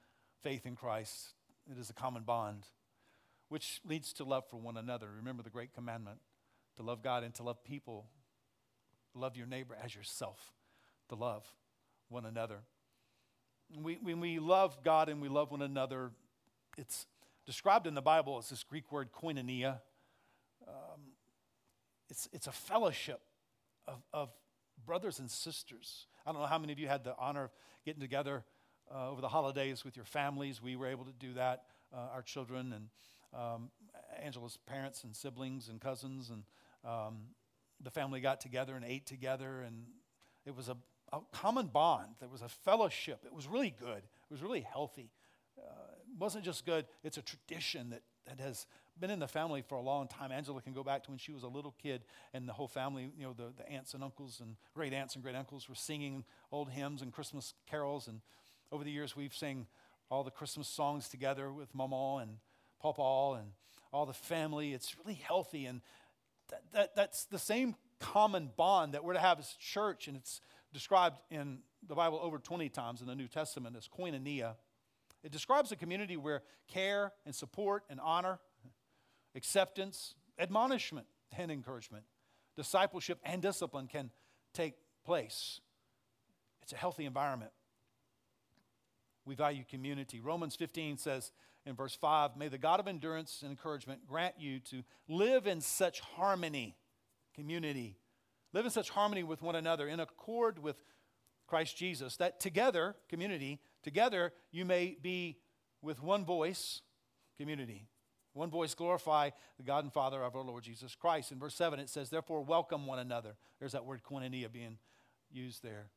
faith 0.41 0.65
in 0.65 0.77
Christ. 0.77 1.35
It 1.71 1.79
is 1.79 1.91
a 1.91 1.93
common 1.95 2.23
bond 2.23 2.65
which 3.49 3.81
leads 3.85 4.13
to 4.15 4.25
love 4.25 4.45
for 4.51 4.57
one 4.57 4.77
another. 4.77 5.09
Remember 5.17 5.43
the 5.43 5.51
great 5.51 5.73
commandment 5.75 6.19
to 6.77 6.83
love 6.83 7.03
God 7.03 7.25
and 7.25 7.35
to 7.35 7.43
love 7.43 7.63
people, 7.65 8.07
love 9.15 9.37
your 9.37 9.47
neighbor 9.47 9.77
as 9.83 9.95
yourself, 9.95 10.53
to 11.09 11.15
love 11.15 11.45
one 12.09 12.25
another. 12.25 12.61
We, 13.77 13.99
when 14.03 14.21
we 14.21 14.39
love 14.39 14.79
God 14.83 15.09
and 15.09 15.21
we 15.21 15.29
love 15.29 15.51
one 15.51 15.63
another, 15.63 16.11
it's 16.77 17.07
described 17.47 17.87
in 17.87 17.95
the 17.95 18.03
Bible 18.03 18.39
as 18.39 18.49
this 18.49 18.63
Greek 18.63 18.91
word 18.93 19.09
koinonia. 19.13 19.81
Um, 20.67 21.01
it's, 22.09 22.29
it's 22.33 22.47
a 22.47 22.53
fellowship 22.53 23.21
of, 23.87 24.03
of 24.13 24.31
brothers 24.87 25.19
and 25.19 25.31
sisters. 25.31 26.07
I 26.25 26.33
don't 26.33 26.41
know 26.41 26.47
how 26.47 26.59
many 26.59 26.73
of 26.73 26.79
you 26.79 26.89
had 26.89 27.05
the 27.05 27.15
honor 27.19 27.45
of 27.45 27.51
getting 27.85 28.01
together 28.01 28.45
uh, 28.95 29.11
over 29.11 29.21
the 29.21 29.29
holidays 29.29 29.85
with 29.85 29.97
your 29.97 30.05
families. 30.05 30.63
We 30.63 30.77
were 30.77 30.87
able 30.87 31.05
to 31.05 31.13
do 31.13 31.35
that, 31.35 31.65
uh, 31.93 32.09
our 32.15 32.23
children 32.23 32.73
and 32.73 32.89
um, 33.35 33.71
Angela's 34.23 34.59
parents 34.67 35.05
and 35.05 35.15
siblings 35.15 35.69
and 35.69 35.81
cousins, 35.81 36.31
and 36.31 36.43
um, 36.85 37.19
the 37.81 37.91
family 37.91 38.21
got 38.21 38.41
together 38.41 38.75
and 38.75 38.85
ate 38.85 39.07
together, 39.07 39.63
and 39.63 39.85
it 40.47 40.57
was 40.57 40.69
a, 40.69 40.77
a, 41.13 41.21
common 41.33 41.67
bond. 41.67 42.09
There 42.21 42.29
was 42.29 42.43
a 42.43 42.49
fellowship. 42.49 43.21
It 43.25 43.35
was 43.35 43.47
really 43.47 43.75
good. 43.79 43.99
It 43.99 44.31
was 44.31 44.43
really 44.43 44.61
healthy. 44.61 45.11
Uh, 45.59 45.63
it 46.11 46.19
wasn't 46.19 46.45
just 46.45 46.65
good, 46.65 46.87
it's 47.03 47.19
a 47.19 47.23
tradition 47.23 47.91
that, 47.91 48.03
that 48.27 48.41
has 48.41 48.67
been 48.99 49.11
in 49.11 49.19
the 49.19 49.29
family 49.29 49.63
for 49.63 49.77
a 49.77 49.81
long 49.81 50.09
time. 50.09 50.33
Angela 50.33 50.61
can 50.61 50.73
go 50.73 50.83
back 50.83 51.05
to 51.05 51.11
when 51.11 51.19
she 51.19 51.33
was 51.33 51.43
a 51.43 51.49
little 51.49 51.75
kid, 51.81 52.03
and 52.35 52.49
the 52.49 52.53
whole 52.53 52.69
family, 52.69 53.11
you 53.17 53.25
know, 53.25 53.33
the, 53.33 53.53
the 53.57 53.69
aunts 53.71 53.95
and 53.95 54.03
uncles 54.03 54.41
and 54.41 54.57
great 54.75 54.93
aunts 54.93 55.15
and 55.15 55.23
great 55.23 55.37
uncles 55.37 55.69
were 55.69 55.75
singing 55.75 56.25
old 56.51 56.71
hymns 56.71 57.03
and 57.03 57.13
Christmas 57.13 57.55
carols. 57.69 58.09
And 58.09 58.21
over 58.73 58.85
the 58.85 58.91
years, 58.91 59.17
we've 59.17 59.35
sang 59.35 59.67
all 60.11 60.25
the 60.25 60.31
Christmas 60.31 60.69
songs 60.69 61.09
together 61.09 61.53
with 61.53 61.75
Mama 61.75 62.17
and 62.23 62.39
Papa 62.81 63.41
and 63.41 63.53
all 63.93 64.07
the 64.07 64.13
family. 64.13 64.73
It's 64.73 64.97
really 64.99 65.21
healthy. 65.23 65.67
And 65.67 65.81
that, 66.51 66.63
that, 66.73 66.97
that's 66.97 67.25
the 67.25 67.39
same 67.39 67.75
common 68.01 68.51
bond 68.57 68.95
that 68.95 69.05
we're 69.05 69.15
to 69.15 69.21
have 69.21 69.39
as 69.39 69.49
church. 69.59 70.09
And 70.09 70.17
it's 70.17 70.41
described 70.73 71.19
in 71.31 71.59
the 71.87 71.95
Bible 71.95 72.21
over 72.23 72.39
20 72.39 72.69
times 72.69 73.01
in 73.01 73.07
the 73.07 73.15
New 73.15 73.29
Testament 73.29 73.77
as 73.77 73.89
koinonia. 73.89 74.55
It 75.23 75.33
describes 75.33 75.73
a 75.73 75.77
community 75.77 76.17
where 76.17 76.43
care 76.69 77.13
and 77.27 77.35
support 77.35 77.85
and 77.91 78.01
honor, 78.01 78.39
acceptance, 79.35 80.15
admonishment 80.39 81.07
and 81.37 81.51
encouragement, 81.51 82.05
discipleship 82.57 83.19
and 83.25 83.43
discipline 83.43 83.89
can 83.89 84.11
take 84.55 84.75
place. 85.05 85.61
It's 86.63 86.73
a 86.73 86.77
healthy 86.77 87.05
environment. 87.05 87.51
We 89.25 89.35
value 89.35 89.65
community. 89.69 90.21
Romans 90.21 90.57
15 90.57 90.99
says, 90.99 91.33
in 91.69 91.77
verse 91.77 91.95
5 91.95 92.37
May 92.37 92.49
the 92.49 92.59
God 92.59 92.81
of 92.81 92.89
endurance 92.89 93.41
and 93.43 93.51
encouragement 93.51 94.07
grant 94.07 94.35
you 94.39 94.59
to 94.61 94.83
live 95.07 95.47
in 95.47 95.61
such 95.61 96.01
harmony, 96.01 96.77
community, 97.35 97.99
live 98.53 98.65
in 98.65 98.71
such 98.71 98.91
harmony 98.91 99.23
with 99.23 99.43
one 99.43 99.55
another, 99.55 99.87
in 99.87 100.01
accord 100.01 100.59
with 100.59 100.83
Christ 101.47 101.77
Jesus, 101.77 102.17
that 102.17 102.41
together, 102.41 102.97
community, 103.09 103.61
together 103.83 104.33
you 104.51 104.65
may 104.65 104.97
be 105.01 105.39
with 105.83 106.03
one 106.03 106.25
voice, 106.25 106.83
community. 107.37 107.87
One 108.35 108.51
voice 108.51 108.75
glorify 108.75 109.31
the 109.57 109.63
God 109.65 109.85
and 109.85 109.93
Father 109.93 110.23
of 110.23 110.37
our 110.37 110.43
Lord 110.43 110.63
Jesus 110.63 110.95
Christ. 110.95 111.33
In 111.33 111.39
verse 111.39 111.55
7, 111.55 111.81
it 111.81 111.89
says, 111.89 112.11
Therefore, 112.11 112.43
welcome 112.43 112.87
one 112.87 112.99
another. 112.99 113.37
There's 113.59 113.73
that 113.73 113.85
word 113.85 114.03
koinonia 114.09 114.53
being 114.53 114.79
used 115.31 115.63
there. 115.63 115.91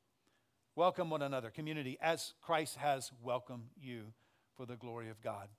Welcome 0.76 1.10
one 1.10 1.22
another, 1.22 1.50
community, 1.50 1.98
as 2.02 2.34
Christ 2.42 2.78
has 2.78 3.12
welcomed 3.22 3.70
you 3.80 4.14
for 4.56 4.66
the 4.66 4.78
glory 4.78 5.10
of 5.10 5.22
God. 5.22 5.50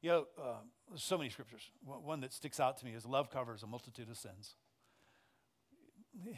You 0.00 0.10
know, 0.10 0.26
uh, 0.40 0.56
there's 0.88 1.02
so 1.02 1.18
many 1.18 1.30
scriptures. 1.30 1.70
One 1.84 2.20
that 2.20 2.32
sticks 2.32 2.60
out 2.60 2.78
to 2.78 2.84
me 2.84 2.92
is 2.92 3.04
love 3.04 3.30
covers 3.30 3.62
a 3.62 3.66
multitude 3.66 4.08
of 4.08 4.16
sins. 4.16 4.54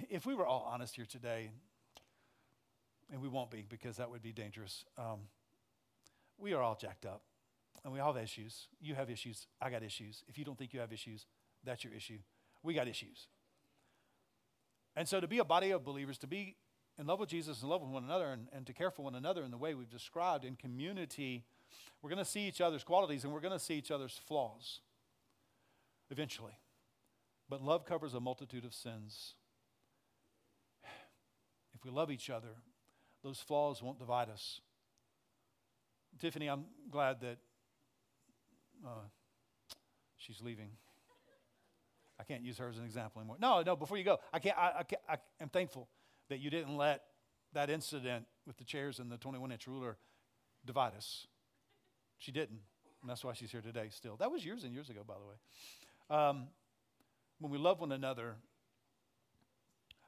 if 0.08 0.24
we 0.26 0.34
were 0.34 0.46
all 0.46 0.66
honest 0.70 0.96
here 0.96 1.06
today, 1.06 1.50
and 3.12 3.20
we 3.20 3.28
won't 3.28 3.50
be 3.50 3.64
because 3.68 3.96
that 3.96 4.10
would 4.10 4.22
be 4.22 4.32
dangerous, 4.32 4.84
um, 4.96 5.20
we 6.38 6.54
are 6.54 6.62
all 6.62 6.76
jacked 6.76 7.04
up 7.04 7.22
and 7.84 7.92
we 7.92 8.00
all 8.00 8.12
have 8.12 8.22
issues. 8.22 8.68
You 8.80 8.94
have 8.94 9.10
issues. 9.10 9.46
I 9.60 9.70
got 9.70 9.82
issues. 9.82 10.22
If 10.28 10.38
you 10.38 10.44
don't 10.44 10.58
think 10.58 10.72
you 10.72 10.80
have 10.80 10.92
issues, 10.92 11.26
that's 11.64 11.84
your 11.84 11.92
issue. 11.92 12.18
We 12.62 12.74
got 12.74 12.88
issues. 12.88 13.28
And 14.96 15.08
so 15.08 15.20
to 15.20 15.28
be 15.28 15.38
a 15.38 15.44
body 15.44 15.70
of 15.70 15.84
believers, 15.84 16.18
to 16.18 16.26
be 16.26 16.56
in 16.98 17.06
love 17.06 17.20
with 17.20 17.30
Jesus 17.30 17.62
and 17.62 17.70
love 17.70 17.80
with 17.80 17.90
one 17.90 18.04
another 18.04 18.32
and, 18.32 18.48
and 18.52 18.66
to 18.66 18.72
care 18.72 18.90
for 18.90 19.02
one 19.02 19.14
another 19.14 19.42
in 19.42 19.50
the 19.50 19.58
way 19.58 19.74
we've 19.74 19.90
described 19.90 20.44
in 20.44 20.56
community, 20.56 21.44
we're 22.02 22.10
going 22.10 22.24
to 22.24 22.30
see 22.30 22.46
each 22.46 22.60
other's 22.60 22.84
qualities 22.84 23.24
and 23.24 23.32
we're 23.32 23.40
going 23.40 23.52
to 23.52 23.64
see 23.64 23.74
each 23.74 23.90
other's 23.90 24.18
flaws 24.26 24.80
eventually. 26.10 26.58
But 27.48 27.62
love 27.62 27.84
covers 27.84 28.14
a 28.14 28.20
multitude 28.20 28.64
of 28.64 28.74
sins. 28.74 29.34
If 31.74 31.84
we 31.84 31.90
love 31.90 32.10
each 32.10 32.30
other, 32.30 32.48
those 33.22 33.38
flaws 33.38 33.82
won't 33.82 33.98
divide 33.98 34.28
us. 34.28 34.60
Tiffany, 36.20 36.48
I'm 36.48 36.64
glad 36.90 37.20
that 37.20 37.38
uh, 38.86 39.08
she's 40.16 40.40
leaving. 40.40 40.70
I 42.18 42.24
can't 42.24 42.42
use 42.42 42.58
her 42.58 42.68
as 42.68 42.76
an 42.76 42.84
example 42.84 43.20
anymore. 43.20 43.36
No, 43.40 43.62
no, 43.62 43.76
before 43.76 43.96
you 43.96 44.04
go, 44.04 44.18
I, 44.32 44.38
can't, 44.38 44.58
I, 44.58 44.72
I, 44.80 44.82
can't, 44.82 45.02
I 45.08 45.16
am 45.40 45.48
thankful 45.48 45.88
that 46.28 46.38
you 46.38 46.50
didn't 46.50 46.76
let 46.76 47.02
that 47.54 47.70
incident 47.70 48.26
with 48.46 48.58
the 48.58 48.64
chairs 48.64 48.98
and 48.98 49.10
the 49.10 49.16
21 49.16 49.52
inch 49.52 49.66
ruler 49.66 49.96
divide 50.66 50.94
us. 50.94 51.26
She 52.20 52.30
didn't. 52.32 52.60
And 53.00 53.10
that's 53.10 53.24
why 53.24 53.32
she's 53.32 53.50
here 53.50 53.62
today 53.62 53.88
still. 53.90 54.16
That 54.16 54.30
was 54.30 54.44
years 54.44 54.62
and 54.62 54.72
years 54.72 54.90
ago, 54.90 55.00
by 55.06 55.14
the 55.14 55.26
way. 55.26 56.18
Um, 56.18 56.48
when 57.40 57.50
we 57.50 57.58
love 57.58 57.80
one 57.80 57.92
another, 57.92 58.36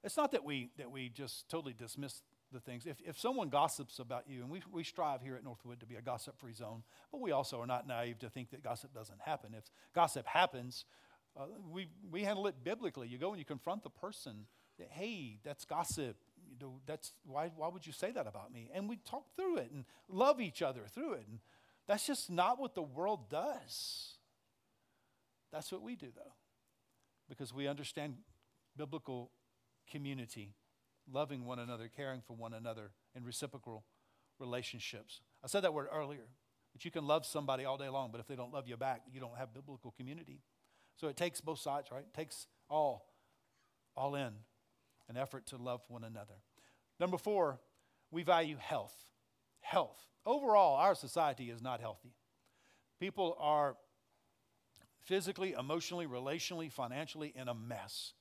it's 0.05 0.17
not 0.17 0.33
that 0.33 0.45
we, 0.45 0.71
that 0.77 0.91
we 0.91 1.09
just 1.09 1.49
totally 1.49 1.73
dismiss 1.73 2.23
the 2.53 2.61
things. 2.61 2.85
If, 2.85 3.01
if 3.07 3.19
someone 3.19 3.49
gossips 3.49 3.99
about 3.99 4.25
you, 4.29 4.43
and 4.43 4.51
we, 4.51 4.63
we 4.71 4.85
strive 4.85 5.23
here 5.23 5.37
at 5.37 5.43
Northwood 5.43 5.81
to 5.81 5.87
be 5.87 5.95
a 5.95 6.03
gossip 6.03 6.39
free 6.39 6.53
zone, 6.53 6.83
but 7.11 7.23
we 7.23 7.33
also 7.33 7.59
are 7.61 7.67
not 7.67 7.89
naive 7.89 8.19
to 8.19 8.29
think 8.29 8.51
that 8.51 8.63
gossip 8.63 8.93
doesn't 8.93 9.21
happen. 9.23 9.55
If 9.57 9.65
gossip 9.95 10.27
happens, 10.27 10.85
uh, 11.35 11.47
we, 11.71 11.89
we 12.11 12.25
handle 12.25 12.47
it 12.47 12.57
biblically. 12.63 13.09
You 13.09 13.17
go 13.17 13.31
and 13.31 13.39
you 13.39 13.47
confront 13.47 13.85
the 13.85 13.91
person, 13.91 14.45
hey, 14.91 15.39
that's 15.45 15.65
gossip. 15.65 16.17
You 16.51 16.57
know, 16.61 16.81
that's, 16.85 17.13
why, 17.25 17.51
why 17.57 17.69
would 17.69 17.87
you 17.87 17.93
say 17.95 18.11
that 18.11 18.27
about 18.27 18.53
me? 18.53 18.69
And 18.75 18.87
we 18.87 18.97
talk 18.97 19.25
through 19.35 19.57
it 19.59 19.71
and 19.73 19.87
love 20.11 20.43
each 20.43 20.61
other 20.61 20.83
through 20.95 21.15
it. 21.15 21.25
And 21.27 21.39
that's 21.87 22.07
just 22.07 22.31
not 22.31 22.61
what 22.61 22.75
the 22.75 22.83
world 22.83 23.29
does. 23.29 24.17
That's 25.53 25.71
what 25.71 25.83
we 25.83 25.97
do, 25.97 26.09
though, 26.15 26.33
because 27.29 27.53
we 27.53 27.67
understand 27.67 28.15
biblical 28.77 29.31
community 29.91 30.55
loving 31.11 31.45
one 31.45 31.59
another, 31.59 31.91
caring 31.95 32.21
for 32.21 32.35
one 32.35 32.55
another 32.55 32.93
in 33.15 33.25
reciprocal 33.25 33.85
relationships. 34.39 35.21
I 35.45 35.49
said 35.49 35.63
that 35.65 35.75
word 35.75 35.89
earlier, 35.93 36.29
but 36.73 36.85
you 36.85 36.91
can 36.91 37.07
love 37.07 37.27
somebody 37.27 37.65
all 37.65 37.77
day 37.77 37.89
long, 37.89 38.11
but 38.11 38.21
if 38.21 38.27
they 38.27 38.37
don't 38.37 38.53
love 38.53 38.69
you 38.69 38.77
back, 38.77 39.03
you 39.13 39.21
don't 39.21 39.37
have 39.37 39.53
biblical 39.53 39.91
community. 39.91 40.41
So 40.97 41.09
it 41.09 41.17
takes 41.17 41.41
both 41.41 41.59
sides, 41.59 41.91
right? 41.91 42.05
It 42.07 42.15
takes 42.15 42.47
all, 42.71 43.07
all 43.97 44.15
in, 44.15 44.33
an 45.09 45.17
effort 45.17 45.47
to 45.47 45.57
love 45.57 45.83
one 45.89 46.05
another. 46.05 46.35
Number 47.01 47.19
four, 47.19 47.59
we 48.11 48.23
value 48.23 48.57
health. 48.59 48.95
Health. 49.61 49.99
Overall, 50.25 50.77
our 50.77 50.95
society 50.95 51.51
is 51.51 51.61
not 51.63 51.81
healthy. 51.81 52.15
People 53.01 53.37
are 53.41 53.77
physically, 55.05 55.53
emotionally, 55.59 56.07
relationally, 56.07 56.71
financially 56.71 57.33
in 57.35 57.49
a 57.49 57.55
mess 57.55 58.13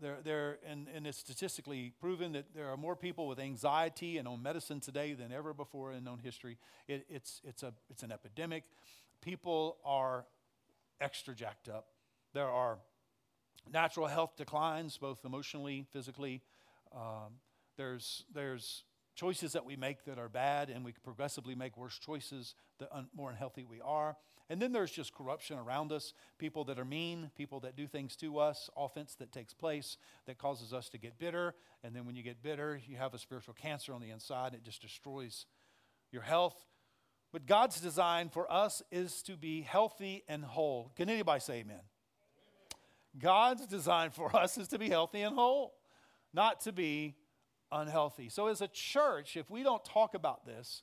there, 0.00 0.18
there, 0.22 0.58
and, 0.66 0.86
and 0.94 1.06
it's 1.06 1.18
statistically 1.18 1.92
proven 2.00 2.32
that 2.32 2.46
there 2.54 2.68
are 2.68 2.76
more 2.76 2.96
people 2.96 3.26
with 3.26 3.38
anxiety 3.38 4.18
and 4.18 4.28
on 4.28 4.42
medicine 4.42 4.80
today 4.80 5.14
than 5.14 5.32
ever 5.32 5.54
before 5.54 5.92
in 5.92 6.04
known 6.04 6.18
history. 6.18 6.58
It, 6.88 7.06
it's, 7.08 7.40
it's, 7.44 7.62
a, 7.62 7.72
it's 7.90 8.02
an 8.02 8.12
epidemic. 8.12 8.64
People 9.22 9.78
are 9.84 10.26
extra 11.00 11.34
jacked 11.34 11.68
up. 11.68 11.86
There 12.34 12.48
are 12.48 12.78
natural 13.72 14.06
health 14.06 14.36
declines, 14.36 14.98
both 14.98 15.24
emotionally, 15.24 15.86
physically. 15.92 16.42
Um, 16.94 17.40
there's, 17.76 18.24
there's 18.32 18.84
choices 19.16 19.54
that 19.54 19.64
we 19.64 19.74
make 19.74 20.04
that 20.04 20.18
are 20.18 20.28
bad, 20.28 20.70
and 20.70 20.84
we 20.84 20.92
progressively 21.02 21.54
make 21.54 21.76
worse 21.76 21.98
choices 21.98 22.54
the 22.78 22.94
un- 22.94 23.08
more 23.16 23.30
unhealthy 23.30 23.64
we 23.64 23.80
are. 23.80 24.16
And 24.48 24.62
then 24.62 24.70
there's 24.70 24.92
just 24.92 25.12
corruption 25.12 25.58
around 25.58 25.90
us 25.90 26.12
people 26.38 26.64
that 26.64 26.78
are 26.78 26.84
mean, 26.84 27.32
people 27.34 27.58
that 27.60 27.74
do 27.74 27.88
things 27.88 28.14
to 28.16 28.38
us, 28.38 28.70
offense 28.76 29.16
that 29.16 29.32
takes 29.32 29.52
place 29.52 29.96
that 30.26 30.38
causes 30.38 30.72
us 30.72 30.88
to 30.90 30.98
get 30.98 31.18
bitter. 31.18 31.54
And 31.82 31.96
then 31.96 32.06
when 32.06 32.14
you 32.14 32.22
get 32.22 32.42
bitter, 32.42 32.80
you 32.86 32.96
have 32.96 33.12
a 33.12 33.18
spiritual 33.18 33.54
cancer 33.54 33.92
on 33.92 34.00
the 34.00 34.10
inside, 34.10 34.54
it 34.54 34.62
just 34.62 34.82
destroys 34.82 35.46
your 36.12 36.22
health. 36.22 36.54
But 37.32 37.46
God's 37.46 37.80
design 37.80 38.28
for 38.28 38.50
us 38.52 38.82
is 38.92 39.20
to 39.22 39.36
be 39.36 39.62
healthy 39.62 40.22
and 40.28 40.44
whole. 40.44 40.92
Can 40.94 41.10
anybody 41.10 41.40
say 41.40 41.54
amen? 41.54 41.74
amen? 41.74 41.80
God's 43.18 43.66
design 43.66 44.10
for 44.10 44.34
us 44.42 44.58
is 44.58 44.68
to 44.68 44.78
be 44.78 44.88
healthy 44.88 45.22
and 45.22 45.34
whole, 45.34 45.74
not 46.32 46.60
to 46.60 46.72
be 46.72 47.16
unhealthy. 47.72 48.28
So, 48.28 48.46
as 48.48 48.60
a 48.60 48.68
church, 48.68 49.36
if 49.36 49.50
we 49.50 49.62
don't 49.62 49.84
talk 49.84 50.14
about 50.14 50.46
this, 50.46 50.82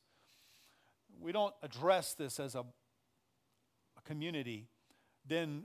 we 1.19 1.31
don't 1.31 1.53
address 1.61 2.13
this 2.13 2.39
as 2.39 2.55
a 2.55 2.65
community, 4.05 4.67
then 5.25 5.63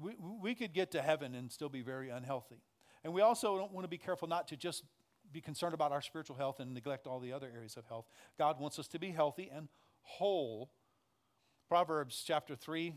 we, 0.00 0.14
we 0.40 0.54
could 0.54 0.72
get 0.72 0.90
to 0.92 1.02
heaven 1.02 1.34
and 1.34 1.50
still 1.50 1.68
be 1.68 1.82
very 1.82 2.10
unhealthy. 2.10 2.62
And 3.04 3.12
we 3.12 3.20
also 3.20 3.58
don't 3.58 3.72
want 3.72 3.84
to 3.84 3.88
be 3.88 3.98
careful 3.98 4.28
not 4.28 4.48
to 4.48 4.56
just 4.56 4.84
be 5.32 5.40
concerned 5.40 5.74
about 5.74 5.92
our 5.92 6.02
spiritual 6.02 6.36
health 6.36 6.60
and 6.60 6.74
neglect 6.74 7.06
all 7.06 7.20
the 7.20 7.32
other 7.32 7.50
areas 7.54 7.76
of 7.76 7.86
health. 7.86 8.06
God 8.38 8.60
wants 8.60 8.78
us 8.78 8.88
to 8.88 8.98
be 8.98 9.10
healthy 9.10 9.50
and 9.54 9.68
whole. 10.02 10.70
Proverbs 11.68 12.22
chapter 12.26 12.54
3, 12.54 12.94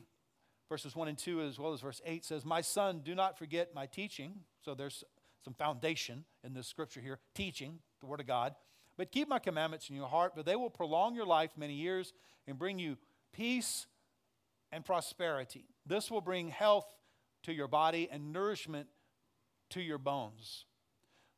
verses 0.69 0.95
1 0.95 1.08
and 1.08 1.17
2, 1.17 1.41
as 1.41 1.60
well 1.60 1.73
as 1.73 1.81
verse 1.81 2.01
8 2.05 2.25
says, 2.25 2.45
My 2.45 2.62
son, 2.62 3.01
do 3.03 3.15
not 3.15 3.38
forget 3.38 3.73
my 3.73 3.86
teaching. 3.86 4.34
So 4.63 4.75
there's 4.75 5.03
some 5.45 5.53
foundation 5.53 6.25
in 6.43 6.53
this 6.53 6.67
scripture 6.67 6.99
here 6.99 7.19
teaching, 7.36 7.77
the 8.01 8.08
Word 8.08 8.19
of 8.19 8.25
God. 8.25 8.55
But 8.97 9.12
keep 9.12 9.29
my 9.29 9.39
commandments 9.39 9.89
in 9.89 9.95
your 9.95 10.08
heart, 10.08 10.34
for 10.36 10.41
they 10.41 10.55
will 10.55 10.71
prolong 10.71 11.15
your 11.15 11.25
life 11.25 11.51
many 11.55 11.75
years 11.75 12.13
and 12.47 12.58
bring 12.58 12.79
you 12.79 12.97
peace 13.31 13.86
and 14.71 14.84
prosperity. 14.84 15.65
This 15.86 16.10
will 16.10 16.21
bring 16.21 16.49
health 16.49 16.88
to 17.43 17.53
your 17.53 17.67
body 17.67 18.10
and 18.12 18.34
nourishment 18.34 18.88
to 19.69 19.81
your 19.81 19.99
bones. 19.99 20.65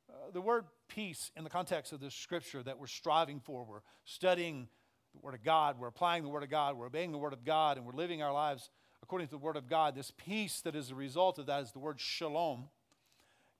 Uh, 0.10 0.32
the 0.32 0.42
word 0.42 0.64
peace, 0.88 1.32
in 1.36 1.44
the 1.44 1.50
context 1.50 1.92
of 1.92 2.00
this 2.00 2.16
scripture 2.16 2.64
that 2.64 2.80
we're 2.80 2.88
striving 2.88 3.42
for, 3.42 3.66
we're 3.66 3.82
studying 4.06 4.70
the 5.14 5.20
Word 5.20 5.34
of 5.34 5.44
God, 5.44 5.78
we're 5.78 5.88
applying 5.88 6.24
the 6.24 6.30
Word 6.30 6.44
of 6.44 6.50
God, 6.50 6.78
we're 6.78 6.86
obeying 6.86 7.12
the 7.12 7.18
Word 7.18 7.34
of 7.34 7.44
God, 7.44 7.76
and 7.76 7.86
we're 7.86 7.92
living 7.92 8.22
our 8.22 8.32
lives 8.32 8.70
according 9.04 9.28
to 9.28 9.32
the 9.32 9.38
Word 9.38 9.58
of 9.58 9.68
God. 9.68 9.96
This 9.96 10.14
peace 10.16 10.62
that 10.62 10.76
is 10.76 10.92
a 10.92 10.96
result 10.96 11.40
of 11.40 11.48
that 11.48 11.64
is 11.64 11.74
the 11.74 11.80
word 11.80 12.00
shalom 12.00 12.70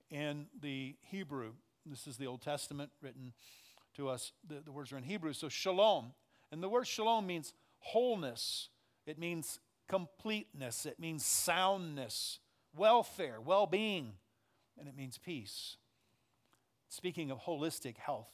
in 0.10 0.48
the 0.60 0.96
Hebrew. 1.02 1.54
This 1.86 2.08
is 2.08 2.18
the 2.18 2.28
Old 2.28 2.42
Testament 2.42 2.92
written 3.02 3.34
to 3.96 4.10
us. 4.10 4.32
The, 4.48 4.62
the 4.62 4.72
words 4.72 4.92
are 4.92 4.98
in 4.98 5.04
Hebrew. 5.04 5.34
So 5.34 5.50
shalom. 5.50 6.14
And 6.52 6.64
the 6.64 6.70
word 6.70 6.88
shalom 6.88 7.28
means 7.28 7.54
wholeness, 7.80 8.70
it 9.06 9.20
means 9.20 9.60
completeness, 9.88 10.86
it 10.86 11.00
means 11.00 11.26
soundness, 11.26 12.40
welfare, 12.76 13.40
well 13.44 13.68
being, 13.68 14.14
and 14.80 14.88
it 14.88 14.96
means 14.96 15.18
peace. 15.18 15.78
Speaking 16.90 17.32
of 17.32 17.40
holistic 17.40 17.98
health, 17.98 18.32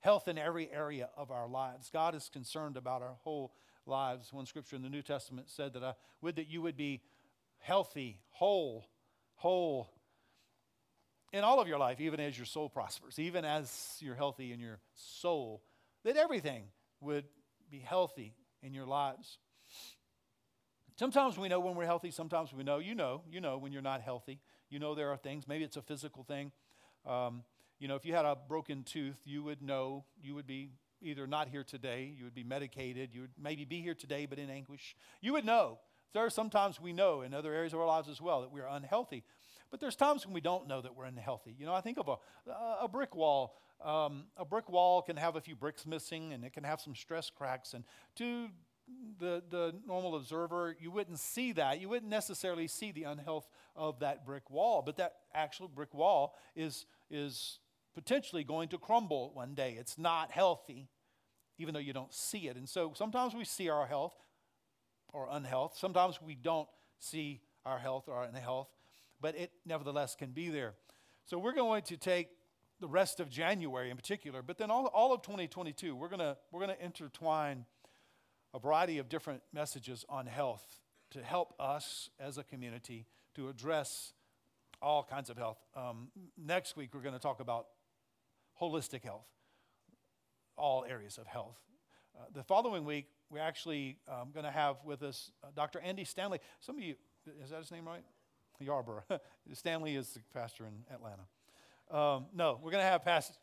health 0.00 0.28
in 0.28 0.36
every 0.36 0.70
area 0.70 1.08
of 1.16 1.30
our 1.30 1.48
lives. 1.48 1.88
God 1.90 2.14
is 2.14 2.28
concerned 2.30 2.76
about 2.76 3.00
our 3.00 3.16
whole 3.22 3.54
lives. 3.86 4.32
One 4.32 4.44
scripture 4.46 4.76
in 4.76 4.82
the 4.82 4.90
New 4.90 5.02
Testament 5.02 5.48
said 5.48 5.72
that 5.72 5.82
I 5.82 5.94
would 6.20 6.36
that 6.36 6.48
you 6.48 6.60
would 6.60 6.76
be 6.76 7.00
healthy, 7.58 8.20
whole, 8.30 8.86
whole 9.36 9.88
in 11.34 11.42
all 11.42 11.58
of 11.58 11.66
your 11.66 11.78
life, 11.78 12.00
even 12.00 12.20
as 12.20 12.38
your 12.38 12.46
soul 12.46 12.68
prospers, 12.68 13.18
even 13.18 13.44
as 13.44 13.96
you're 13.98 14.14
healthy 14.14 14.52
in 14.52 14.60
your 14.60 14.78
soul, 14.94 15.64
that 16.04 16.16
everything 16.16 16.62
would 17.00 17.24
be 17.68 17.80
healthy 17.80 18.36
in 18.62 18.72
your 18.72 18.86
lives. 18.86 19.38
Sometimes 20.96 21.36
we 21.36 21.48
know 21.48 21.58
when 21.58 21.74
we're 21.74 21.86
healthy, 21.86 22.12
sometimes 22.12 22.52
we 22.52 22.62
know, 22.62 22.78
you 22.78 22.94
know, 22.94 23.22
you 23.28 23.40
know 23.40 23.58
when 23.58 23.72
you're 23.72 23.82
not 23.82 24.00
healthy. 24.00 24.38
You 24.70 24.78
know 24.78 24.94
there 24.94 25.10
are 25.10 25.16
things, 25.16 25.48
maybe 25.48 25.64
it's 25.64 25.76
a 25.76 25.82
physical 25.82 26.22
thing. 26.22 26.52
Um, 27.04 27.42
you 27.80 27.88
know, 27.88 27.96
if 27.96 28.04
you 28.04 28.14
had 28.14 28.24
a 28.24 28.36
broken 28.36 28.84
tooth, 28.84 29.16
you 29.24 29.42
would 29.42 29.60
know 29.60 30.04
you 30.22 30.36
would 30.36 30.46
be 30.46 30.70
either 31.02 31.26
not 31.26 31.48
here 31.48 31.64
today, 31.64 32.14
you 32.16 32.22
would 32.22 32.34
be 32.34 32.44
medicated, 32.44 33.10
you 33.12 33.22
would 33.22 33.32
maybe 33.36 33.64
be 33.64 33.82
here 33.82 33.94
today 33.94 34.26
but 34.26 34.38
in 34.38 34.50
anguish. 34.50 34.94
You 35.20 35.32
would 35.32 35.44
know. 35.44 35.80
There 36.12 36.24
are 36.24 36.30
sometimes 36.30 36.80
we 36.80 36.92
know 36.92 37.22
in 37.22 37.34
other 37.34 37.52
areas 37.52 37.72
of 37.72 37.80
our 37.80 37.88
lives 37.88 38.08
as 38.08 38.20
well 38.20 38.42
that 38.42 38.52
we 38.52 38.60
are 38.60 38.68
unhealthy. 38.68 39.24
But 39.74 39.80
there's 39.80 39.96
times 39.96 40.24
when 40.24 40.32
we 40.32 40.40
don't 40.40 40.68
know 40.68 40.80
that 40.80 40.94
we're 40.94 41.06
unhealthy. 41.06 41.52
You 41.58 41.66
know, 41.66 41.74
I 41.74 41.80
think 41.80 41.98
of 41.98 42.06
a, 42.08 42.16
a 42.82 42.86
brick 42.86 43.16
wall. 43.16 43.56
Um, 43.84 44.26
a 44.36 44.44
brick 44.44 44.70
wall 44.70 45.02
can 45.02 45.16
have 45.16 45.34
a 45.34 45.40
few 45.40 45.56
bricks 45.56 45.84
missing 45.84 46.32
and 46.32 46.44
it 46.44 46.52
can 46.52 46.62
have 46.62 46.80
some 46.80 46.94
stress 46.94 47.28
cracks. 47.28 47.74
And 47.74 47.82
to 48.14 48.50
the, 49.18 49.42
the 49.50 49.74
normal 49.84 50.14
observer, 50.14 50.76
you 50.78 50.92
wouldn't 50.92 51.18
see 51.18 51.50
that. 51.54 51.80
You 51.80 51.88
wouldn't 51.88 52.08
necessarily 52.08 52.68
see 52.68 52.92
the 52.92 53.02
unhealth 53.02 53.48
of 53.74 53.98
that 53.98 54.24
brick 54.24 54.48
wall, 54.48 54.80
but 54.80 54.96
that 54.98 55.16
actual 55.34 55.66
brick 55.66 55.92
wall 55.92 56.36
is, 56.54 56.86
is 57.10 57.58
potentially 57.96 58.44
going 58.44 58.68
to 58.68 58.78
crumble 58.78 59.32
one 59.34 59.56
day. 59.56 59.74
It's 59.76 59.98
not 59.98 60.30
healthy, 60.30 60.86
even 61.58 61.74
though 61.74 61.80
you 61.80 61.92
don't 61.92 62.14
see 62.14 62.46
it. 62.46 62.54
And 62.56 62.68
so 62.68 62.92
sometimes 62.94 63.34
we 63.34 63.44
see 63.44 63.68
our 63.70 63.86
health 63.86 64.14
or 65.12 65.26
unhealth, 65.32 65.76
sometimes 65.76 66.22
we 66.22 66.36
don't 66.36 66.68
see 67.00 67.40
our 67.66 67.80
health 67.80 68.04
or 68.06 68.22
unhealth, 68.22 68.68
but 69.24 69.34
it 69.38 69.52
nevertheless 69.64 70.14
can 70.14 70.32
be 70.32 70.50
there. 70.50 70.74
So 71.24 71.38
we're 71.38 71.54
going 71.54 71.80
to 71.84 71.96
take 71.96 72.28
the 72.78 72.86
rest 72.86 73.20
of 73.20 73.30
January 73.30 73.88
in 73.88 73.96
particular, 73.96 74.42
but 74.42 74.58
then 74.58 74.70
all, 74.70 74.84
all 74.88 75.14
of 75.14 75.22
2022, 75.22 75.96
we're 75.96 76.10
going 76.10 76.34
we're 76.52 76.60
going 76.60 76.76
to 76.76 76.84
intertwine 76.84 77.64
a 78.52 78.58
variety 78.58 78.98
of 78.98 79.08
different 79.08 79.40
messages 79.50 80.04
on 80.10 80.26
health 80.26 80.82
to 81.12 81.22
help 81.22 81.54
us 81.58 82.10
as 82.20 82.36
a 82.36 82.44
community 82.44 83.06
to 83.34 83.48
address 83.48 84.12
all 84.82 85.02
kinds 85.02 85.30
of 85.30 85.38
health. 85.38 85.56
Um, 85.74 86.08
next 86.36 86.76
week, 86.76 86.90
we're 86.92 87.00
going 87.00 87.14
to 87.14 87.18
talk 87.18 87.40
about 87.40 87.68
holistic 88.60 89.04
health, 89.04 89.24
all 90.58 90.84
areas 90.86 91.16
of 91.16 91.26
health. 91.26 91.56
Uh, 92.14 92.24
the 92.34 92.42
following 92.42 92.84
week, 92.84 93.06
we're 93.30 93.38
actually 93.38 93.96
um, 94.06 94.32
going 94.34 94.44
to 94.44 94.52
have 94.52 94.76
with 94.84 95.02
us 95.02 95.30
uh, 95.42 95.46
Dr. 95.56 95.80
Andy 95.80 96.04
Stanley. 96.04 96.40
Some 96.60 96.76
of 96.76 96.82
you, 96.82 96.96
is 97.42 97.48
that 97.48 97.60
his 97.60 97.70
name 97.70 97.86
right? 97.86 98.04
Yarborough. 98.60 99.04
Stanley 99.52 99.96
is 99.96 100.10
the 100.10 100.20
pastor 100.32 100.66
in 100.66 100.72
Atlanta. 100.92 101.22
Um, 101.90 102.26
no, 102.34 102.58
we're 102.62 102.70
going 102.70 102.82
to 102.82 102.90
have 102.90 103.04
Pastor, 103.04 103.34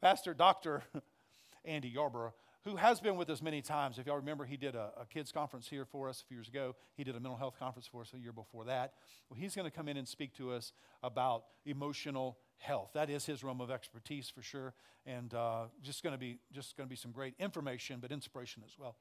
pastor 0.00 0.34
Dr. 0.34 0.82
Andy 1.64 1.88
Yarborough 1.88 2.32
who 2.64 2.76
has 2.76 3.00
been 3.00 3.16
with 3.16 3.28
us 3.28 3.42
many 3.42 3.60
times. 3.60 3.98
If 3.98 4.06
y'all 4.06 4.16
remember, 4.16 4.44
he 4.44 4.56
did 4.56 4.74
a, 4.74 4.92
a, 5.00 5.06
kids 5.06 5.32
conference 5.32 5.68
here 5.68 5.84
for 5.84 6.08
us 6.08 6.22
a 6.22 6.24
few 6.24 6.36
years 6.36 6.48
ago. 6.48 6.76
He 6.96 7.02
did 7.02 7.16
a 7.16 7.20
mental 7.20 7.36
health 7.36 7.58
conference 7.58 7.88
for 7.88 8.02
us 8.02 8.12
a 8.14 8.18
year 8.18 8.32
before 8.32 8.64
that. 8.66 8.94
Well, 9.28 9.38
he's 9.38 9.56
going 9.56 9.68
to 9.68 9.76
come 9.76 9.88
in 9.88 9.96
and 9.96 10.06
speak 10.06 10.32
to 10.36 10.52
us 10.52 10.72
about 11.02 11.44
emotional 11.66 12.38
health. 12.58 12.90
That 12.94 13.10
is 13.10 13.26
his 13.26 13.42
realm 13.42 13.60
of 13.60 13.70
expertise 13.70 14.28
for 14.28 14.42
sure, 14.42 14.74
and 15.04 15.34
uh, 15.34 15.64
just 15.82 16.04
going 16.04 16.12
to 16.12 16.18
be 16.18 16.38
just 16.52 16.76
going 16.76 16.86
to 16.86 16.90
be 16.90 16.96
some 16.96 17.10
great 17.10 17.34
information, 17.40 17.98
but 18.00 18.12
inspiration 18.12 18.62
as 18.64 18.78
well. 18.78 18.94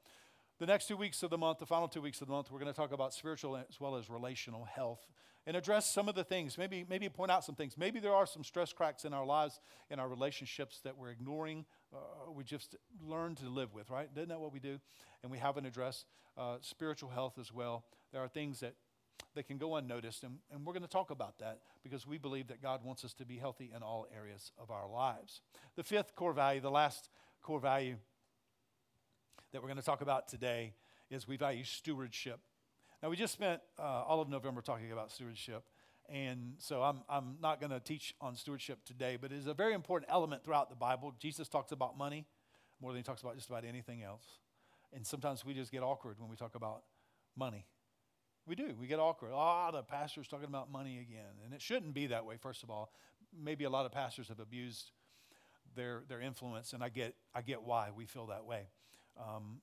The 0.61 0.67
next 0.67 0.87
two 0.87 0.95
weeks 0.95 1.23
of 1.23 1.31
the 1.31 1.39
month, 1.39 1.57
the 1.57 1.65
final 1.65 1.87
two 1.87 2.01
weeks 2.01 2.21
of 2.21 2.27
the 2.27 2.33
month, 2.33 2.51
we're 2.51 2.59
going 2.59 2.71
to 2.71 2.77
talk 2.77 2.91
about 2.91 3.15
spiritual 3.15 3.57
as 3.57 3.79
well 3.79 3.95
as 3.95 4.11
relational 4.11 4.63
health 4.63 5.07
and 5.47 5.57
address 5.57 5.89
some 5.89 6.07
of 6.07 6.13
the 6.13 6.23
things. 6.23 6.55
Maybe, 6.55 6.85
maybe 6.87 7.09
point 7.09 7.31
out 7.31 7.43
some 7.43 7.55
things. 7.55 7.79
Maybe 7.79 7.99
there 7.99 8.13
are 8.13 8.27
some 8.27 8.43
stress 8.43 8.71
cracks 8.71 9.03
in 9.03 9.11
our 9.11 9.25
lives, 9.25 9.59
in 9.89 9.99
our 9.99 10.07
relationships 10.07 10.79
that 10.83 10.95
we're 10.95 11.09
ignoring. 11.09 11.65
Uh, 11.91 12.31
we 12.31 12.43
just 12.43 12.75
learn 13.03 13.33
to 13.37 13.49
live 13.49 13.73
with, 13.73 13.89
right? 13.89 14.07
Isn't 14.15 14.29
that 14.29 14.39
what 14.39 14.53
we 14.53 14.59
do? 14.59 14.79
And 15.23 15.31
we 15.31 15.39
haven't 15.39 15.65
addressed 15.65 16.05
uh, 16.37 16.57
spiritual 16.61 17.09
health 17.09 17.39
as 17.39 17.51
well. 17.51 17.83
There 18.13 18.21
are 18.21 18.27
things 18.27 18.59
that, 18.59 18.75
that 19.33 19.47
can 19.47 19.57
go 19.57 19.77
unnoticed, 19.77 20.23
and, 20.23 20.35
and 20.53 20.63
we're 20.63 20.73
going 20.73 20.83
to 20.83 20.87
talk 20.87 21.09
about 21.09 21.39
that 21.39 21.61
because 21.81 22.05
we 22.05 22.19
believe 22.19 22.49
that 22.49 22.61
God 22.61 22.83
wants 22.83 23.03
us 23.03 23.15
to 23.15 23.25
be 23.25 23.37
healthy 23.37 23.71
in 23.75 23.81
all 23.81 24.05
areas 24.15 24.51
of 24.61 24.69
our 24.69 24.87
lives. 24.87 25.41
The 25.75 25.83
fifth 25.83 26.13
core 26.15 26.33
value, 26.33 26.61
the 26.61 26.69
last 26.69 27.09
core 27.41 27.59
value 27.59 27.95
that 29.51 29.61
we're 29.61 29.67
going 29.67 29.79
to 29.79 29.85
talk 29.85 30.01
about 30.01 30.27
today 30.27 30.73
is 31.09 31.27
we 31.27 31.37
value 31.37 31.63
stewardship. 31.63 32.39
Now, 33.03 33.09
we 33.09 33.15
just 33.15 33.33
spent 33.33 33.61
uh, 33.79 33.81
all 33.81 34.21
of 34.21 34.29
November 34.29 34.61
talking 34.61 34.91
about 34.91 35.11
stewardship, 35.11 35.63
and 36.09 36.53
so 36.57 36.83
I'm, 36.83 37.01
I'm 37.09 37.37
not 37.41 37.59
going 37.59 37.71
to 37.71 37.79
teach 37.79 38.13
on 38.21 38.35
stewardship 38.35 38.79
today, 38.85 39.17
but 39.19 39.31
it 39.31 39.37
is 39.37 39.47
a 39.47 39.53
very 39.53 39.73
important 39.73 40.11
element 40.11 40.43
throughout 40.43 40.69
the 40.69 40.75
Bible. 40.75 41.13
Jesus 41.19 41.47
talks 41.47 41.71
about 41.71 41.97
money 41.97 42.25
more 42.81 42.91
than 42.91 42.97
he 42.99 43.03
talks 43.03 43.21
about 43.21 43.35
just 43.35 43.49
about 43.49 43.65
anything 43.65 44.03
else. 44.03 44.25
And 44.93 45.05
sometimes 45.05 45.45
we 45.45 45.53
just 45.53 45.71
get 45.71 45.83
awkward 45.83 46.19
when 46.19 46.29
we 46.29 46.35
talk 46.35 46.55
about 46.55 46.83
money. 47.35 47.65
We 48.45 48.55
do. 48.55 48.75
We 48.79 48.87
get 48.87 48.99
awkward. 48.99 49.31
Ah, 49.33 49.69
oh, 49.69 49.75
the 49.75 49.83
pastor's 49.83 50.27
talking 50.27 50.47
about 50.47 50.71
money 50.71 50.99
again. 50.99 51.39
And 51.45 51.53
it 51.53 51.61
shouldn't 51.61 51.93
be 51.93 52.07
that 52.07 52.25
way, 52.25 52.35
first 52.37 52.63
of 52.63 52.69
all. 52.69 52.91
Maybe 53.37 53.63
a 53.63 53.69
lot 53.69 53.85
of 53.85 53.91
pastors 53.91 54.27
have 54.27 54.39
abused 54.39 54.91
their, 55.75 56.03
their 56.09 56.19
influence, 56.19 56.73
and 56.73 56.83
I 56.83 56.89
get, 56.89 57.15
I 57.33 57.41
get 57.41 57.63
why 57.63 57.89
we 57.95 58.05
feel 58.05 58.27
that 58.27 58.45
way. 58.45 58.67
Um, 59.21 59.61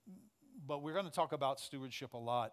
but 0.66 0.82
we're 0.82 0.92
going 0.92 1.06
to 1.06 1.10
talk 1.10 1.32
about 1.32 1.60
stewardship 1.60 2.14
a 2.14 2.18
lot 2.18 2.52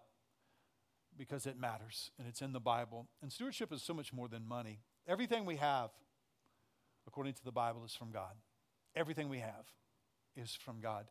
because 1.16 1.46
it 1.46 1.58
matters 1.58 2.10
and 2.18 2.26
it's 2.26 2.42
in 2.42 2.52
the 2.52 2.60
Bible. 2.60 3.06
And 3.22 3.32
stewardship 3.32 3.72
is 3.72 3.82
so 3.82 3.94
much 3.94 4.12
more 4.12 4.28
than 4.28 4.46
money. 4.46 4.80
Everything 5.08 5.44
we 5.44 5.56
have, 5.56 5.90
according 7.06 7.34
to 7.34 7.44
the 7.44 7.52
Bible, 7.52 7.84
is 7.84 7.94
from 7.94 8.10
God. 8.10 8.34
Everything 8.94 9.28
we 9.28 9.38
have 9.38 9.66
is 10.36 10.54
from 10.54 10.80
God. 10.80 11.06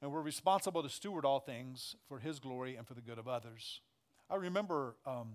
And 0.00 0.10
we're 0.10 0.22
responsible 0.22 0.82
to 0.82 0.88
steward 0.88 1.24
all 1.24 1.40
things 1.40 1.94
for 2.08 2.18
His 2.18 2.40
glory 2.40 2.76
and 2.76 2.86
for 2.86 2.94
the 2.94 3.00
good 3.00 3.18
of 3.18 3.28
others. 3.28 3.80
I 4.30 4.36
remember, 4.36 4.96
um, 5.06 5.34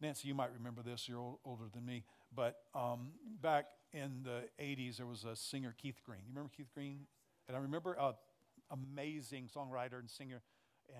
Nancy, 0.00 0.28
you 0.28 0.34
might 0.34 0.50
remember 0.56 0.82
this, 0.82 1.08
you're 1.08 1.18
old, 1.18 1.38
older 1.44 1.64
than 1.72 1.84
me, 1.84 2.04
but 2.34 2.60
um, 2.74 3.10
back 3.42 3.66
in 3.92 4.22
the 4.22 4.44
80s, 4.62 4.98
there 4.98 5.06
was 5.06 5.24
a 5.24 5.34
singer, 5.34 5.74
Keith 5.76 6.00
Green. 6.06 6.20
You 6.26 6.30
remember 6.30 6.50
Keith 6.56 6.70
Green? 6.72 7.00
And 7.48 7.56
I 7.56 7.60
remember 7.60 7.96
uh, 7.98 8.12
amazing 8.70 9.48
songwriter 9.54 9.98
and 9.98 10.10
singer. 10.10 10.42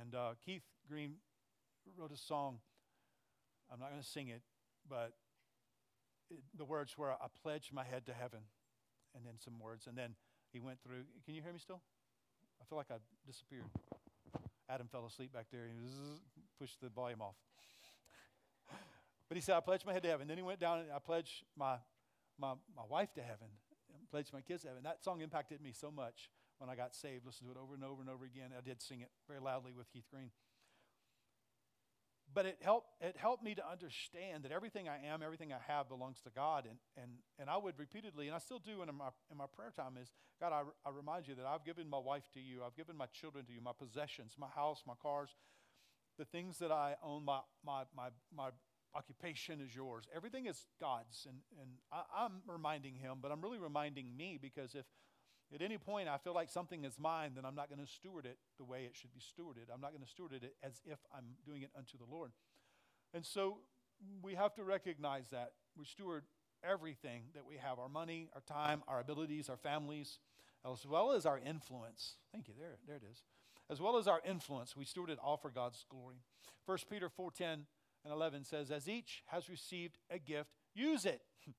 And 0.01 0.15
uh, 0.15 0.35
Keith 0.45 0.63
Green 0.89 1.15
wrote 1.97 2.13
a 2.13 2.17
song. 2.17 2.59
I'm 3.73 3.79
not 3.79 3.91
going 3.91 4.03
to 4.03 4.09
sing 4.09 4.29
it, 4.29 4.43
but 4.89 5.13
it, 6.31 6.41
the 6.57 6.65
words 6.65 6.99
were, 6.99 7.13
I 7.13 7.27
pledge 7.43 7.71
my 7.73 7.85
head 7.85 8.07
to 8.07 8.13
heaven, 8.13 8.41
and 9.15 9.25
then 9.25 9.35
some 9.39 9.59
words. 9.61 9.87
And 9.87 9.97
then 9.97 10.15
he 10.53 10.61
went 10.61 10.79
through. 10.83 11.05
Can 11.25 11.35
you 11.35 11.43
hear 11.43 11.53
me 11.53 11.59
still? 11.59 11.81
I 12.61 12.65
feel 12.69 12.79
like 12.79 12.91
I 12.91 12.97
disappeared. 13.27 13.65
Adam 14.69 14.89
fell 14.91 15.07
asleep 15.07 15.33
back 15.33 15.47
there. 15.51 15.67
He 15.67 16.19
pushed 16.59 16.81
the 16.81 16.89
volume 16.89 17.23
off. 17.23 17.35
but 19.29 19.37
he 19.37 19.41
said, 19.41 19.57
I 19.57 19.61
pledge 19.61 19.85
my 19.85 19.93
head 19.93 20.03
to 20.03 20.09
heaven. 20.09 20.29
Then 20.29 20.37
he 20.37 20.43
went 20.43 20.61
down 20.61 20.81
and 20.81 20.93
I 20.95 20.99
pledged 20.99 21.45
my, 21.57 21.77
my, 22.39 22.53
my 22.77 22.83
wife 22.89 23.13
to 23.15 23.23
heaven, 23.23 23.49
and 23.95 24.11
pledged 24.11 24.33
my 24.33 24.41
kids 24.41 24.63
to 24.63 24.69
heaven. 24.69 24.83
That 24.85 25.03
song 25.03 25.21
impacted 25.21 25.61
me 25.61 25.73
so 25.73 25.91
much 25.91 26.31
when 26.61 26.69
I 26.69 26.77
got 26.77 26.95
saved, 26.95 27.25
listened 27.25 27.49
to 27.49 27.59
it 27.59 27.61
over 27.61 27.75
and 27.75 27.83
over 27.83 28.03
and 28.03 28.11
over 28.11 28.25
again. 28.25 28.51
I 28.57 28.61
did 28.61 28.83
sing 28.83 29.01
it 29.01 29.09
very 29.27 29.41
loudly 29.41 29.73
with 29.73 29.91
Keith 29.91 30.05
Green. 30.13 30.31
But 32.33 32.47
it 32.47 32.59
helped, 32.61 32.89
it 33.01 33.17
helped 33.17 33.43
me 33.43 33.55
to 33.57 33.69
understand 33.69 34.45
that 34.45 34.53
everything 34.53 34.89
I 34.89 35.07
am, 35.07 35.23
everything 35.23 35.53
I 35.53 35.59
have 35.67 35.89
belongs 35.89 36.21
to 36.23 36.31
God. 36.31 36.65
And, 36.69 36.77
and, 36.97 37.11
and 37.41 37.51
I 37.51 37.57
would 37.57 37.79
repeatedly, 37.79 38.27
and 38.29 38.37
I 38.37 38.39
still 38.39 38.61
do 38.61 38.83
in 38.83 38.95
my, 38.95 39.09
in 39.33 39.39
my 39.39 39.47
prayer 39.53 39.73
time, 39.75 39.95
is 40.01 40.13
God, 40.39 40.53
I, 40.53 40.63
I 40.87 40.93
remind 40.93 41.27
you 41.27 41.35
that 41.37 41.47
I've 41.47 41.65
given 41.65 41.89
my 41.89 41.99
wife 41.99 42.29
to 42.35 42.41
you, 42.41 42.63
I've 42.65 42.77
given 42.77 42.97
my 42.97 43.07
children 43.07 43.47
to 43.47 43.53
you, 43.53 43.61
my 43.61 43.73
possessions, 43.77 44.37
my 44.39 44.47
house, 44.55 44.83
my 44.87 44.95
cars, 45.03 45.31
the 46.19 46.25
things 46.27 46.59
that 46.59 46.71
I 46.71 46.95
own, 47.03 47.25
my, 47.25 47.41
my, 47.65 47.83
my, 47.97 48.11
my 48.37 48.51
occupation 48.95 49.61
is 49.61 49.75
yours. 49.75 50.05
Everything 50.15 50.47
is 50.47 50.67
God's. 50.79 51.27
And, 51.27 51.39
and 51.61 51.71
I, 51.91 52.03
I'm 52.25 52.43
reminding 52.47 52.95
him, 52.95 53.19
but 53.21 53.33
I'm 53.33 53.41
really 53.41 53.59
reminding 53.59 54.17
me 54.17 54.39
because 54.41 54.75
if 54.75 54.85
at 55.55 55.63
any 55.63 55.79
point 55.79 56.09
I 56.09 56.19
feel 56.19 56.35
like 56.35 56.49
something 56.49 56.85
is 56.85 56.99
mine, 56.99 57.33
then 57.35 57.45
I'm 57.45 57.55
not 57.55 57.69
going 57.69 57.85
to 57.85 57.91
steward 57.91 58.27
it 58.27 58.39
the 58.59 58.65
way 58.65 58.85
it 58.85 58.93
should 58.95 59.13
be 59.13 59.21
stewarded. 59.21 59.73
I'm 59.73 59.81
not 59.81 59.91
going 59.91 60.05
to 60.05 60.11
steward 60.11 60.33
it 60.33 60.55
as 60.63 60.81
if 60.85 60.99
I'm 61.15 61.25
doing 61.45 61.63
it 61.63 61.71
unto 61.77 61.99
the 61.99 62.05
Lord. 62.11 62.33
And 63.13 63.25
so 63.25 63.59
we 64.23 64.35
have 64.35 64.55
to 64.55 64.65
recognize 64.65 65.29
that. 65.31 65.53
We 65.77 65.85
steward 65.85 66.25
everything 66.63 67.25
that 67.35 67.47
we 67.47 67.57
have 67.57 67.79
our 67.79 67.89
money, 67.89 68.29
our 68.35 68.43
time, 68.43 68.83
our 68.87 69.01
abilities, 69.01 69.49
our 69.49 69.57
families, 69.57 70.19
as 70.65 70.87
well 70.87 71.13
as 71.13 71.27
our 71.27 71.39
influence. 71.39 72.17
Thank 72.33 72.49
you. 72.49 72.55
There, 72.59 72.77
there 72.87 72.97
it 72.97 73.03
is. 73.11 73.23
As 73.71 73.81
well 73.81 73.97
as 73.97 74.09
our 74.09 74.21
influence, 74.25 74.77
we 74.77 74.85
steward 74.85 75.11
it 75.11 75.19
all 75.23 75.37
for 75.37 75.51
God's 75.51 75.85
glory. 75.89 76.23
1 76.67 76.79
Peter 76.91 77.09
4:10 77.09 77.67
and 78.05 78.13
11 78.13 78.45
says, 78.45 78.71
As 78.71 78.89
each 78.89 79.23
has 79.27 79.49
received 79.49 79.99
a 80.11 80.19
gift, 80.19 80.51
use 80.75 81.05
it. 81.05 81.23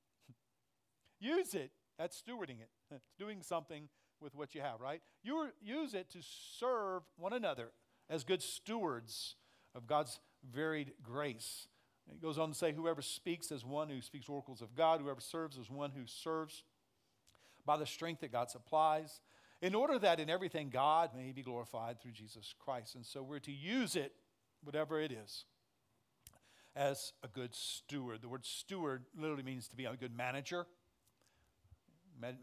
use 1.19 1.53
it. 1.53 1.71
That's 1.97 2.21
stewarding 2.21 2.61
it. 2.61 2.69
It's 2.91 3.11
doing 3.19 3.41
something 3.41 3.89
with 4.19 4.35
what 4.35 4.53
you 4.53 4.61
have, 4.61 4.79
right? 4.79 5.01
You 5.23 5.49
use 5.61 5.93
it 5.93 6.09
to 6.11 6.19
serve 6.21 7.03
one 7.17 7.33
another 7.33 7.71
as 8.09 8.23
good 8.23 8.41
stewards 8.41 9.35
of 9.73 9.87
God's 9.87 10.19
varied 10.49 10.93
grace. 11.01 11.67
It 12.09 12.21
goes 12.21 12.37
on 12.37 12.49
to 12.49 12.57
say, 12.57 12.73
Whoever 12.73 13.01
speaks 13.01 13.51
as 13.51 13.65
one 13.65 13.89
who 13.89 14.01
speaks 14.01 14.29
oracles 14.29 14.61
of 14.61 14.75
God, 14.75 15.01
whoever 15.01 15.21
serves 15.21 15.57
as 15.57 15.69
one 15.69 15.91
who 15.91 16.05
serves 16.05 16.63
by 17.65 17.77
the 17.77 17.85
strength 17.85 18.21
that 18.21 18.31
God 18.31 18.49
supplies, 18.49 19.21
in 19.61 19.75
order 19.75 19.99
that 19.99 20.19
in 20.19 20.29
everything 20.29 20.69
God 20.69 21.11
may 21.15 21.31
be 21.31 21.43
glorified 21.43 22.01
through 22.01 22.11
Jesus 22.11 22.53
Christ. 22.57 22.95
And 22.95 23.05
so 23.05 23.21
we're 23.21 23.39
to 23.39 23.51
use 23.51 23.95
it, 23.95 24.13
whatever 24.63 24.99
it 24.99 25.11
is, 25.11 25.45
as 26.75 27.13
a 27.23 27.27
good 27.27 27.53
steward. 27.53 28.21
The 28.21 28.29
word 28.29 28.45
steward 28.45 29.05
literally 29.15 29.43
means 29.43 29.67
to 29.67 29.75
be 29.75 29.85
a 29.85 29.95
good 29.95 30.15
manager 30.15 30.65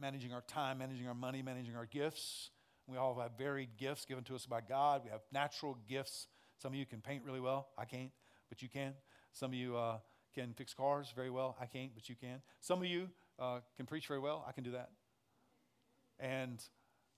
managing 0.00 0.32
our 0.32 0.42
time, 0.42 0.78
managing 0.78 1.06
our 1.08 1.14
money, 1.14 1.42
managing 1.42 1.76
our 1.76 1.86
gifts. 1.86 2.50
We 2.86 2.96
all 2.96 3.18
have 3.20 3.32
varied 3.36 3.70
gifts 3.76 4.04
given 4.04 4.24
to 4.24 4.34
us 4.34 4.46
by 4.46 4.60
God. 4.60 5.02
We 5.04 5.10
have 5.10 5.20
natural 5.32 5.76
gifts. 5.88 6.26
Some 6.56 6.72
of 6.72 6.78
you 6.78 6.86
can 6.86 7.00
paint 7.00 7.22
really 7.24 7.40
well. 7.40 7.68
I 7.76 7.84
can't, 7.84 8.10
but 8.48 8.62
you 8.62 8.68
can. 8.68 8.94
Some 9.32 9.50
of 9.50 9.54
you 9.54 9.76
uh, 9.76 9.98
can 10.34 10.54
fix 10.54 10.74
cars 10.74 11.12
very 11.14 11.30
well. 11.30 11.56
I 11.60 11.66
can't, 11.66 11.92
but 11.94 12.08
you 12.08 12.16
can. 12.16 12.40
Some 12.60 12.80
of 12.80 12.86
you 12.86 13.08
uh, 13.38 13.60
can 13.76 13.86
preach 13.86 14.06
very 14.06 14.20
well. 14.20 14.44
I 14.48 14.52
can 14.52 14.64
do 14.64 14.72
that. 14.72 14.90
And 16.18 16.62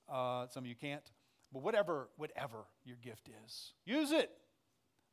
uh, 0.09 0.47
some 0.49 0.65
of 0.65 0.69
you 0.69 0.75
can't. 0.75 1.05
But 1.53 1.63
whatever, 1.63 2.09
whatever 2.17 2.59
your 2.85 2.97
gift 2.97 3.29
is, 3.45 3.73
use 3.85 4.13
it. 4.13 4.31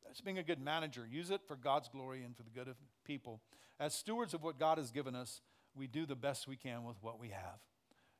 That's 0.04 0.20
being 0.20 0.38
a 0.38 0.42
good 0.42 0.60
manager. 0.60 1.06
Use 1.10 1.30
it 1.30 1.40
for 1.46 1.56
God's 1.56 1.88
glory 1.88 2.22
and 2.24 2.36
for 2.36 2.42
the 2.42 2.50
good 2.50 2.68
of 2.68 2.76
people. 3.04 3.40
As 3.80 3.94
stewards 3.94 4.34
of 4.34 4.42
what 4.42 4.58
God 4.58 4.78
has 4.78 4.90
given 4.90 5.14
us, 5.14 5.40
we 5.74 5.86
do 5.86 6.06
the 6.06 6.16
best 6.16 6.48
we 6.48 6.56
can 6.56 6.84
with 6.84 6.96
what 7.00 7.18
we 7.18 7.28
have. 7.28 7.60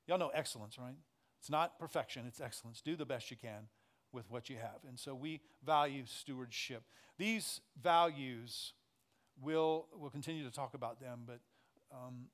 Y'all 0.07 0.19
know 0.19 0.31
excellence, 0.35 0.79
right? 0.79 0.97
It's 1.41 1.51
not 1.51 1.79
perfection, 1.79 2.25
it's 2.27 2.41
excellence. 2.41 2.81
Do 2.81 2.97
the 2.97 3.05
best 3.05 3.31
you 3.31 3.37
can 3.37 3.69
with 4.13 4.31
what 4.31 4.49
you 4.49 4.57
have. 4.57 4.81
And 4.89 4.99
so 4.99 5.15
we 5.15 5.41
value 5.65 6.05
stewardship. 6.07 6.83
These 7.19 7.61
values, 7.81 8.73
we'll, 9.41 9.87
we'll 9.95 10.11
continue 10.11 10.45
to 10.45 10.51
talk 10.51 10.75
about 10.75 11.01
them, 11.01 11.21
but 11.27 11.41
um, 11.93 12.27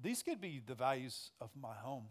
these 0.00 0.22
could 0.22 0.40
be 0.40 0.62
the 0.64 0.74
values 0.74 1.30
of 1.40 1.50
my 1.60 1.74
home. 1.74 2.04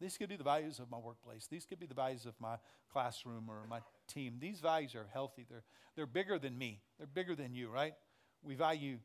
These 0.00 0.16
could 0.16 0.28
be 0.28 0.36
the 0.36 0.44
values 0.44 0.78
of 0.78 0.90
my 0.90 0.98
workplace. 0.98 1.46
These 1.46 1.66
could 1.66 1.78
be 1.78 1.86
the 1.86 1.94
values 1.94 2.24
of 2.24 2.34
my 2.40 2.56
classroom 2.90 3.48
or 3.48 3.66
my 3.68 3.80
team. 4.08 4.36
These 4.40 4.60
values 4.60 4.94
are 4.94 5.06
healthy. 5.12 5.46
They're, 5.48 5.64
they're 5.94 6.06
bigger 6.06 6.38
than 6.38 6.56
me, 6.56 6.80
they're 6.98 7.06
bigger 7.06 7.34
than 7.34 7.54
you, 7.54 7.68
right? 7.68 7.94
We 8.42 8.54
value 8.54 8.98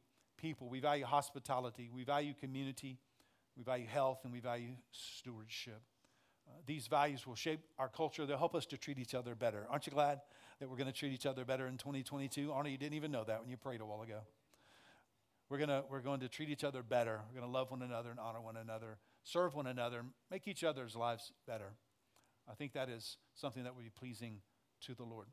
people, 0.46 0.70
we 0.70 0.80
value 0.80 1.04
hospitality, 1.04 1.89
we 1.91 2.04
value 2.04 2.32
community, 2.39 3.00
we 3.58 3.64
value 3.64 3.88
health, 3.88 4.20
and 4.26 4.32
we 4.32 4.39
value 4.39 4.74
stewardship. 4.91 5.82
Uh, 6.48 6.52
these 6.68 6.86
values 6.86 7.26
will 7.26 7.34
shape 7.34 7.62
our 7.80 7.89
culture. 7.89 8.28
They'll 8.28 8.38
help 8.38 8.54
us 8.54 8.68
to 8.68 8.78
treat 8.78 9.00
each 9.00 9.16
other 9.16 9.34
better. 9.34 9.66
Aren't 9.72 9.88
you 9.88 9.91
glad 9.91 10.22
that 10.60 10.70
we're 10.70 10.78
going 10.78 10.91
to 10.91 10.93
treat 10.93 11.14
each 11.14 11.26
other 11.26 11.46
better 11.46 11.66
in 11.66 11.78
2022? 11.78 12.50
Arnie, 12.50 12.74
you 12.74 12.78
didn't 12.78 12.93
even 12.93 13.12
know 13.12 13.24
that 13.24 13.41
when 13.41 13.50
you 13.50 13.58
prayed 13.58 13.82
a 13.82 13.86
while 13.88 14.04
ago. 14.04 14.20
We're, 15.50 15.58
gonna, 15.58 15.82
we're 15.89 16.02
going 16.02 16.20
to 16.20 16.30
treat 16.30 16.50
each 16.50 16.64
other 16.64 16.84
better. 16.84 17.22
We're 17.28 17.39
going 17.39 17.52
to 17.52 17.58
love 17.58 17.72
one 17.72 17.82
another 17.82 18.12
and 18.12 18.20
honor 18.20 18.39
one 18.39 18.58
another, 18.58 19.00
serve 19.24 19.56
one 19.56 19.66
another, 19.66 20.04
make 20.30 20.48
each 20.48 20.64
other's 20.64 20.96
lives 20.96 21.32
better. 21.48 21.74
I 22.48 22.54
think 22.54 22.74
that 22.74 22.88
is 22.88 23.18
something 23.34 23.64
that 23.64 23.76
would 23.76 23.84
be 23.84 23.89
pleasing 23.89 24.41
to 24.82 24.93
the 24.93 25.06
Lord. 25.06 25.26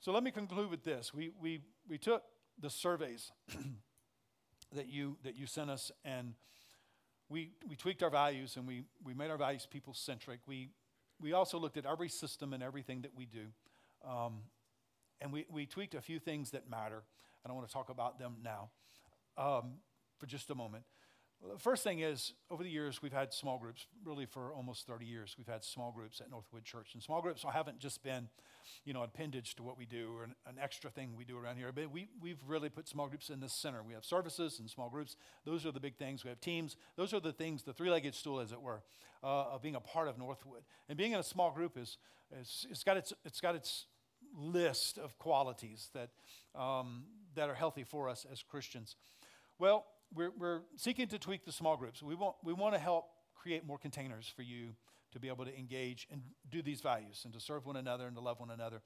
So 0.00 0.10
let 0.10 0.24
me 0.24 0.32
conclude 0.32 0.68
with 0.68 0.82
this. 0.82 1.14
We, 1.14 1.30
we, 1.40 1.60
we 1.88 1.96
took 1.96 2.24
the 2.60 2.70
surveys 2.70 3.30
that, 4.74 4.88
you, 4.88 5.16
that 5.24 5.36
you 5.36 5.46
sent 5.46 5.70
us 5.70 5.90
and 6.04 6.34
we, 7.28 7.50
we 7.68 7.76
tweaked 7.76 8.02
our 8.02 8.10
values 8.10 8.56
and 8.56 8.66
we, 8.66 8.84
we 9.04 9.14
made 9.14 9.30
our 9.30 9.38
values 9.38 9.66
people 9.70 9.94
centric. 9.94 10.40
We, 10.46 10.68
we 11.20 11.32
also 11.32 11.58
looked 11.58 11.76
at 11.76 11.86
every 11.86 12.08
system 12.08 12.52
and 12.52 12.62
everything 12.62 13.02
that 13.02 13.12
we 13.16 13.26
do. 13.26 13.46
Um, 14.08 14.40
and 15.20 15.32
we, 15.32 15.46
we 15.50 15.66
tweaked 15.66 15.94
a 15.94 16.00
few 16.00 16.18
things 16.18 16.50
that 16.50 16.68
matter, 16.68 17.02
and 17.44 17.50
I 17.50 17.54
want 17.54 17.66
to 17.66 17.72
talk 17.72 17.88
about 17.88 18.18
them 18.18 18.36
now 18.42 18.70
um, 19.38 19.74
for 20.18 20.26
just 20.26 20.50
a 20.50 20.54
moment. 20.54 20.84
The 21.50 21.58
first 21.58 21.82
thing 21.82 21.98
is, 21.98 22.34
over 22.52 22.62
the 22.62 22.70
years, 22.70 23.02
we've 23.02 23.12
had 23.12 23.32
small 23.34 23.58
groups, 23.58 23.86
really 24.04 24.26
for 24.26 24.52
almost 24.52 24.86
30 24.86 25.06
years, 25.06 25.34
we've 25.36 25.48
had 25.48 25.64
small 25.64 25.90
groups 25.90 26.20
at 26.20 26.30
Northwood 26.30 26.64
Church. 26.64 26.94
And 26.94 27.02
small 27.02 27.20
groups 27.20 27.44
haven't 27.52 27.80
just 27.80 28.04
been, 28.04 28.28
you 28.84 28.92
know, 28.92 29.02
appendage 29.02 29.56
to 29.56 29.64
what 29.64 29.76
we 29.76 29.84
do 29.84 30.12
or 30.16 30.22
an, 30.22 30.36
an, 30.46 30.54
extra 30.62 30.88
thing 30.88 31.16
we 31.16 31.24
do 31.24 31.36
around 31.36 31.56
here, 31.56 31.72
but 31.72 31.90
we, 31.90 32.08
we've 32.20 32.38
really 32.46 32.68
put 32.68 32.86
small 32.86 33.08
groups 33.08 33.28
in 33.28 33.40
the 33.40 33.48
center. 33.48 33.82
We 33.82 33.92
have 33.92 34.04
services 34.04 34.60
and 34.60 34.70
small 34.70 34.88
groups. 34.88 35.16
Those 35.44 35.66
are 35.66 35.72
the 35.72 35.80
big 35.80 35.96
things. 35.96 36.22
We 36.22 36.30
have 36.30 36.40
teams. 36.40 36.76
Those 36.96 37.12
are 37.12 37.20
the 37.20 37.32
things, 37.32 37.64
the 37.64 37.72
three 37.72 37.90
legged 37.90 38.14
stool, 38.14 38.38
as 38.38 38.52
it 38.52 38.62
were, 38.62 38.82
uh, 39.24 39.54
of 39.54 39.62
being 39.62 39.74
a 39.74 39.80
part 39.80 40.06
of 40.06 40.18
Northwood. 40.18 40.62
And 40.88 40.96
being 40.96 41.10
in 41.10 41.18
a 41.18 41.24
small 41.24 41.50
group 41.50 41.76
is, 41.76 41.98
is 42.40 42.66
it's, 42.70 42.84
got 42.84 42.96
its, 42.96 43.12
it's 43.24 43.40
got 43.40 43.56
its 43.56 43.86
list 44.38 44.96
of 44.96 45.18
qualities 45.18 45.90
that, 45.92 46.10
um, 46.54 47.02
that 47.34 47.48
are 47.48 47.54
healthy 47.54 47.82
for 47.82 48.08
us 48.08 48.24
as 48.30 48.44
Christians. 48.44 48.94
Well, 49.58 49.86
we're, 50.14 50.30
we're 50.38 50.60
seeking 50.76 51.08
to 51.08 51.18
tweak 51.18 51.44
the 51.44 51.52
small 51.52 51.76
groups. 51.76 52.02
We 52.02 52.14
want, 52.14 52.36
we 52.42 52.52
want 52.52 52.74
to 52.74 52.78
help 52.78 53.06
create 53.34 53.66
more 53.66 53.78
containers 53.78 54.32
for 54.34 54.42
you 54.42 54.74
to 55.12 55.20
be 55.20 55.28
able 55.28 55.44
to 55.44 55.56
engage 55.56 56.06
and 56.10 56.22
do 56.50 56.62
these 56.62 56.80
values 56.80 57.22
and 57.24 57.32
to 57.34 57.40
serve 57.40 57.66
one 57.66 57.76
another 57.76 58.06
and 58.06 58.16
to 58.16 58.22
love 58.22 58.40
one 58.40 58.50
another. 58.50 58.80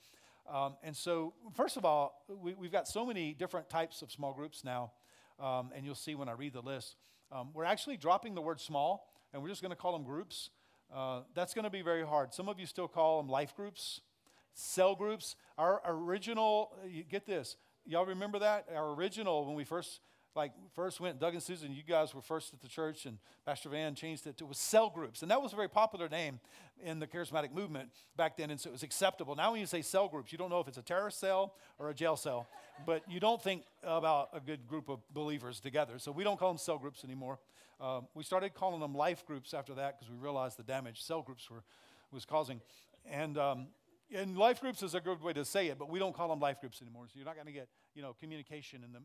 Um, 0.52 0.76
and 0.82 0.96
so, 0.96 1.34
first 1.54 1.76
of 1.76 1.84
all, 1.84 2.24
we, 2.28 2.54
have 2.62 2.72
got 2.72 2.88
so 2.88 3.04
many 3.04 3.34
different 3.34 3.68
types 3.68 4.02
of 4.02 4.12
small 4.12 4.32
groups 4.32 4.64
now, 4.64 4.92
um, 5.40 5.70
and 5.74 5.84
you'll 5.84 5.94
see 5.94 6.14
when 6.14 6.28
I 6.28 6.32
read 6.32 6.52
the 6.52 6.62
list. 6.62 6.96
Um, 7.32 7.50
we're 7.52 7.64
actually 7.64 7.96
dropping 7.96 8.34
the 8.34 8.40
word 8.40 8.60
small, 8.60 9.12
and 9.32 9.42
we're 9.42 9.48
just 9.48 9.60
going 9.60 9.70
to 9.70 9.76
call 9.76 9.92
them 9.92 10.04
groups. 10.04 10.50
Uh, 10.94 11.22
that's 11.34 11.52
going 11.52 11.64
to 11.64 11.70
be 11.70 11.82
very 11.82 12.06
hard. 12.06 12.32
Some 12.32 12.48
of 12.48 12.60
you 12.60 12.66
still 12.66 12.86
call 12.86 13.20
them 13.20 13.28
life 13.28 13.56
groups, 13.56 14.00
cell 14.54 14.94
groups. 14.94 15.34
Our 15.58 15.82
original, 15.84 16.70
get 17.10 17.26
this, 17.26 17.56
y'all 17.84 18.06
remember 18.06 18.38
that? 18.38 18.66
Our 18.74 18.94
original, 18.94 19.46
when 19.46 19.56
we 19.56 19.64
first 19.64 20.00
like 20.36 20.52
first 20.74 21.00
went, 21.00 21.18
Doug 21.18 21.32
and 21.32 21.42
Susan, 21.42 21.72
you 21.72 21.82
guys 21.82 22.14
were 22.14 22.20
first 22.20 22.52
at 22.52 22.60
the 22.60 22.68
church, 22.68 23.06
and 23.06 23.18
Pastor 23.46 23.70
Van 23.70 23.94
changed 23.94 24.26
it 24.26 24.36
to 24.36 24.46
was 24.46 24.58
cell 24.58 24.90
groups. 24.90 25.22
And 25.22 25.30
that 25.30 25.40
was 25.40 25.54
a 25.54 25.56
very 25.56 25.68
popular 25.68 26.08
name 26.08 26.38
in 26.84 26.98
the 26.98 27.06
charismatic 27.06 27.52
movement 27.52 27.88
back 28.16 28.36
then, 28.36 28.50
and 28.50 28.60
so 28.60 28.68
it 28.68 28.72
was 28.72 28.82
acceptable. 28.82 29.34
Now, 29.34 29.52
when 29.52 29.60
you 29.60 29.66
say 29.66 29.80
cell 29.80 30.08
groups, 30.08 30.30
you 30.30 30.38
don't 30.38 30.50
know 30.50 30.60
if 30.60 30.68
it's 30.68 30.76
a 30.76 30.82
terrorist 30.82 31.18
cell 31.18 31.54
or 31.78 31.88
a 31.88 31.94
jail 31.94 32.16
cell, 32.16 32.46
but 32.84 33.02
you 33.08 33.18
don't 33.18 33.42
think 33.42 33.62
about 33.82 34.28
a 34.34 34.40
good 34.40 34.68
group 34.68 34.90
of 34.90 35.00
believers 35.12 35.58
together. 35.58 35.98
So 35.98 36.12
we 36.12 36.22
don't 36.22 36.38
call 36.38 36.50
them 36.50 36.58
cell 36.58 36.78
groups 36.78 37.02
anymore. 37.02 37.38
Um, 37.80 38.06
we 38.14 38.22
started 38.22 38.54
calling 38.54 38.80
them 38.80 38.94
life 38.94 39.24
groups 39.26 39.54
after 39.54 39.74
that 39.74 39.98
because 39.98 40.12
we 40.12 40.18
realized 40.18 40.58
the 40.58 40.62
damage 40.62 41.02
cell 41.02 41.22
groups 41.22 41.50
were 41.50 41.62
was 42.12 42.24
causing. 42.24 42.60
And 43.10 43.36
um, 43.38 43.66
and 44.14 44.38
life 44.38 44.60
groups 44.60 44.82
is 44.82 44.94
a 44.94 45.00
good 45.00 45.20
way 45.20 45.32
to 45.32 45.44
say 45.44 45.66
it, 45.68 45.78
but 45.78 45.90
we 45.90 45.98
don't 45.98 46.14
call 46.14 46.28
them 46.28 46.40
life 46.40 46.60
groups 46.60 46.80
anymore. 46.80 47.04
So 47.08 47.14
you're 47.16 47.26
not 47.26 47.34
going 47.34 47.46
to 47.46 47.52
get 47.52 47.68
you 47.94 48.02
know 48.02 48.14
communication 48.18 48.82
in 48.84 48.92
them 48.92 49.04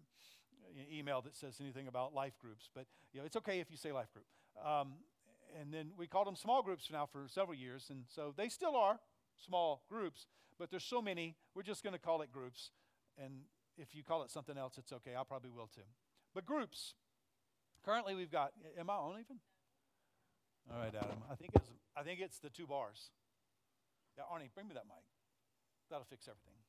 email 0.91 1.21
that 1.21 1.35
says 1.35 1.57
anything 1.59 1.87
about 1.87 2.13
life 2.13 2.37
groups, 2.39 2.69
but 2.73 2.85
you 3.13 3.19
know, 3.19 3.25
it's 3.25 3.35
okay 3.37 3.59
if 3.59 3.69
you 3.69 3.77
say 3.77 3.91
life 3.91 4.11
group. 4.13 4.25
Um, 4.65 4.93
and 5.59 5.73
then 5.73 5.91
we 5.97 6.07
called 6.07 6.27
them 6.27 6.35
small 6.35 6.61
groups 6.61 6.89
now 6.91 7.05
for 7.05 7.27
several 7.27 7.55
years, 7.55 7.87
and 7.89 8.05
so 8.07 8.33
they 8.35 8.49
still 8.49 8.75
are 8.75 8.99
small 9.45 9.83
groups, 9.89 10.27
but 10.57 10.69
there's 10.69 10.83
so 10.83 11.01
many, 11.01 11.35
we're 11.55 11.63
just 11.63 11.83
going 11.83 11.93
to 11.93 11.99
call 11.99 12.21
it 12.21 12.31
groups. 12.31 12.71
And 13.21 13.41
if 13.77 13.95
you 13.95 14.03
call 14.03 14.23
it 14.23 14.31
something 14.31 14.57
else, 14.57 14.77
it's 14.77 14.93
okay. 14.93 15.11
I 15.19 15.23
probably 15.23 15.49
will 15.49 15.67
too. 15.67 15.81
But 16.33 16.45
groups. 16.45 16.93
Currently, 17.83 18.15
we've 18.15 18.31
got. 18.31 18.53
Am 18.77 18.89
I 18.89 18.93
on 18.93 19.19
even? 19.19 19.37
All 20.71 20.77
right, 20.77 20.93
Adam. 20.95 21.17
I 21.31 21.35
think 21.35 21.51
it's. 21.55 21.67
I 21.97 22.03
think 22.03 22.19
it's 22.21 22.39
the 22.39 22.49
two 22.49 22.67
bars. 22.67 23.09
Yeah, 24.17 24.23
Arnie, 24.31 24.53
bring 24.53 24.67
me 24.67 24.75
that 24.75 24.85
mic. 24.85 25.03
That'll 25.89 26.05
fix 26.05 26.27
everything. 26.27 26.60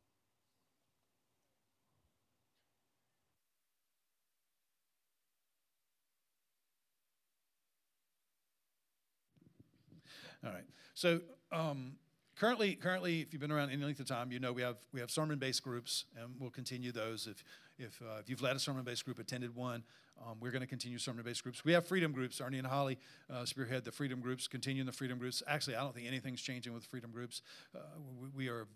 All 10.44 10.52
right. 10.52 10.64
So 10.94 11.20
um, 11.52 11.92
currently, 12.36 12.74
currently, 12.74 13.20
if 13.20 13.32
you've 13.32 13.40
been 13.40 13.52
around 13.52 13.70
any 13.70 13.82
length 13.84 14.00
of 14.00 14.06
time, 14.06 14.32
you 14.32 14.40
know 14.40 14.52
we 14.52 14.62
have 14.62 14.76
we 14.92 15.00
have 15.00 15.10
sermon-based 15.10 15.62
groups, 15.62 16.04
and 16.20 16.34
we'll 16.38 16.50
continue 16.50 16.90
those. 16.90 17.28
If 17.28 17.44
if 17.78 18.02
uh, 18.02 18.18
if 18.20 18.28
you've 18.28 18.42
led 18.42 18.56
a 18.56 18.58
sermon-based 18.58 19.04
group, 19.04 19.18
attended 19.18 19.54
one, 19.54 19.84
um, 20.20 20.38
we're 20.40 20.50
going 20.50 20.62
to 20.62 20.66
continue 20.66 20.98
sermon-based 20.98 21.42
groups. 21.42 21.64
We 21.64 21.72
have 21.72 21.86
freedom 21.86 22.12
groups. 22.12 22.40
Arnie 22.40 22.58
and 22.58 22.66
Holly 22.66 22.98
uh, 23.32 23.44
spearhead 23.44 23.84
the 23.84 23.92
freedom 23.92 24.20
groups, 24.20 24.48
continue 24.48 24.82
the 24.84 24.92
freedom 24.92 25.18
groups. 25.18 25.42
Actually, 25.46 25.76
I 25.76 25.82
don't 25.82 25.94
think 25.94 26.08
anything's 26.08 26.42
changing 26.42 26.72
with 26.72 26.84
freedom 26.84 27.12
groups. 27.12 27.42
Uh, 27.74 27.78
we, 28.20 28.46
we, 28.46 28.48
are 28.48 28.66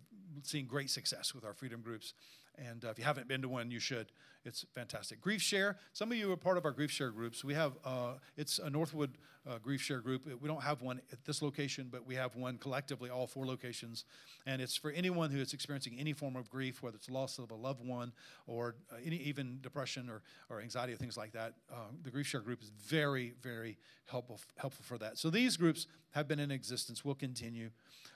seeing 0.43 0.67
great 0.67 0.91
success 0.91 1.35
with 1.35 1.45
our 1.45 1.53
freedom 1.53 1.81
groups. 1.81 2.15
And 2.59 2.85
uh, 2.85 2.89
if 2.89 2.99
you 2.99 3.05
haven't 3.05 3.29
been 3.29 3.43
to 3.43 3.49
one, 3.49 3.71
you 3.71 3.81
should. 3.81 4.13
It's 4.47 4.65
fantastic. 4.73 5.21
Grief 5.21 5.43
Share. 5.43 5.77
Some 5.93 6.13
of 6.13 6.19
you 6.19 6.31
are 6.31 6.37
part 6.37 6.57
of 6.57 6.65
our 6.65 6.71
Grief 6.71 6.91
Share 6.91 7.11
groups. 7.11 7.43
We 7.43 7.55
have 7.55 7.73
uh, 7.85 8.15
it's 8.37 8.61
a 8.61 8.71
Northwood 8.71 9.19
uh, 9.49 9.59
Grief 9.59 9.83
Share 9.83 9.99
group. 9.99 10.23
We 10.41 10.49
don't 10.49 10.63
have 10.63 10.83
one 10.83 11.01
at 11.13 11.25
this 11.25 11.43
location, 11.43 11.89
but 11.91 12.07
we 12.07 12.15
have 12.15 12.37
one 12.37 12.57
collectively, 12.59 13.11
all 13.11 13.27
four 13.27 13.45
locations, 13.45 14.05
and 14.47 14.63
it's 14.63 14.77
for 14.77 14.93
anyone 14.93 15.31
who 15.31 15.41
is 15.41 15.53
experiencing 15.53 15.97
any 15.99 16.13
form 16.13 16.37
of 16.37 16.49
grief, 16.49 16.81
whether 16.81 16.97
it's 16.97 17.11
loss 17.11 17.39
of 17.39 17.51
a 17.51 17.57
loved 17.57 17.85
one 17.85 18.13
or 18.47 18.77
uh, 18.93 18.97
any 19.05 19.17
even 19.17 19.59
depression 19.63 20.09
or, 20.09 20.23
or 20.49 20.61
anxiety 20.61 20.93
or 20.93 20.97
things 20.97 21.17
like 21.17 21.33
that. 21.33 21.55
Uh, 21.69 21.89
the 22.05 22.11
Grief 22.11 22.29
Share 22.29 22.41
group 22.41 22.63
is 22.63 22.71
very 22.71 23.35
very 23.43 23.77
helpful 24.07 24.41
helpful 24.57 24.85
for 24.85 24.97
that. 24.99 25.19
So 25.19 25.29
these 25.29 25.57
groups 25.57 25.89
have 26.13 26.29
been 26.29 26.39
in 26.39 26.53
existence. 26.53 27.05
Will 27.05 27.17
continue. 27.17 27.71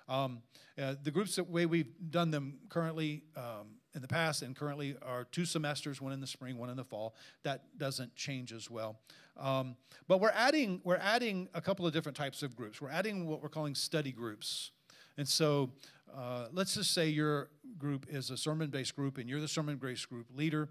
Um, 0.09 0.43
uh, 0.81 0.95
the 1.03 1.11
groups 1.11 1.37
the 1.37 1.45
way 1.45 1.67
we've 1.67 1.93
done 2.11 2.31
them 2.31 2.61
currently. 2.69 3.25
Um, 3.37 3.80
in 3.95 4.03
the 4.03 4.09
past 4.09 4.43
and 4.43 4.55
currently 4.55 4.97
are 5.03 5.25
two 5.25 5.45
semesters, 5.45 6.01
one 6.01 6.13
in 6.13 6.21
the 6.21 6.27
spring, 6.27 6.59
one 6.59 6.71
in 6.71 6.77
the 6.77 6.85
fall. 6.85 7.15
That 7.43 7.77
doesn't 7.79 8.15
change 8.15 8.53
as 8.53 8.71
well. 8.71 8.99
Um, 9.37 9.77
but 10.07 10.21
we're 10.21 10.33
adding, 10.35 10.81
we're 10.85 10.97
adding 10.97 11.49
a 11.55 11.61
couple 11.61 11.87
of 11.87 11.93
different 11.93 12.17
types 12.17 12.43
of 12.43 12.55
groups. 12.57 12.81
We're 12.81 12.91
adding 12.91 13.27
what 13.27 13.43
we're 13.43 13.49
calling 13.49 13.75
study 13.75 14.13
groups. 14.13 14.71
And 15.17 15.27
so 15.27 15.71
uh, 16.17 16.47
let's 16.53 16.75
just 16.75 16.93
say 16.93 17.09
your 17.09 17.49
group 17.79 18.07
is 18.09 18.31
a 18.31 18.37
sermon 18.37 18.71
based 18.71 18.97
group 18.97 19.19
and 19.19 19.29
you're 19.29 19.41
the 19.41 19.49
sermon 19.49 19.77
based 19.77 20.09
group 20.09 20.27
leader, 20.35 20.69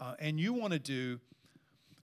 uh, 0.00 0.14
and 0.18 0.38
you 0.40 0.52
want 0.52 0.72
to 0.72 0.78
do 0.78 1.20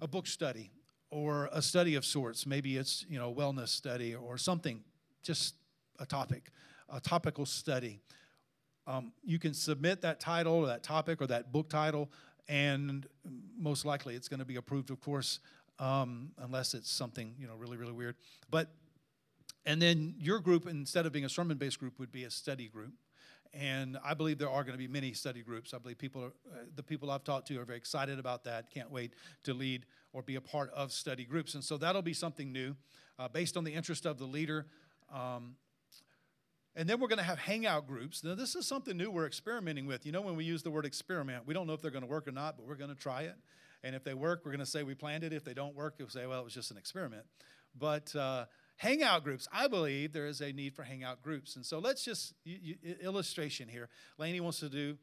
a 0.02 0.08
book 0.08 0.28
study 0.28 0.72
or 1.12 1.50
a 1.52 1.62
study 1.62 1.96
of 1.96 2.06
sorts. 2.06 2.46
Maybe 2.46 2.78
it's 2.78 3.06
you 3.10 3.20
know 3.20 3.32
a 3.32 3.34
wellness 3.34 3.70
study 3.70 4.16
or 4.16 4.38
something, 4.38 4.82
just 5.24 5.56
a 6.00 6.06
topic, 6.06 6.52
a 6.90 7.00
topical 7.00 7.46
study 7.46 8.00
um, 8.90 9.14
you 9.24 9.40
can 9.40 9.54
submit 9.54 10.02
that 10.02 10.20
title 10.20 10.54
or 10.54 10.68
that 10.68 10.84
topic 10.84 11.22
or 11.22 11.28
that 11.28 11.52
book 11.52 11.70
title, 11.70 12.10
and 12.48 13.08
most 13.58 13.86
likely 13.86 14.16
it's 14.16 14.28
going 14.28 14.40
to 14.40 14.46
be 14.46 14.58
approved, 14.58 14.90
of 14.90 15.00
course, 15.00 15.40
um, 15.78 16.32
unless 16.40 16.74
it's 16.74 16.92
something 16.92 17.36
you 17.40 17.48
know 17.48 17.56
really 17.56 17.78
really 17.78 17.94
weird. 17.94 18.16
But 18.50 18.68
And 19.66 19.82
then 19.82 20.16
your 20.18 20.40
group, 20.40 20.68
instead 20.68 21.06
of 21.06 21.12
being 21.12 21.26
a 21.26 21.30
sermon 21.30 21.58
based 21.58 21.80
group, 21.80 22.00
would 22.00 22.12
be 22.12 22.24
a 22.24 22.32
study 22.32 22.68
group. 22.68 22.94
And 23.54 23.98
I 24.04 24.14
believe 24.14 24.38
there 24.38 24.50
are 24.50 24.64
going 24.64 24.74
to 24.74 24.88
be 24.88 24.88
many 24.88 25.14
study 25.14 25.42
groups. 25.42 25.74
I 25.74 25.80
believe 25.80 25.98
people, 25.98 26.24
are, 26.24 26.34
uh, 26.52 26.66
the 26.76 26.84
people 26.84 27.10
I've 27.12 27.24
talked 27.24 27.48
to, 27.48 27.60
are 27.60 27.66
very 27.66 27.78
excited 27.78 28.20
about 28.20 28.44
that. 28.46 28.70
Can't 28.72 28.92
wait 28.92 29.14
to 29.44 29.54
lead 29.54 29.86
or 30.14 30.22
be 30.22 30.36
a 30.36 30.42
part 30.42 30.72
of 30.74 30.92
study 30.92 31.26
groups. 31.26 31.56
And 31.56 31.64
so 31.64 31.78
that'll 31.78 32.02
be 32.04 32.14
something 32.14 32.52
new, 32.52 32.76
uh, 33.18 33.28
based 33.28 33.58
on 33.58 33.64
the 33.64 33.74
interest 33.74 34.06
of 34.06 34.18
the 34.18 34.26
leader. 34.26 34.66
Um, 35.14 35.56
and 36.76 36.90
then 36.90 37.00
we're 37.00 37.08
going 37.08 37.18
to 37.18 37.24
have 37.24 37.40
hangout 37.40 37.88
groups. 37.88 38.24
Now, 38.24 38.36
this 38.36 38.56
is 38.56 38.68
something 38.68 38.96
new 38.96 39.10
we're 39.10 39.26
experimenting 39.26 39.86
with. 39.86 40.06
You 40.06 40.12
know, 40.12 40.22
when 40.22 40.36
we 40.36 40.46
use 40.46 40.64
the 40.64 40.72
word 40.72 40.86
experiment, 40.86 41.46
we 41.46 41.54
don't 41.54 41.68
know 41.68 41.74
if 41.74 41.82
they're 41.82 41.92
going 41.92 42.04
to 42.04 42.10
work 42.10 42.28
or 42.28 42.32
not, 42.32 42.58
but 42.58 42.68
we're 42.68 42.76
going 42.76 42.94
to 42.94 42.96
try 42.96 43.24
it. 43.24 43.36
And 43.84 43.96
if 43.96 44.04
they 44.04 44.14
work, 44.14 44.42
we're 44.46 44.52
going 44.52 44.60
to 44.60 44.66
say 44.66 44.84
we 44.84 44.94
planned 44.94 45.24
it. 45.24 45.34
If 45.34 45.44
they 45.44 45.54
don't 45.54 45.76
work, 45.76 45.96
we'll 45.98 46.10
say, 46.10 46.26
well, 46.26 46.42
it 46.42 46.44
was 46.44 46.54
just 46.54 46.72
an 46.72 46.78
experiment. 46.78 47.24
But 47.78 48.16
uh, 48.16 48.46
hangout 48.78 49.24
groups, 49.24 49.48
I 49.52 49.68
believe 49.68 50.14
there 50.14 50.28
is 50.28 50.42
a 50.42 50.52
need 50.52 50.76
for 50.76 50.84
hangout 50.84 51.22
groups. 51.22 51.56
And 51.56 51.66
so 51.66 51.80
let's 51.80 52.04
just, 52.04 52.34
you, 52.44 52.58
you, 52.62 52.96
illustration 53.02 53.68
here. 53.68 53.90
Lainey 54.18 54.42
wants 54.42 54.60
to 54.60 54.70
do, 54.70 54.98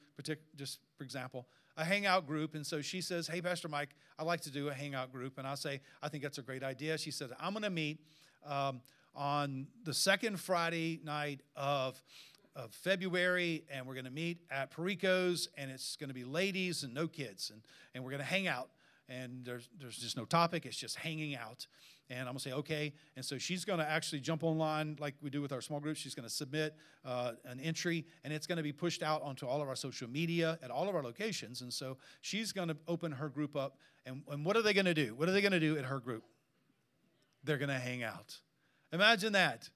just 0.57 0.79
for 0.97 1.05
example, 1.05 1.47
a 1.77 1.85
hangout 1.85 2.27
group. 2.27 2.55
And 2.55 2.67
so 2.67 2.81
she 2.81 3.01
says, 3.01 3.27
hey, 3.27 3.41
Pastor 3.41 3.69
Mike, 3.69 3.91
I'd 4.19 4.27
like 4.27 4.41
to 4.43 4.51
do 4.51 4.69
a 4.69 4.75
hangout 4.75 5.13
group. 5.13 5.39
And 5.39 5.47
I 5.47 5.55
say, 5.55 5.81
I 6.03 6.09
think 6.09 6.23
that's 6.23 6.39
a 6.39 6.43
great 6.43 6.63
idea. 6.63 6.97
She 6.99 7.11
says, 7.11 7.31
I'm 7.39 7.53
going 7.53 7.63
to 7.65 7.71
meet 7.71 8.01
um, 8.47 8.81
on 9.17 9.67
the 9.85 9.95
second 9.95 10.39
Friday 10.39 11.01
night 11.05 11.41
of 11.57 12.03
of 12.57 12.73
February, 12.73 13.65
and 13.71 13.87
we're 13.87 13.95
going 13.95 14.07
to 14.07 14.11
meet 14.11 14.39
at 14.51 14.71
Perico's, 14.71 15.49
and 15.59 15.71
it's 15.71 15.95
going 15.97 16.09
to 16.09 16.15
be 16.15 16.25
ladies 16.25 16.83
and 16.85 16.95
no 16.95 17.07
kids, 17.07 17.51
and, 17.51 17.61
and 17.95 18.03
we're 18.03 18.11
going 18.11 18.23
to 18.23 18.27
hang 18.27 18.47
out. 18.47 18.71
And 19.09 19.45
there's, 19.45 19.69
there's 19.79 19.99
just 19.99 20.17
no 20.17 20.25
topic, 20.25 20.67
it's 20.67 20.77
just 20.77 20.97
hanging 20.97 21.37
out. 21.37 21.67
And 22.09 22.21
I'm 22.21 22.27
going 22.27 22.37
to 22.39 22.43
say, 22.43 22.53
okay. 22.53 22.93
And 23.15 23.25
so 23.25 23.37
she's 23.37 23.65
going 23.65 23.79
to 23.79 23.89
actually 23.89 24.21
jump 24.21 24.43
online 24.43 24.97
like 24.99 25.15
we 25.21 25.29
do 25.29 25.43
with 25.43 25.53
our 25.53 25.61
small 25.61 25.81
groups. 25.81 26.01
She's 26.01 26.15
going 26.15 26.29
to 26.29 26.35
submit 26.35 26.75
uh, 27.05 27.33
an 27.45 27.61
entry, 27.61 28.05
and 28.25 28.33
it's 28.33 28.47
going 28.47 28.57
to 28.57 28.63
be 28.63 28.73
pushed 28.73 29.03
out 29.03 29.23
onto 29.23 29.47
all 29.47 29.61
of 29.61 29.69
our 29.69 29.77
social 29.77 30.09
media 30.09 30.59
at 30.63 30.71
all 30.71 30.89
of 30.89 30.95
our 30.95 31.03
locations. 31.03 31.61
And 31.61 31.73
so 31.73 31.99
she's 32.21 32.53
going 32.53 32.69
to 32.69 32.77
open 32.89 33.13
her 33.13 33.29
group 33.29 33.55
up. 33.55 33.79
And, 34.07 34.23
and 34.31 34.45
what 34.45 34.57
are 34.57 34.63
they 34.63 34.73
going 34.73 34.87
to 34.87 34.95
do? 34.95 35.15
What 35.15 35.29
are 35.29 35.33
they 35.33 35.41
going 35.41 35.53
to 35.53 35.61
do 35.61 35.77
at 35.79 35.85
her 35.85 36.01
group? 36.01 36.25
They're 37.45 37.59
going 37.59 37.69
to 37.69 37.79
hang 37.79 38.03
out. 38.03 38.39
Imagine 38.97 39.35
that. 39.35 39.69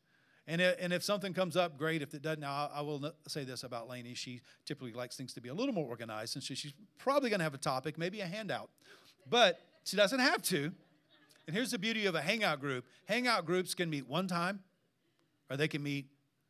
And, 0.47 0.62
and 0.62 0.95
if 0.95 1.05
something 1.05 1.35
comes 1.35 1.57
up, 1.57 1.77
great. 1.77 2.01
If 2.01 2.14
it 2.14 2.23
doesn't, 2.23 2.41
now 2.41 2.71
I 2.75 2.81
will 2.81 3.12
say 3.29 3.45
this 3.45 3.64
about 3.64 3.87
Lainey. 3.87 4.14
She 4.14 4.41
typically 4.64 4.95
likes 4.95 5.14
things 5.14 5.35
to 5.35 5.43
be 5.43 5.51
a 5.51 5.55
little 5.55 5.75
more 5.75 5.87
organized, 5.87 6.37
and 6.37 6.43
so 6.43 6.55
she's 6.55 6.73
probably 6.99 7.29
going 7.29 7.41
to 7.41 7.45
have 7.45 7.53
a 7.53 7.59
topic, 7.59 7.99
maybe 7.99 8.23
a 8.23 8.27
handout. 8.27 8.71
But 9.29 9.61
she 9.85 9.97
doesn't 9.97 10.21
have 10.21 10.41
to. 10.45 10.73
And 11.47 11.55
here's 11.55 11.71
the 11.71 11.79
beauty 11.79 12.07
of 12.07 12.14
a 12.14 12.23
hangout 12.23 12.61
group 12.61 12.87
hangout 13.05 13.45
groups 13.45 13.75
can 13.75 13.91
meet 13.91 14.09
one 14.09 14.27
time, 14.27 14.61
or 15.51 15.59
they 15.59 15.68
can 15.68 15.83
meet 15.83 16.07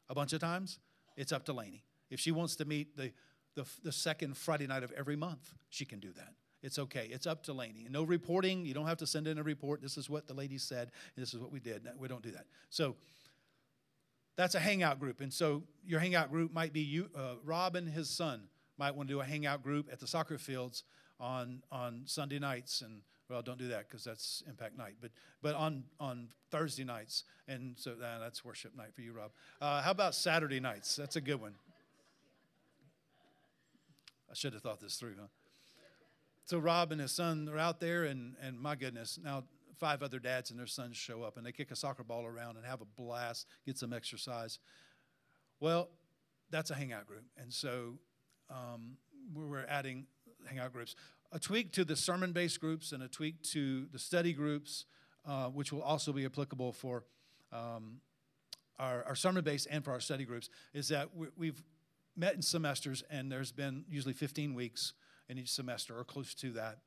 a 0.09 0.15
bunch 0.15 0.33
of 0.33 0.41
times. 0.41 0.79
It's 1.17 1.33
up 1.33 1.45
to 1.47 1.53
Lainey. 1.53 1.83
If 2.09 2.21
she 2.21 2.31
wants 2.31 2.55
to 2.57 2.65
meet 2.65 2.97
the, 2.97 3.13
the, 3.57 3.67
the 3.83 3.93
second 3.93 4.37
Friday 4.37 4.69
night 4.69 4.85
of 4.85 4.93
every 4.93 5.17
month, 5.17 5.53
she 5.71 5.85
can 5.85 5.99
do 5.99 6.13
that. 6.13 6.35
It's 6.63 6.79
okay. 6.79 7.09
It's 7.11 7.27
up 7.27 7.43
to 7.45 7.53
Lainey. 7.53 7.87
No 7.91 8.03
reporting. 8.03 8.67
You 8.67 8.75
don't 8.75 8.87
have 8.87 8.99
to 8.99 9.07
send 9.07 9.27
in 9.27 9.39
a 9.39 9.43
report. 9.43 9.81
This 9.81 9.97
is 9.97 10.11
what 10.11 10.27
the 10.27 10.35
lady 10.35 10.59
said. 10.59 10.91
this 11.17 11.33
is 11.33 11.41
what 11.41 11.51
we 11.51 11.61
did. 11.61 11.89
We 11.99 12.09
don't 12.09 12.23
do 12.23 12.31
that. 12.33 12.47
So 12.69 12.97
that's 14.37 14.55
a 14.55 14.61
hangout 14.61 15.01
group. 15.01 15.21
And 15.21 15.33
so 15.33 15.63
your 15.87 16.01
hangout 16.01 16.31
group 16.31 16.53
might 16.53 16.73
be 16.73 16.81
you, 16.81 17.09
uh, 17.17 17.35
Rob 17.45 17.77
and 17.77 17.89
his 17.89 18.11
son 18.11 18.43
might 18.79 18.95
want 18.95 19.09
to 19.09 19.15
do 19.15 19.21
a 19.21 19.25
hangout 19.25 19.63
group 19.63 19.89
at 19.91 20.01
the 20.01 20.07
soccer 20.07 20.39
fields 20.39 20.85
on, 21.19 21.63
on 21.73 22.03
Sunday 22.05 22.39
nights. 22.39 22.83
And 22.83 23.03
well, 23.31 23.43
don't 23.43 23.59
do 23.59 23.69
that 23.69 23.89
because 23.89 24.05
that's 24.05 24.43
impact 24.49 24.77
night. 24.77 24.97
But 25.01 25.13
but 25.41 25.55
on 25.55 25.85
on 26.01 26.29
Thursday 26.51 26.83
nights, 26.85 27.23
and 27.47 27.79
so 27.79 27.93
uh, 27.93 28.19
that's 28.19 28.45
worship 28.45 28.77
night 28.77 28.93
for 28.93 29.03
you, 29.03 29.13
Rob. 29.13 29.31
Uh, 29.61 29.81
how 29.83 29.93
about 29.93 30.17
Saturday 30.17 30.59
nights? 30.59 30.97
That's 30.97 31.15
a 31.15 31.21
good 31.21 31.41
one. 31.41 31.55
I 34.29 34.35
should 34.35 34.53
have 34.53 34.63
thought 34.63 34.81
this 34.81 34.97
through, 34.97 35.15
huh? 35.21 35.27
So 36.51 36.59
Rob 36.59 36.91
and 36.91 37.01
his 37.01 37.13
son 37.13 37.49
are 37.49 37.59
out 37.59 37.79
there, 37.79 38.03
and 38.03 38.35
and 38.43 38.59
my 38.59 38.75
goodness, 38.75 39.21
now 39.23 39.45
five 39.79 40.03
other 40.03 40.19
dads 40.19 40.51
and 40.51 40.59
their 40.59 40.67
sons 40.67 40.97
show 40.97 41.23
up 41.23 41.37
and 41.37 41.47
they 41.47 41.53
kick 41.53 41.71
a 41.71 41.77
soccer 41.77 42.03
ball 42.03 42.27
around 42.27 42.57
and 42.57 42.67
have 42.67 42.81
a 42.81 42.85
blast, 43.01 43.47
get 43.65 43.79
some 43.79 43.93
exercise. 43.93 44.59
Well, 45.61 45.91
that's 46.51 46.73
a 46.73 46.75
hangout 46.75 47.07
group. 47.07 47.23
And 47.41 47.53
so 47.53 47.99
um, 48.51 48.97
we're 49.33 49.65
adding 49.69 50.07
hangout 50.45 50.73
groups. 50.73 50.97
A 51.31 51.39
tweak 51.39 51.71
to 51.75 51.85
the 51.85 51.95
sermon 51.95 52.33
based 52.33 52.61
groups 52.61 52.91
and 52.91 53.05
a 53.05 53.09
tweak 53.09 53.41
to 53.53 53.87
the 53.93 53.99
study 54.01 54.33
groups, 54.33 54.87
uh, 55.25 55.51
which 55.51 55.73
will 55.73 55.83
also 55.83 56.13
be 56.13 56.25
applicable 56.25 56.73
for 56.73 57.05
um, 57.53 58.01
our, 58.77 59.05
our 59.05 59.15
sermon 59.15 59.45
based 59.45 59.69
and 59.71 59.85
for 59.85 59.93
our 59.93 60.01
study 60.01 60.25
groups, 60.25 60.51
is 60.75 60.89
that 60.89 61.11
we, 61.17 61.47
have 61.47 61.63
met 62.17 62.35
in 62.35 62.43
semesters 62.43 63.05
and 63.09 63.31
there's 63.31 63.53
been 63.53 63.85
usually 63.89 64.15
15 64.15 64.53
weeks 64.53 64.95
in 65.31 65.39
each 65.39 65.53
semester 65.53 65.97
or 65.97 66.05
close 66.05 66.35
to 66.35 66.51
that. 66.53 66.79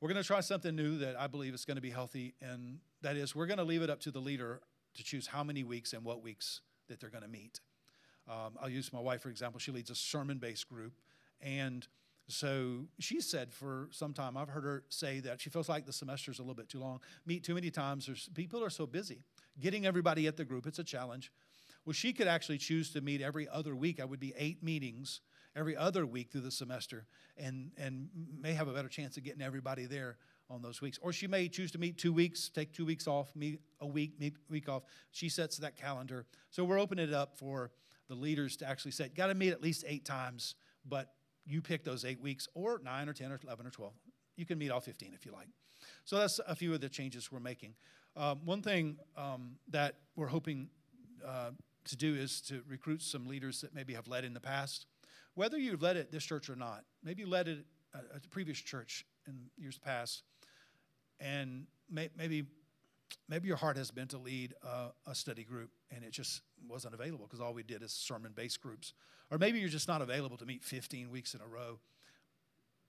We're 0.00 0.08
going 0.08 0.22
to 0.22 0.26
try 0.26 0.40
something 0.40 0.74
new 0.76 0.98
that 0.98 1.18
I 1.18 1.26
believe 1.26 1.52
is 1.52 1.64
going 1.64 1.76
to 1.76 1.82
be 1.82 1.90
healthy, 1.90 2.34
and 2.40 2.78
that 3.02 3.16
is 3.16 3.34
we're 3.34 3.46
going 3.46 3.58
to 3.58 3.64
leave 3.64 3.82
it 3.82 3.90
up 3.90 4.00
to 4.00 4.10
the 4.10 4.20
leader 4.20 4.60
to 4.94 5.04
choose 5.04 5.26
how 5.26 5.42
many 5.42 5.64
weeks 5.64 5.92
and 5.92 6.04
what 6.04 6.22
weeks 6.22 6.60
that 6.88 7.00
they're 7.00 7.10
going 7.10 7.24
to 7.24 7.28
meet. 7.28 7.60
Um, 8.28 8.56
I'll 8.60 8.68
use 8.68 8.92
my 8.92 9.00
wife, 9.00 9.22
for 9.22 9.30
example. 9.30 9.58
She 9.58 9.72
leads 9.72 9.90
a 9.90 9.94
sermon 9.94 10.38
based 10.38 10.68
group. 10.68 10.92
And 11.40 11.86
so 12.28 12.86
she 12.98 13.20
said 13.20 13.52
for 13.52 13.88
some 13.90 14.12
time, 14.12 14.36
I've 14.36 14.48
heard 14.48 14.64
her 14.64 14.84
say 14.88 15.20
that 15.20 15.40
she 15.40 15.50
feels 15.50 15.68
like 15.68 15.86
the 15.86 15.92
semester's 15.92 16.38
a 16.38 16.42
little 16.42 16.54
bit 16.54 16.68
too 16.68 16.80
long, 16.80 17.00
meet 17.24 17.44
too 17.44 17.54
many 17.54 17.70
times. 17.70 18.06
There's, 18.06 18.28
people 18.34 18.62
are 18.64 18.70
so 18.70 18.86
busy. 18.86 19.22
Getting 19.60 19.86
everybody 19.86 20.26
at 20.26 20.36
the 20.36 20.44
group, 20.44 20.66
it's 20.66 20.78
a 20.78 20.84
challenge. 20.84 21.32
Well, 21.84 21.92
she 21.92 22.12
could 22.12 22.26
actually 22.26 22.58
choose 22.58 22.90
to 22.90 23.00
meet 23.00 23.22
every 23.22 23.48
other 23.48 23.76
week. 23.76 24.00
I 24.00 24.04
would 24.04 24.18
be 24.18 24.34
eight 24.36 24.62
meetings 24.62 25.20
every 25.56 25.76
other 25.76 26.06
week 26.06 26.30
through 26.30 26.42
the 26.42 26.50
semester 26.50 27.06
and, 27.36 27.70
and 27.78 28.08
may 28.40 28.52
have 28.52 28.68
a 28.68 28.72
better 28.72 28.88
chance 28.88 29.16
of 29.16 29.24
getting 29.24 29.42
everybody 29.42 29.86
there 29.86 30.18
on 30.50 30.62
those 30.62 30.80
weeks. 30.80 30.98
Or 31.02 31.12
she 31.12 31.26
may 31.26 31.48
choose 31.48 31.72
to 31.72 31.78
meet 31.78 31.98
two 31.98 32.12
weeks, 32.12 32.48
take 32.48 32.72
two 32.72 32.84
weeks 32.84 33.06
off, 33.06 33.34
meet 33.34 33.60
a 33.80 33.86
week, 33.86 34.20
meet 34.20 34.36
week 34.48 34.68
off. 34.68 34.82
She 35.10 35.28
sets 35.28 35.56
that 35.58 35.76
calendar. 35.76 36.26
So 36.50 36.64
we're 36.64 36.78
opening 36.78 37.08
it 37.08 37.14
up 37.14 37.36
for 37.38 37.70
the 38.08 38.14
leaders 38.14 38.56
to 38.58 38.68
actually 38.68 38.92
say, 38.92 39.08
got 39.08 39.28
to 39.28 39.34
meet 39.34 39.50
at 39.50 39.62
least 39.62 39.84
eight 39.88 40.04
times, 40.04 40.54
but 40.84 41.14
you 41.44 41.62
pick 41.62 41.84
those 41.84 42.04
eight 42.04 42.20
weeks, 42.20 42.48
or 42.54 42.80
nine 42.84 43.08
or 43.08 43.12
10 43.12 43.32
or 43.32 43.40
11 43.42 43.66
or 43.66 43.70
12. 43.70 43.92
You 44.36 44.44
can 44.44 44.58
meet 44.58 44.70
all 44.70 44.80
15 44.80 45.12
if 45.14 45.24
you 45.24 45.32
like. 45.32 45.48
So 46.04 46.18
that's 46.18 46.38
a 46.46 46.54
few 46.54 46.74
of 46.74 46.80
the 46.80 46.88
changes 46.88 47.32
we're 47.32 47.40
making. 47.40 47.74
Um, 48.16 48.40
one 48.44 48.62
thing 48.62 48.96
um, 49.16 49.56
that 49.68 49.96
we're 50.14 50.28
hoping 50.28 50.68
uh, 51.26 51.50
to 51.84 51.96
do 51.96 52.14
is 52.14 52.40
to 52.42 52.62
recruit 52.68 53.02
some 53.02 53.26
leaders 53.26 53.60
that 53.60 53.74
maybe 53.74 53.94
have 53.94 54.08
led 54.08 54.24
in 54.24 54.34
the 54.34 54.40
past 54.40 54.86
whether 55.36 55.58
you've 55.58 55.82
led 55.82 55.96
it 55.96 56.10
this 56.10 56.24
church 56.24 56.50
or 56.50 56.56
not, 56.56 56.84
maybe 57.04 57.22
you 57.22 57.28
led 57.28 57.46
it 57.46 57.64
at 57.94 58.24
a 58.24 58.28
previous 58.28 58.58
church 58.58 59.06
in 59.28 59.34
years 59.56 59.78
past, 59.78 60.24
and 61.20 61.66
may, 61.88 62.08
maybe 62.16 62.44
maybe 63.28 63.46
your 63.46 63.56
heart 63.56 63.76
has 63.76 63.90
been 63.90 64.08
to 64.08 64.18
lead 64.18 64.54
a, 64.62 64.88
a 65.10 65.14
study 65.14 65.44
group 65.44 65.70
and 65.94 66.04
it 66.04 66.10
just 66.10 66.42
wasn't 66.68 66.92
available 66.92 67.24
because 67.24 67.40
all 67.40 67.54
we 67.54 67.62
did 67.62 67.82
is 67.82 67.92
sermon 67.92 68.32
based 68.34 68.60
groups. 68.60 68.94
Or 69.30 69.38
maybe 69.38 69.58
you're 69.58 69.68
just 69.68 69.88
not 69.88 70.02
available 70.02 70.36
to 70.38 70.46
meet 70.46 70.64
15 70.64 71.10
weeks 71.10 71.34
in 71.34 71.40
a 71.40 71.46
row. 71.46 71.78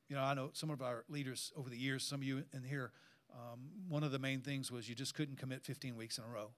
You 0.09 0.15
know, 0.15 0.23
I 0.23 0.33
know 0.33 0.49
some 0.53 0.69
of 0.69 0.81
our 0.81 1.03
leaders 1.09 1.51
over 1.55 1.69
the 1.69 1.77
years, 1.77 2.03
some 2.03 2.21
of 2.21 2.23
you 2.23 2.43
in 2.53 2.63
here, 2.63 2.91
um, 3.33 3.59
one 3.89 4.03
of 4.03 4.11
the 4.11 4.19
main 4.19 4.41
things 4.41 4.71
was 4.71 4.87
you 4.87 4.95
just 4.95 5.13
couldn't 5.13 5.37
commit 5.37 5.63
15 5.63 5.95
weeks 5.95 6.17
in 6.17 6.23
a 6.23 6.27
row. 6.27 6.51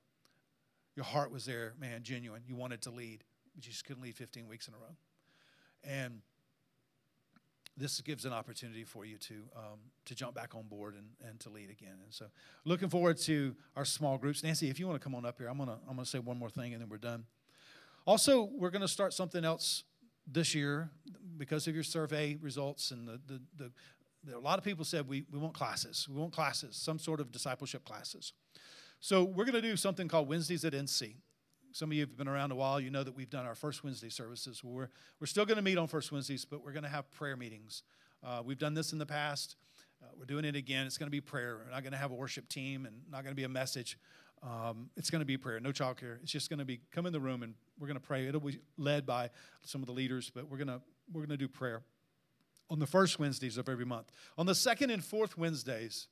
Your 0.96 1.06
heart 1.06 1.32
was 1.32 1.46
there, 1.46 1.74
man, 1.80 2.04
genuine. 2.04 2.44
You 2.46 2.56
wanted 2.56 2.82
to 2.84 2.92
lead, 2.92 3.24
but 3.56 3.66
you 3.66 3.72
just 3.72 3.86
couldn't 3.86 4.04
lead 4.04 4.16
15 4.16 4.48
weeks 4.48 4.68
in 4.68 4.74
a 4.74 4.78
row. 4.78 4.96
And 5.84 6.22
this 7.80 8.02
gives 8.02 8.26
an 8.26 8.34
opportunity 8.34 8.84
for 8.84 9.06
you 9.06 9.18
to, 9.18 9.34
um, 9.56 9.80
to 10.06 10.14
jump 10.14 10.36
back 10.36 10.54
on 10.54 10.64
board 10.64 10.96
and, 10.96 11.08
and 11.28 11.40
to 11.40 11.50
lead 11.50 11.70
again. 11.70 11.96
And 12.04 12.14
so, 12.14 12.26
looking 12.66 12.90
forward 12.90 13.18
to 13.20 13.56
our 13.76 13.86
small 13.86 14.18
groups. 14.18 14.44
Nancy, 14.44 14.70
if 14.70 14.80
you 14.80 14.88
want 14.88 15.00
to 15.00 15.04
come 15.04 15.16
on 15.16 15.26
up 15.26 15.38
here, 15.38 15.48
I'm 15.48 15.58
to 15.70 15.78
I'm 15.88 15.96
gonna 15.96 16.06
say 16.06 16.20
one 16.20 16.38
more 16.38 16.50
thing 16.50 16.74
and 16.74 16.82
then 16.82 16.90
we're 16.90 16.98
done. 16.98 17.24
Also, 18.06 18.50
we're 18.54 18.70
to 18.82 18.88
start 18.88 19.14
something 19.14 19.46
else 19.46 19.84
this 20.28 20.54
year 20.54 20.90
because 21.38 21.68
of 21.68 21.74
your 21.74 21.84
survey 21.84 22.38
results 22.42 22.92
and 22.92 23.08
the, 23.08 23.20
the, 23.28 23.42
the 23.58 23.72
a 24.36 24.40
lot 24.40 24.58
of 24.58 24.66
people 24.66 24.84
said 24.84 25.08
we, 25.08 25.26
we 25.32 25.40
want 25.40 25.54
classes. 25.54 26.08
We 26.10 26.20
want 26.20 26.34
classes, 26.34 26.76
some 26.76 27.00
sort 27.00 27.22
of 27.22 27.32
discipleship 27.32 27.86
classes. 27.86 28.34
So, 29.00 29.24
we're 29.24 29.46
going 29.46 29.56
to 29.56 29.62
do 29.62 29.78
something 29.78 30.10
called 30.10 30.28
Wednesdays 30.28 30.66
at 30.66 30.74
NC 30.74 31.16
some 31.72 31.90
of 31.90 31.94
you 31.94 32.02
have 32.02 32.18
been 32.18 32.28
around 32.28 32.52
a 32.52 32.56
while, 32.56 32.80
you 32.80 32.90
know 32.90 33.04
that 33.04 33.16
we've 33.16 33.30
done 33.30 33.46
our 33.46 33.56
first 33.56 33.84
Wednesday 33.84 34.10
services. 34.10 34.64
We're, 34.64 34.90
we're 35.20 35.28
still 35.28 35.46
going 35.46 35.58
to 35.58 35.62
meet 35.62 35.78
on 35.78 35.88
first 35.88 36.12
Wednesdays, 36.12 36.46
but 36.46 36.64
we're 36.64 36.72
going 36.72 36.84
to 36.84 36.90
have 36.90 37.10
prayer 37.12 37.36
meetings. 37.36 37.84
Uh, 38.24 38.42
we've 38.44 38.58
done 38.58 38.74
this 38.74 38.92
in 38.92 39.00
the 39.00 39.06
past. 39.06 39.56
Uh, 40.02 40.08
we're 40.18 40.26
doing 40.26 40.46
it 40.46 40.56
again. 40.56 40.86
It's 40.86 40.98
going 40.98 41.08
to 41.08 41.12
be 41.12 41.22
prayer. 41.22 41.60
We're 41.64 41.72
not 41.72 41.84
going 41.84 41.94
to 41.94 41.98
have 41.98 42.12
a 42.12 42.16
worship 42.16 42.48
team 42.50 42.86
and 42.86 43.02
not 43.10 43.24
going 43.24 43.32
to 43.32 43.36
be 43.36 43.44
a 43.44 43.50
message. 43.50 43.98
Um, 44.42 44.90
it's 44.96 45.10
going 45.10 45.20
to 45.20 45.26
be 45.26 45.38
prayer, 45.38 45.60
no 45.60 45.72
childcare. 45.72 46.22
It's 46.22 46.32
just 46.32 46.50
going 46.50 46.60
to 46.60 46.66
be 46.66 46.80
come 46.92 47.06
in 47.06 47.12
the 47.12 47.20
room 47.20 47.44
and 47.44 47.54
we're 47.78 47.88
going 47.88 48.00
to 48.00 48.06
pray. 48.06 48.26
It'll 48.26 48.40
be 48.40 48.60
led 48.78 49.06
by 49.06 49.30
some 49.64 49.82
of 49.82 49.88
the 49.88 49.94
leaders, 49.94 50.32
but 50.34 50.50
we're 50.50 50.58
going 50.58 50.68
to 50.68 50.82
we're 51.12 51.22
going 51.22 51.38
to 51.38 51.38
do 51.38 51.48
prayer 51.48 51.82
on 52.70 52.80
the 52.80 52.88
first 52.88 53.20
Wednesdays 53.20 53.58
of 53.58 53.68
every 53.68 53.86
month. 53.86 54.12
On 54.38 54.46
the 54.46 54.56
second 54.56 54.92
and 54.92 55.04
fourth 55.04 55.38
Wednesdays, 55.38 56.08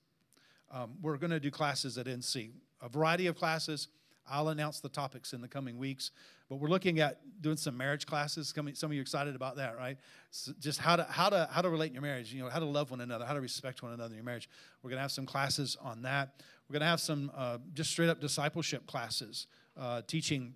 um, 0.72 0.96
we're 1.02 1.18
going 1.18 1.32
to 1.32 1.40
do 1.40 1.52
classes 1.52 1.98
at 1.98 2.08
NC, 2.08 2.52
a 2.82 2.90
variety 2.90 3.28
of 3.28 3.38
classes. 3.38 3.88
I'll 4.30 4.50
announce 4.50 4.80
the 4.80 4.90
topics 4.90 5.34
in 5.34 5.42
the 5.42 5.48
coming 5.48 5.78
weeks. 5.78 6.12
But 6.50 6.58
we're 6.58 6.70
looking 6.70 7.00
at 7.00 7.20
doing 7.42 7.58
some 7.58 7.76
marriage 7.76 8.06
classes. 8.06 8.54
Coming, 8.54 8.74
some 8.76 8.90
of 8.90 8.94
you 8.94 9.00
are 9.00 9.02
excited 9.02 9.36
about 9.36 9.58
that, 9.58 9.78
right? 9.78 9.98
So 10.32 10.54
just 10.60 10.80
how 10.80 10.96
to 10.96 11.04
how 11.04 11.30
to 11.30 11.48
how 11.52 11.62
to 11.62 11.70
relate 11.70 11.88
in 11.88 11.94
your 11.94 12.02
marriage. 12.02 12.34
You 12.34 12.44
know, 12.44 12.50
how 12.50 12.60
to 12.60 12.66
love 12.66 12.92
one 12.92 13.02
another, 13.02 13.26
how 13.26 13.34
to 13.34 13.42
respect 13.42 13.84
one 13.84 13.92
another 13.94 14.12
in 14.12 14.16
your 14.16 14.26
marriage. 14.26 14.50
We're 14.82 14.90
going 14.90 14.98
to 14.98 15.02
have 15.02 15.12
some 15.12 15.26
classes 15.26 15.78
on 15.82 16.04
that. 16.04 16.42
We're 16.68 16.74
going 16.74 16.82
to 16.82 16.88
have 16.88 17.02
some 17.02 17.32
uh, 17.36 17.58
just 17.74 17.92
straight 17.92 18.10
up 18.10 18.22
discipleship 18.22 18.88
classes, 18.88 19.48
uh, 19.78 20.02
teaching 20.08 20.54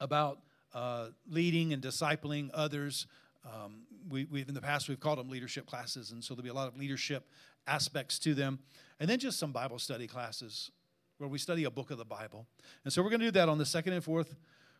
about 0.00 0.40
uh, 0.74 1.08
leading 1.28 1.72
and 1.72 1.82
discipling 1.82 2.50
others. 2.52 3.06
Um, 3.44 3.82
we, 4.08 4.24
we, 4.24 4.40
in 4.40 4.54
the 4.54 4.60
past, 4.60 4.88
we've 4.88 5.00
called 5.00 5.18
them 5.18 5.28
leadership 5.28 5.66
classes, 5.66 6.12
and 6.12 6.22
so 6.22 6.34
there'll 6.34 6.44
be 6.44 6.50
a 6.50 6.54
lot 6.54 6.68
of 6.68 6.76
leadership 6.76 7.28
aspects 7.66 8.18
to 8.20 8.34
them. 8.34 8.58
And 9.00 9.08
then 9.08 9.18
just 9.18 9.38
some 9.38 9.52
Bible 9.52 9.78
study 9.78 10.06
classes 10.06 10.70
where 11.18 11.28
we 11.28 11.38
study 11.38 11.64
a 11.64 11.70
book 11.70 11.90
of 11.90 11.98
the 11.98 12.04
Bible. 12.04 12.46
And 12.84 12.92
so 12.92 13.02
we're 13.02 13.10
going 13.10 13.20
to 13.20 13.26
do 13.26 13.32
that 13.32 13.48
on 13.48 13.58
the 13.58 13.66
second 13.66 13.92
and 13.92 14.02
fourth 14.02 14.34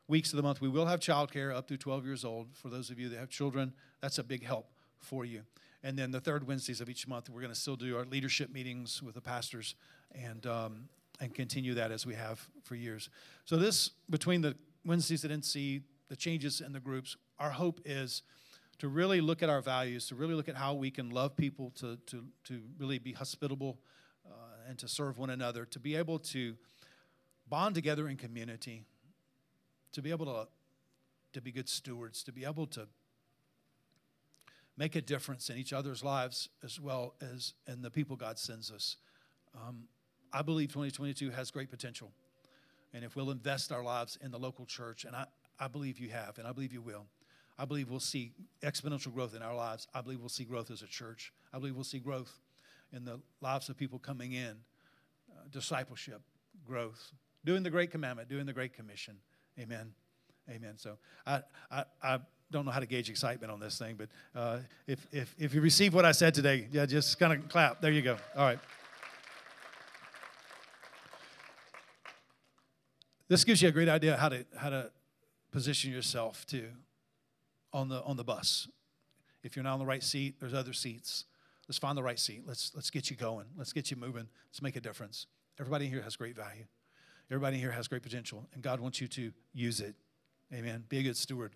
weeks 0.09 0.33
of 0.33 0.37
the 0.37 0.43
month. 0.43 0.61
We 0.61 0.69
will 0.69 0.87
have 0.87 1.01
childcare 1.01 1.55
up 1.55 1.69
to 1.69 1.77
12 1.77 2.05
years 2.05 2.25
old. 2.25 2.49
For 2.55 2.69
those 2.69 2.91
of 2.91 2.99
you 2.99 3.09
that 3.11 3.19
have 3.19 3.31
children, 3.31 3.73
that's 4.01 4.19
a 4.19 4.25
big 4.25 4.45
help 4.45 4.67
for 4.99 5.25
you. 5.25 5.43
And 5.83 5.99
then 5.99 6.11
the 6.11 6.21
third 6.21 6.47
Wednesdays 6.47 6.81
of 6.81 6.89
each 6.89 7.07
month, 7.07 7.29
we're 7.29 7.41
going 7.41 7.53
to 7.53 7.59
still 7.59 7.77
do 7.77 7.97
our 7.97 8.05
leadership 8.05 8.53
meetings 8.53 9.03
with 9.03 9.15
the 9.15 9.21
pastors 9.21 9.75
and, 10.13 10.47
um, 10.47 10.89
and 11.21 11.35
continue 11.35 11.75
that 11.75 11.93
as 11.93 12.07
we 12.07 12.15
have 12.15 12.49
for 12.63 12.75
years. 12.75 13.11
So, 13.45 13.57
this, 13.57 13.91
between 14.09 14.41
the 14.41 14.57
Wednesdays 14.85 15.25
at 15.25 15.31
NC, 15.31 15.83
the 16.09 16.17
changes 16.17 16.61
in 16.61 16.73
the 16.73 16.81
groups, 16.81 17.17
our 17.39 17.51
hope 17.51 17.81
is 17.85 18.23
to 18.79 18.89
really 18.89 19.21
look 19.21 19.43
at 19.43 19.51
our 19.51 19.61
values, 19.61 20.09
to 20.09 20.15
really 20.15 20.35
look 20.35 20.49
at 20.49 20.57
how 20.57 20.75
we 20.75 20.91
can 20.91 21.11
love 21.11 21.37
people, 21.37 21.71
to, 21.77 21.99
to, 22.07 22.25
to 22.45 22.63
really 22.79 22.99
be 22.99 23.13
hospitable 23.13 23.79
and 24.69 24.79
to 24.79 24.89
serve 24.89 25.19
one 25.19 25.31
another, 25.31 25.65
to 25.67 25.79
be 25.79 25.97
able 25.97 26.19
to 26.19 26.57
bond 27.49 27.75
together 27.75 28.09
in 28.09 28.17
community, 28.17 28.85
to 29.93 30.03
be 30.03 30.11
able 30.11 30.27
to, 30.27 30.49
to 31.33 31.41
be 31.41 31.53
good 31.53 31.69
stewards, 31.69 32.23
to 32.25 32.33
be 32.33 32.45
able 32.45 32.67
to 32.69 32.87
make 34.77 34.97
a 34.97 35.01
difference 35.01 35.51
in 35.51 35.57
each 35.57 35.73
other's 35.73 36.03
lives 36.03 36.49
as 36.65 36.81
well 36.81 37.15
as 37.21 37.55
in 37.69 37.83
the 37.83 37.91
people 37.91 38.17
God 38.17 38.39
sends 38.39 38.71
us. 38.71 38.97
Um, 39.55 39.85
I 40.33 40.43
believe 40.43 40.69
2022 40.71 41.31
has 41.31 41.51
great 41.51 41.71
potential. 41.71 42.11
And 42.93 43.05
if 43.05 43.17
we'll 43.17 43.31
invest 43.31 43.73
our 43.73 43.83
lives 43.83 44.19
in 44.23 44.31
the 44.31 44.39
local 44.39 44.67
church, 44.67 45.05
and 45.05 45.15
I, 45.15 45.27
I 45.59 45.69
believe 45.69 45.99
you 45.99 46.11
have, 46.11 46.39
and 46.39 46.47
I 46.47 46.53
believe 46.53 46.73
you 46.73 46.83
will, 46.83 47.07
I 47.57 47.65
believe 47.65 47.89
we'll 47.89 48.01
see 48.01 48.33
exponential 48.63 49.15
growth 49.15 49.35
in 49.35 49.43
our 49.43 49.55
lives. 49.55 49.87
I 49.95 50.01
believe 50.01 50.19
we'll 50.19 50.29
see 50.29 50.45
growth 50.45 50.71
as 50.71 50.83
a 50.83 50.87
church. 50.87 51.33
I 51.53 51.59
believe 51.59 51.77
we'll 51.77 51.85
see 51.85 52.01
growth 52.01 52.41
in 52.95 53.05
the 53.05 53.21
lives 53.41 53.69
of 53.69 53.77
people 53.77 53.99
coming 53.99 54.33
in, 54.33 54.57
uh, 55.31 55.41
discipleship, 55.51 56.21
growth, 56.67 57.13
doing 57.45 57.63
the 57.63 57.71
Great 57.71 57.91
Commandment, 57.91 58.29
doing 58.29 58.47
the 58.47 58.53
Great 58.53 58.73
Commission. 58.73 59.17
Amen. 59.59 59.93
Amen. 60.49 60.75
So 60.77 60.97
I, 61.27 61.43
I, 61.71 61.85
I 62.03 62.19
don't 62.51 62.65
know 62.65 62.71
how 62.71 62.81
to 62.81 62.87
gauge 62.87 63.11
excitement 63.11 63.51
on 63.51 63.59
this 63.61 63.79
thing, 63.79 63.97
but 63.97 64.09
uh, 64.39 64.59
if, 64.87 65.07
if, 65.11 65.35
if 65.39 65.55
you 65.55 65.61
receive 65.61 65.95
what 65.95 66.05
I 66.05 66.13
said 66.13 66.35
today, 66.35 66.69
yeah, 66.71 66.87
just 66.87 67.19
kind 67.19 67.33
of 67.33 67.49
clap. 67.49 67.81
There 67.81 67.91
you 67.91 68.03
go. 68.03 68.17
All 68.37 68.45
right. 68.45 68.59
This 73.29 73.45
gives 73.45 73.63
you 73.63 73.69
a 73.69 73.73
great 73.73 73.89
idea 73.89 74.17
how 74.17 74.29
to, 74.29 74.45
how 74.57 74.71
to 74.71 74.91
position 75.51 75.91
yourself 75.91 76.47
too 76.47 76.69
on 77.73 77.89
the, 77.89 78.03
on 78.03 78.17
the 78.17 78.25
bus. 78.25 78.69
If 79.43 79.57
you're 79.57 79.63
not 79.63 79.75
on 79.75 79.79
the 79.79 79.87
right 79.87 80.03
seat, 80.03 80.37
there's 80.41 80.55
other 80.55 80.73
seats. 80.73 81.25
Let's 81.69 81.79
find 81.79 81.97
the 81.97 82.03
right 82.03 82.19
seat. 82.19 82.43
Let's, 82.47 82.73
let's 82.75 82.91
get 82.91 83.11
you 83.11 83.17
going. 83.17 83.47
Let's 83.57 83.73
get 83.73 83.91
you 83.91 83.97
moving. 83.97 84.29
Let's 84.49 84.63
make 84.63 84.77
a 84.77 84.81
difference. 84.81 85.27
Everybody 85.59 85.87
here 85.87 86.03
has 86.03 86.17
great 86.17 86.37
value. 86.37 86.65
Everybody 87.31 87.57
here 87.57 87.71
has 87.71 87.89
great 87.89 88.03
potential, 88.03 88.47
and 88.53 88.63
God 88.63 88.81
wants 88.81 89.01
you 89.01 89.09
to 89.09 89.33
use 89.55 89.81
it. 89.81 89.95
Amen. 90.53 90.85
Be 90.89 90.99
a 90.99 91.03
good 91.03 91.17
steward 91.17 91.53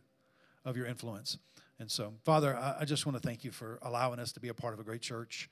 of 0.65 0.77
your 0.77 0.87
influence. 0.87 1.39
And 1.79 1.91
so, 1.91 2.15
Father, 2.25 2.57
I, 2.57 2.79
I 2.81 2.85
just 2.85 3.07
want 3.07 3.21
to 3.21 3.27
thank 3.27 3.45
you 3.45 3.51
for 3.51 3.79
allowing 3.83 4.19
us 4.19 4.33
to 4.33 4.41
be 4.41 4.49
a 4.49 4.55
part 4.55 4.75
of 4.75 4.81
a 4.81 4.83
great 4.83 5.03
church, 5.03 5.51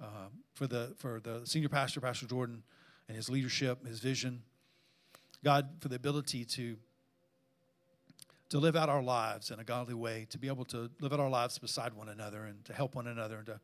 uh, 0.00 0.28
for, 0.54 0.66
the, 0.66 0.94
for 0.98 1.20
the 1.20 1.42
senior 1.44 1.68
pastor, 1.68 2.00
Pastor 2.00 2.26
Jordan, 2.26 2.62
and 3.08 3.16
his 3.16 3.28
leadership, 3.28 3.84
his 3.86 3.98
vision. 3.98 4.42
God, 5.42 5.68
for 5.80 5.88
the 5.88 5.96
ability 5.96 6.44
to 6.44 6.76
to 8.48 8.58
live 8.58 8.76
out 8.76 8.88
our 8.88 9.02
lives 9.02 9.50
in 9.50 9.58
a 9.58 9.64
godly 9.64 9.94
way, 9.94 10.26
to 10.30 10.38
be 10.38 10.46
able 10.46 10.64
to 10.64 10.88
live 11.00 11.12
out 11.12 11.20
our 11.20 11.28
lives 11.28 11.58
beside 11.58 11.92
one 11.94 12.08
another 12.08 12.44
and 12.44 12.64
to 12.64 12.72
help 12.72 12.94
one 12.94 13.08
another 13.08 13.38
and 13.38 13.46
to 13.46 13.60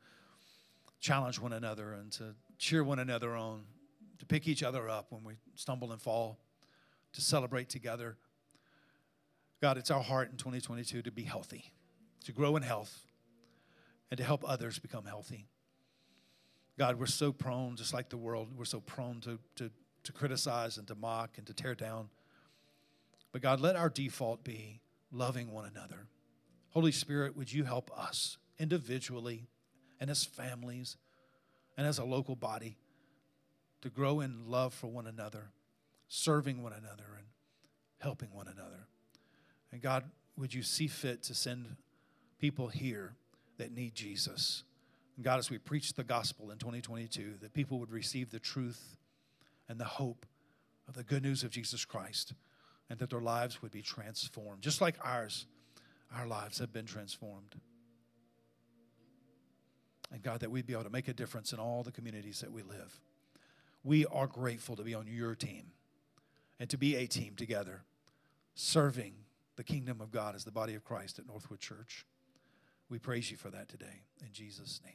challenge 1.03 1.41
one 1.41 1.53
another 1.53 1.93
and 1.93 2.13
to 2.13 2.35
cheer 2.59 2.83
one 2.83 3.01
another 3.01 3.35
on, 3.35 3.65
to 4.21 4.25
pick 4.25 4.47
each 4.49 4.63
other 4.63 4.89
up 4.89 5.07
when 5.11 5.25
we 5.25 5.35
stumble 5.57 5.93
and 5.93 6.01
fall, 6.01 6.39
to 7.13 7.21
celebrate 7.21 7.69
together. 7.69 8.17
God, 9.61 9.77
it's 9.77 9.91
our 9.91 10.03
heart 10.03 10.31
in 10.31 10.37
2022 10.37 11.03
to 11.03 11.11
be 11.11 11.25
healthy, 11.25 11.73
to 12.25 12.33
grow 12.33 12.57
in 12.57 12.63
health, 12.63 13.05
and 14.11 14.17
to 14.19 14.25
help 14.25 14.45
others 14.47 14.79
become 14.79 15.05
healthy. 15.05 15.49
God, 16.79 16.99
we're 16.99 17.07
so 17.07 17.33
prone, 17.33 17.77
just 17.77 17.93
like 17.93 18.09
the 18.09 18.17
world, 18.17 18.49
we're 18.57 18.65
so 18.65 18.81
prone 18.81 19.21
to, 19.23 19.39
to, 19.57 19.71
to 20.05 20.13
criticize 20.13 20.79
and 20.79 20.87
to 20.87 20.95
mock 20.95 21.37
and 21.37 21.47
to 21.49 21.53
tear 21.53 21.75
down. 21.75 22.09
But 23.33 23.43
God, 23.43 23.61
let 23.61 23.75
our 23.75 23.89
default 23.89 24.45
be 24.45 24.81
loving 25.11 25.51
one 25.51 25.65
another. 25.65 26.07
Holy 26.71 26.93
Spirit, 26.93 27.37
would 27.37 27.53
you 27.53 27.65
help 27.65 27.91
us 27.97 28.39
individually 28.59 29.49
and 30.03 30.11
as 30.11 30.25
families 30.25 30.97
and 31.79 31.87
as 31.87 31.99
a 31.99 32.05
local 32.05 32.35
body 32.35 32.77
to 33.83 33.89
grow 33.89 34.19
in 34.19 34.49
love 34.49 34.75
for 34.75 34.89
one 34.89 35.07
another, 35.07 35.53
serving 36.09 36.61
one 36.61 36.73
another, 36.73 37.05
and 37.17 37.27
helping 38.01 38.29
one 38.33 38.49
another? 38.49 38.89
And 39.71 39.81
God, 39.81 40.03
would 40.37 40.53
you 40.53 40.65
see 40.65 40.89
fit 40.89 41.23
to 41.25 41.35
send 41.35 41.77
people 42.41 42.67
here 42.67 43.15
that 43.59 43.71
need 43.73 43.95
Jesus? 43.95 44.65
And 45.15 45.25
God, 45.25 45.39
as 45.39 45.51
we 45.51 45.59
preach 45.59 45.93
the 45.93 46.03
gospel 46.03 46.51
in 46.51 46.59
2022, 46.59 47.35
that 47.41 47.55
people 47.55 47.79
would 47.79 47.93
receive 47.93 48.33
the 48.33 48.41
truth 48.41 48.97
and 49.69 49.79
the 49.79 49.85
hope 49.85 50.27
of 50.89 50.95
the 50.95 51.05
good 51.05 51.23
news 51.23 51.45
of 51.45 51.51
Jesus 51.51 51.85
Christ 51.85 52.33
and 52.91 52.99
that 52.99 53.11
their 53.11 53.21
lives 53.21 53.63
would 53.63 53.71
be 53.71 53.83
transformed, 53.83 54.63
just 54.63 54.81
like 54.81 54.97
ours, 55.05 55.47
our 56.13 56.27
lives 56.27 56.59
have 56.59 56.73
been 56.73 56.87
transformed. 56.87 57.55
And 60.13 60.23
God, 60.23 60.41
that 60.41 60.51
we'd 60.51 60.67
be 60.67 60.75
able 60.75 60.85
to 60.85 60.91
make 60.91 61.09
a 61.09 61.15
difference 61.15 61.53
in 61.53 61.59
all 61.59 61.83
the 61.83 61.91
communities 61.91 62.41
that 62.41 62.53
we 62.53 62.63
live. 62.63 63.01
We 63.83 64.07
are 64.07 64.27
grateful 64.27 64.77
to 64.77 64.83
be 64.83 64.95
on 64.95 65.07
your 65.07 65.35
team 65.35 65.73
and 66.61 66.69
to 66.71 66.77
be 66.77 66.97
a 66.97 67.07
team 67.07 67.35
together, 67.35 67.83
serving 68.55 69.15
the 69.57 69.65
kingdom 69.65 70.01
of 70.01 70.13
God 70.13 70.35
as 70.35 70.45
the 70.45 70.53
body 70.53 70.75
of 70.75 70.85
Christ 70.85 71.19
at 71.19 71.27
Northwood 71.27 71.61
Church. 71.61 72.05
We 72.89 72.99
praise 72.99 73.31
you 73.31 73.39
for 73.39 73.51
that 73.51 73.69
today. 73.69 74.03
In 74.21 74.33
Jesus' 74.33 74.81
name. 74.85 74.95